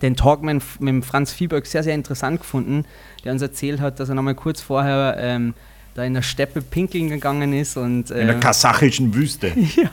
den 0.02 0.16
Talk 0.16 0.42
mit, 0.42 0.62
mit 0.80 1.04
Franz 1.04 1.32
Fieberg 1.32 1.66
sehr, 1.66 1.82
sehr 1.82 1.94
interessant 1.94 2.40
gefunden, 2.40 2.84
der 3.24 3.32
uns 3.32 3.42
erzählt 3.42 3.80
hat, 3.80 4.00
dass 4.00 4.08
er 4.08 4.14
nochmal 4.14 4.34
kurz 4.34 4.60
vorher 4.60 5.16
ähm, 5.18 5.54
da 5.94 6.04
in 6.04 6.14
der 6.14 6.22
Steppe 6.22 6.62
pinkeln 6.62 7.08
gegangen 7.08 7.52
ist 7.52 7.76
und 7.76 8.10
äh, 8.10 8.20
in 8.20 8.26
der 8.28 8.36
äh, 8.36 8.40
kasachischen 8.40 9.14
Wüste. 9.14 9.48
ja, 9.76 9.90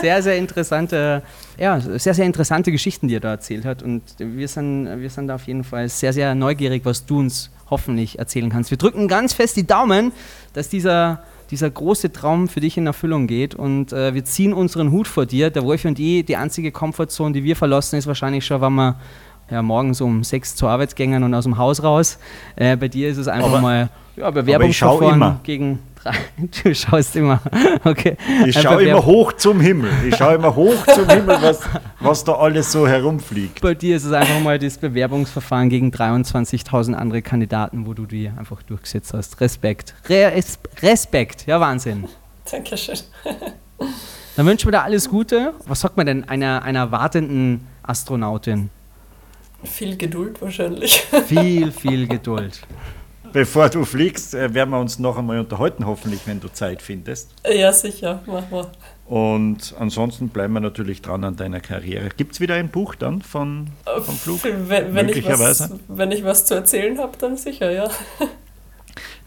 sehr 0.00 0.22
sehr 0.22 0.36
interessante, 0.36 1.22
ja, 1.56 1.78
sehr 1.80 2.14
sehr 2.14 2.26
interessante 2.26 2.72
Geschichten, 2.72 3.06
die 3.06 3.14
er 3.14 3.20
da 3.20 3.30
erzählt 3.30 3.64
hat 3.64 3.82
und 3.82 4.02
wir 4.18 4.48
sind 4.48 5.00
wir 5.00 5.10
sind 5.10 5.28
da 5.28 5.36
auf 5.36 5.46
jeden 5.46 5.62
Fall 5.62 5.88
sehr 5.88 6.12
sehr 6.12 6.34
neugierig, 6.34 6.84
was 6.84 7.06
du 7.06 7.20
uns 7.20 7.50
hoffentlich 7.70 8.18
erzählen 8.18 8.50
kannst. 8.50 8.70
Wir 8.70 8.78
drücken 8.78 9.06
ganz 9.08 9.34
fest 9.34 9.56
die 9.56 9.66
Daumen, 9.66 10.12
dass 10.52 10.68
dieser 10.68 11.22
dieser 11.50 11.70
große 11.70 12.12
Traum 12.12 12.48
für 12.48 12.60
dich 12.60 12.76
in 12.76 12.86
Erfüllung 12.86 13.26
geht 13.26 13.54
und 13.54 13.92
äh, 13.92 14.14
wir 14.14 14.24
ziehen 14.24 14.52
unseren 14.52 14.90
Hut 14.90 15.08
vor 15.08 15.26
dir. 15.26 15.50
Der 15.50 15.64
Wolf 15.64 15.84
und 15.84 15.98
ich, 15.98 16.24
die 16.24 16.36
einzige 16.36 16.72
Komfortzone, 16.72 17.32
die 17.32 17.44
wir 17.44 17.56
verlassen, 17.56 17.96
ist 17.96 18.06
wahrscheinlich 18.06 18.44
schon, 18.44 18.60
wenn 18.60 18.74
wir 18.74 18.96
ja, 19.50 19.62
morgens 19.62 20.00
um 20.00 20.24
sechs 20.24 20.54
zur 20.56 20.68
Arbeit 20.68 20.94
gängen 20.94 21.22
und 21.22 21.34
aus 21.34 21.44
dem 21.44 21.56
Haus 21.56 21.82
raus. 21.82 22.18
Äh, 22.56 22.76
bei 22.76 22.88
dir 22.88 23.08
ist 23.08 23.16
es 23.16 23.28
einfach 23.28 23.50
Aber 23.50 23.60
mal 23.60 23.88
ja, 24.16 24.30
Bewerbungsverfahren 24.30 25.40
gegen. 25.42 25.78
Du 26.64 26.74
schaust 26.74 27.16
immer. 27.16 27.40
Okay. 27.84 28.16
Ich 28.46 28.60
schaue 28.60 28.82
immer 28.82 29.04
hoch 29.04 29.32
zum 29.32 29.60
Himmel. 29.60 29.90
Ich 30.08 30.16
schaue 30.16 30.34
immer 30.34 30.54
hoch 30.54 30.86
zum 30.86 31.08
Himmel, 31.08 31.38
was, 31.40 31.60
was 32.00 32.24
da 32.24 32.34
alles 32.34 32.72
so 32.72 32.86
herumfliegt. 32.86 33.60
Bei 33.60 33.74
dir 33.74 33.96
ist 33.96 34.04
es 34.04 34.12
einfach 34.12 34.40
mal 34.40 34.58
das 34.58 34.78
Bewerbungsverfahren 34.78 35.68
gegen 35.68 35.90
23.000 35.90 36.94
andere 36.94 37.22
Kandidaten, 37.22 37.86
wo 37.86 37.94
du 37.94 38.06
die 38.06 38.30
einfach 38.36 38.62
durchgesetzt 38.62 39.12
hast. 39.14 39.40
Respekt. 39.40 39.94
Re 40.08 40.32
Respekt. 40.82 41.46
Ja, 41.46 41.60
Wahnsinn. 41.60 42.04
Dankeschön. 42.50 42.98
Dann 44.36 44.46
wünschen 44.46 44.68
wir 44.68 44.72
dir 44.72 44.82
alles 44.82 45.08
Gute. 45.08 45.54
Was 45.66 45.80
sagt 45.80 45.96
man 45.96 46.06
denn 46.06 46.28
einer, 46.28 46.62
einer 46.62 46.90
wartenden 46.90 47.66
Astronautin? 47.82 48.70
Viel 49.64 49.96
Geduld 49.96 50.40
wahrscheinlich. 50.40 51.04
Viel, 51.26 51.72
viel 51.72 52.06
Geduld 52.06 52.60
bevor 53.32 53.68
du 53.68 53.84
fliegst, 53.84 54.34
äh, 54.34 54.52
werden 54.54 54.70
wir 54.70 54.80
uns 54.80 54.98
noch 54.98 55.18
einmal 55.18 55.38
unterhalten, 55.38 55.86
hoffentlich, 55.86 56.20
wenn 56.26 56.40
du 56.40 56.48
Zeit 56.48 56.82
findest. 56.82 57.30
Ja, 57.48 57.72
sicher, 57.72 58.22
machen 58.26 58.46
wir. 58.50 58.70
Und 59.06 59.74
ansonsten 59.78 60.28
bleiben 60.28 60.52
wir 60.52 60.60
natürlich 60.60 61.00
dran 61.00 61.24
an 61.24 61.36
deiner 61.36 61.60
Karriere. 61.60 62.10
Gibt 62.16 62.34
es 62.34 62.40
wieder 62.40 62.56
ein 62.56 62.68
Buch 62.68 62.94
dann 62.94 63.22
von, 63.22 63.68
vom 64.02 64.16
Flug? 64.16 64.44
Wenn, 64.44 64.68
wenn 64.68 65.06
Möglicherweise? 65.06 65.64
Ich 65.64 65.70
was, 65.70 65.78
wenn 65.88 66.12
ich 66.12 66.24
was 66.24 66.44
zu 66.44 66.54
erzählen 66.54 66.98
habe, 66.98 67.16
dann 67.18 67.36
sicher, 67.36 67.70
ja. 67.70 67.88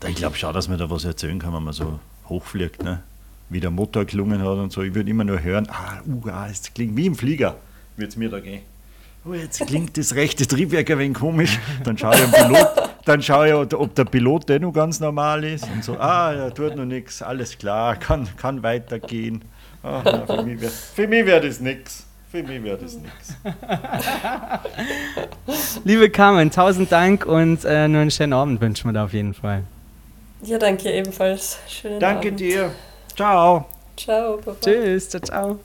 Ich 0.08 0.16
glaube 0.16 0.36
schon, 0.36 0.54
dass 0.54 0.68
man 0.68 0.78
da 0.78 0.90
was 0.90 1.06
erzählen 1.06 1.40
kann, 1.40 1.54
wenn 1.54 1.64
man 1.64 1.74
so 1.74 2.00
hochfliegt, 2.28 2.84
ne? 2.84 3.04
wie 3.52 3.60
der 3.60 3.70
Motor 3.70 4.06
gelungen 4.06 4.42
hat 4.42 4.58
und 4.58 4.72
so. 4.72 4.82
Ich 4.82 4.96
würde 4.96 5.10
immer 5.10 5.24
nur 5.24 5.44
hören, 5.44 5.68
ah, 5.70 6.02
uh, 6.08 6.30
ah, 6.30 6.48
es 6.50 6.74
klingt 6.74 6.96
wie 6.96 7.06
im 7.06 7.16
Flieger, 7.16 7.58
wird 7.98 8.10
es 8.10 8.16
mir 8.16 8.30
da 8.30 8.40
gehen. 8.40 8.62
Oh, 9.26 9.34
jetzt 9.34 9.66
klingt 9.68 9.98
das 9.98 10.16
rechte 10.16 10.48
Triebwerk 10.48 10.90
ein 10.90 10.98
wenig 10.98 11.18
komisch. 11.18 11.60
Dann 11.84 11.98
schaue 11.98 12.16
ich 12.16 12.24
am 12.24 12.32
Pilot, 12.32 12.68
dann 13.06 13.22
schaue 13.22 13.48
ich, 13.48 13.74
ob 13.74 13.96
der 13.96 14.06
Pilot 14.06 14.50
der 14.50 14.60
noch 14.60 14.74
ganz 14.74 15.00
normal 15.00 15.44
ist 15.44 15.68
und 15.72 15.84
so, 15.84 15.98
ah, 15.98 16.34
er 16.34 16.54
tut 16.54 16.76
noch 16.76 16.86
nichts, 16.86 17.22
alles 17.22 17.58
klar, 17.58 17.96
kann, 17.96 18.28
kann 18.38 18.64
weitergehen. 18.64 19.44
Ach, 19.84 20.02
na, 20.06 20.26
für 20.26 20.44
mich 20.44 20.62
wäre 20.62 21.26
wär 21.26 21.40
das 21.40 21.60
nichts. 21.60 22.06
Für 22.32 22.44
mich 22.44 22.64
wäre 22.64 22.78
das 22.78 22.96
nichts. 22.96 23.36
Liebe 25.84 26.10
Carmen, 26.10 26.50
tausend 26.50 26.92
Dank 26.92 27.26
und 27.26 27.66
äh, 27.66 27.88
nur 27.90 28.02
einen 28.02 28.12
schönen 28.12 28.34
Abend 28.34 28.62
wünschen 28.62 28.88
wir 28.88 28.94
da 28.94 29.04
auf 29.04 29.14
jeden 29.14 29.34
Fall. 29.34 29.64
Ja, 30.44 30.58
danke 30.58 30.92
ebenfalls. 30.92 31.60
Schönen 31.68 32.00
danke 32.00 32.30
Abend. 32.30 32.40
dir. 32.40 32.72
Ciao. 33.16 33.66
Ciao, 33.98 34.38
Papa. 34.38 34.58
Tschüss, 34.62 35.10
ciao, 35.10 35.22
ciao. 35.22 35.60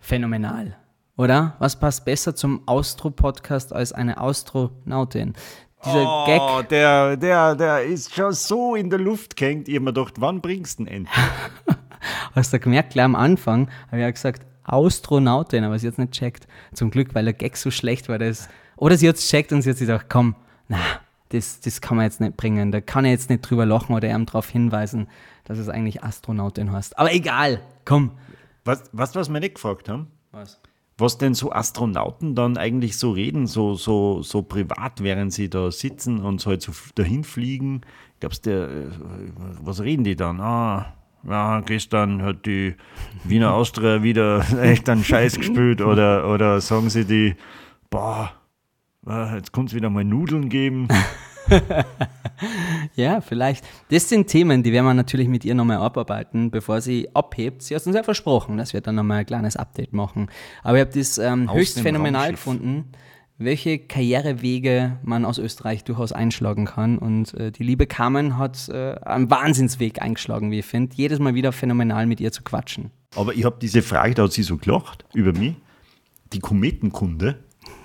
Phänomenal. 0.00 0.76
Oder? 1.16 1.54
Was 1.58 1.78
passt 1.78 2.04
besser 2.04 2.34
zum 2.34 2.62
Austro-Podcast 2.66 3.72
als 3.72 3.92
eine 3.92 4.18
Astronautin? 4.18 5.34
Dieser 5.84 6.04
oh, 6.06 6.26
Gag. 6.26 6.68
Der, 6.68 7.16
der, 7.16 7.54
der 7.54 7.84
ist 7.84 8.14
schon 8.14 8.32
so 8.32 8.74
in 8.74 8.90
der 8.90 8.98
Luft 8.98 9.36
gehängt. 9.36 9.68
Ich 9.68 9.76
habe 9.76 9.84
mir 9.84 9.92
gedacht, 9.92 10.14
wann 10.18 10.40
bringst 10.40 10.78
du 10.78 10.84
ihn 10.84 10.88
endlich? 10.88 11.16
Hast 12.34 12.52
du 12.52 12.58
gemerkt, 12.58 12.92
gleich 12.92 13.04
am 13.04 13.14
Anfang 13.14 13.68
habe 13.86 13.98
ich 13.98 14.02
ja 14.02 14.10
gesagt, 14.10 14.42
Astronautin, 14.64 15.64
aber 15.64 15.78
sie 15.78 15.86
hat 15.86 15.94
es 15.94 15.98
nicht 15.98 16.12
checkt. 16.12 16.46
Zum 16.72 16.90
Glück, 16.90 17.14
weil 17.14 17.24
der 17.24 17.34
Gag 17.34 17.56
so 17.56 17.70
schlecht 17.70 18.08
war. 18.08 18.18
Das, 18.18 18.48
oder 18.76 18.96
sie 18.96 19.08
hat 19.08 19.16
es 19.16 19.28
checkt 19.28 19.52
und 19.52 19.62
sie 19.62 19.70
hat 19.70 19.76
sich 19.76 19.86
gedacht, 19.86 20.06
komm, 20.08 20.36
na, 20.68 20.78
das, 21.30 21.60
das 21.60 21.80
kann 21.80 21.96
man 21.96 22.04
jetzt 22.04 22.20
nicht 22.20 22.36
bringen. 22.36 22.72
Da 22.72 22.80
kann 22.80 23.04
er 23.04 23.10
jetzt 23.10 23.30
nicht 23.30 23.42
drüber 23.42 23.66
lachen 23.66 23.94
oder 23.94 24.08
ihm 24.08 24.26
darauf 24.26 24.48
hinweisen, 24.48 25.08
dass 25.44 25.58
es 25.58 25.68
eigentlich 25.68 26.02
Astronautin 26.04 26.72
heißt. 26.72 26.98
Aber 26.98 27.12
egal, 27.12 27.60
komm. 27.84 28.12
Was, 28.64 28.84
was, 28.92 29.14
was 29.14 29.28
wir 29.28 29.40
nicht 29.40 29.54
gefragt 29.56 29.88
haben? 29.88 30.08
Was? 30.32 30.60
Was 31.00 31.18
denn 31.18 31.34
so 31.34 31.52
Astronauten 31.52 32.34
dann 32.34 32.56
eigentlich 32.56 32.98
so 32.98 33.12
reden, 33.12 33.46
so, 33.46 33.74
so, 33.74 34.22
so 34.22 34.42
privat, 34.42 35.02
während 35.02 35.32
sie 35.32 35.48
da 35.48 35.70
sitzen 35.70 36.20
und 36.20 36.40
so 36.40 36.50
halt 36.50 36.62
so 36.62 36.72
dahin 36.94 37.24
fliegen? 37.24 37.80
Glaubst 38.20 38.46
du, 38.46 38.50
äh, 38.50 38.90
was 39.62 39.80
reden 39.80 40.04
die 40.04 40.16
dann? 40.16 40.40
Ah, 40.40 40.94
ja, 41.26 41.60
gestern 41.60 42.22
hat 42.22 42.46
die 42.46 42.74
Wiener 43.24 43.54
Austria 43.54 44.02
wieder 44.02 44.44
echt 44.62 44.88
einen 44.88 45.04
Scheiß 45.04 45.38
gespielt 45.38 45.80
oder, 45.80 46.28
oder 46.30 46.60
sagen 46.60 46.90
sie 46.90 47.04
die, 47.04 47.34
boah, 47.88 48.32
jetzt 49.34 49.52
kommt 49.52 49.70
es 49.70 49.74
wieder 49.74 49.90
mal 49.90 50.04
Nudeln 50.04 50.48
geben. 50.48 50.88
ja, 52.94 53.20
vielleicht. 53.20 53.64
Das 53.90 54.08
sind 54.08 54.26
Themen, 54.26 54.62
die 54.62 54.72
werden 54.72 54.86
wir 54.86 54.94
natürlich 54.94 55.28
mit 55.28 55.44
ihr 55.44 55.54
nochmal 55.54 55.78
abarbeiten, 55.78 56.50
bevor 56.50 56.80
sie 56.80 57.08
abhebt. 57.14 57.62
Sie 57.62 57.74
hat 57.74 57.86
uns 57.86 57.96
ja 57.96 58.02
versprochen, 58.02 58.56
dass 58.56 58.72
wir 58.72 58.80
dann 58.80 58.94
nochmal 58.94 59.20
ein 59.20 59.26
kleines 59.26 59.56
Update 59.56 59.92
machen. 59.92 60.28
Aber 60.62 60.78
ich 60.78 60.84
habe 60.84 60.98
das 60.98 61.18
ähm, 61.18 61.52
höchst 61.52 61.80
phänomenal 61.80 62.22
Raumschiff. 62.22 62.36
gefunden, 62.36 62.92
welche 63.38 63.78
Karrierewege 63.78 64.98
man 65.02 65.24
aus 65.24 65.38
Österreich 65.38 65.84
durchaus 65.84 66.12
einschlagen 66.12 66.66
kann. 66.66 66.98
Und 66.98 67.34
äh, 67.34 67.50
die 67.50 67.62
liebe 67.62 67.86
Carmen 67.86 68.36
hat 68.36 68.68
äh, 68.68 68.94
einen 69.02 69.30
Wahnsinnsweg 69.30 70.02
eingeschlagen, 70.02 70.50
wie 70.50 70.60
ich 70.60 70.66
finde. 70.66 70.94
Jedes 70.94 71.18
Mal 71.18 71.34
wieder 71.34 71.52
phänomenal 71.52 72.06
mit 72.06 72.20
ihr 72.20 72.32
zu 72.32 72.42
quatschen. 72.42 72.90
Aber 73.16 73.34
ich 73.34 73.44
habe 73.44 73.56
diese 73.60 73.82
Frage, 73.82 74.14
da 74.14 74.24
hat 74.24 74.32
sie 74.32 74.42
so 74.42 74.56
gelacht 74.56 75.04
über 75.14 75.32
mich. 75.32 75.54
Die 76.32 76.38
Kometenkunde, 76.38 77.38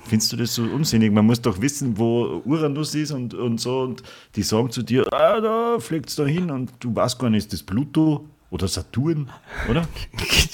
Findest 0.08 0.32
du 0.34 0.38
das 0.38 0.54
so 0.54 0.64
unsinnig? 0.64 1.12
Man 1.12 1.26
muss 1.26 1.42
doch 1.42 1.60
wissen, 1.62 1.98
wo 1.98 2.42
Uranus 2.46 2.94
ist 2.94 3.12
und, 3.12 3.34
und 3.34 3.60
so. 3.60 3.82
Und 3.82 4.04
die 4.36 4.44
sagen 4.44 4.70
zu 4.70 4.84
dir, 4.84 5.12
ah, 5.12 5.42
da 5.42 5.80
fliegt 5.80 6.10
es 6.10 6.16
da 6.16 6.26
hin 6.26 6.52
und 6.52 6.72
du 6.80 6.96
weißt 6.96 7.18
gar 7.18 7.30
nicht, 7.30 7.46
ist 7.46 7.54
das 7.54 7.64
Pluto 7.64 8.26
oder 8.52 8.68
Saturn, 8.68 9.30
oder? 9.70 9.88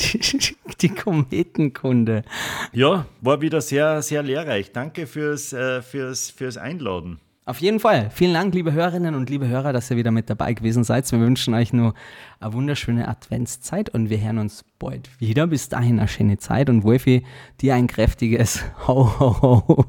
Die 0.82 0.89
Kometenkunde. 0.89 2.24
Ja, 2.72 3.06
war 3.20 3.41
wieder 3.41 3.62
sehr, 3.62 4.02
sehr 4.02 4.24
lehrreich. 4.24 4.72
Danke 4.72 5.06
fürs, 5.06 5.54
äh, 5.54 5.82
fürs, 5.82 6.32
fürs 6.32 6.58
Einladen. 6.58 7.20
Auf 7.52 7.60
jeden 7.60 7.82
Fall. 7.82 8.10
Vielen 8.12 8.34
Dank, 8.34 8.54
liebe 8.54 8.72
Hörerinnen 8.72 9.14
und 9.14 9.30
liebe 9.30 9.45
Hörer, 9.45 9.74
dass 9.74 9.91
ihr 9.91 9.97
wieder 9.97 10.12
mit 10.12 10.30
dabei 10.30 10.54
gewesen 10.54 10.86
seid. 10.86 11.12
Wir 11.12 11.20
wünschen 11.20 11.54
euch 11.54 11.74
nur 11.74 11.93
eine 12.39 12.54
wunderschöne 12.54 13.10
Adventszeit 13.10 13.89
und 13.89 14.10
wir 14.10 14.22
hören 14.22 14.38
uns 14.38 14.64
bald 14.80 15.10
wieder. 15.20 15.47
Bis 15.47 15.68
dahin 15.68 15.99
eine 15.99 16.08
schöne 16.08 16.38
Zeit 16.38 16.70
und 16.70 16.86
Wolfi, 16.86 17.26
dir 17.60 17.76
ein 17.76 17.88
kräftiges 17.88 18.64
Ho, 18.88 19.20
ho, 19.20 19.68
ho. 19.68 19.86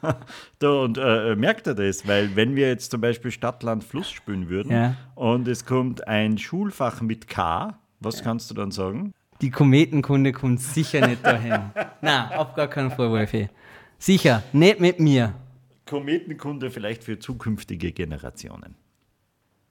da, 0.60 0.70
und 0.70 0.96
äh, 0.96 1.36
merkt 1.36 1.66
ihr 1.66 1.74
das? 1.74 2.08
Weil 2.08 2.36
wenn 2.36 2.56
wir 2.56 2.68
jetzt 2.68 2.90
zum 2.90 3.02
Beispiel 3.02 3.30
Stadt, 3.30 3.62
Land, 3.62 3.84
Fluss 3.84 4.10
spielen 4.10 4.48
würden 4.48 4.72
ja. 4.72 4.96
und 5.14 5.46
es 5.46 5.66
kommt 5.66 6.08
ein 6.08 6.38
Schulfach 6.38 7.02
mit 7.02 7.28
K, 7.28 7.78
was 8.00 8.20
ja. 8.20 8.24
kannst 8.24 8.50
du 8.50 8.54
dann 8.54 8.70
sagen? 8.70 9.12
Die 9.42 9.50
Kometenkunde 9.50 10.32
kommt 10.32 10.62
sicher 10.62 11.06
nicht 11.06 11.22
dahin. 11.22 11.70
Na, 12.00 12.30
auf 12.34 12.54
gar 12.54 12.68
keinen 12.68 12.90
Fall, 12.90 13.10
Wolfi. 13.10 13.50
Sicher, 13.98 14.42
nicht 14.54 14.80
mit 14.80 15.00
mir. 15.00 15.34
Kometenkunde 15.94 16.72
vielleicht 16.72 17.04
für 17.04 17.20
zukünftige 17.20 17.92
Generationen. 17.92 18.74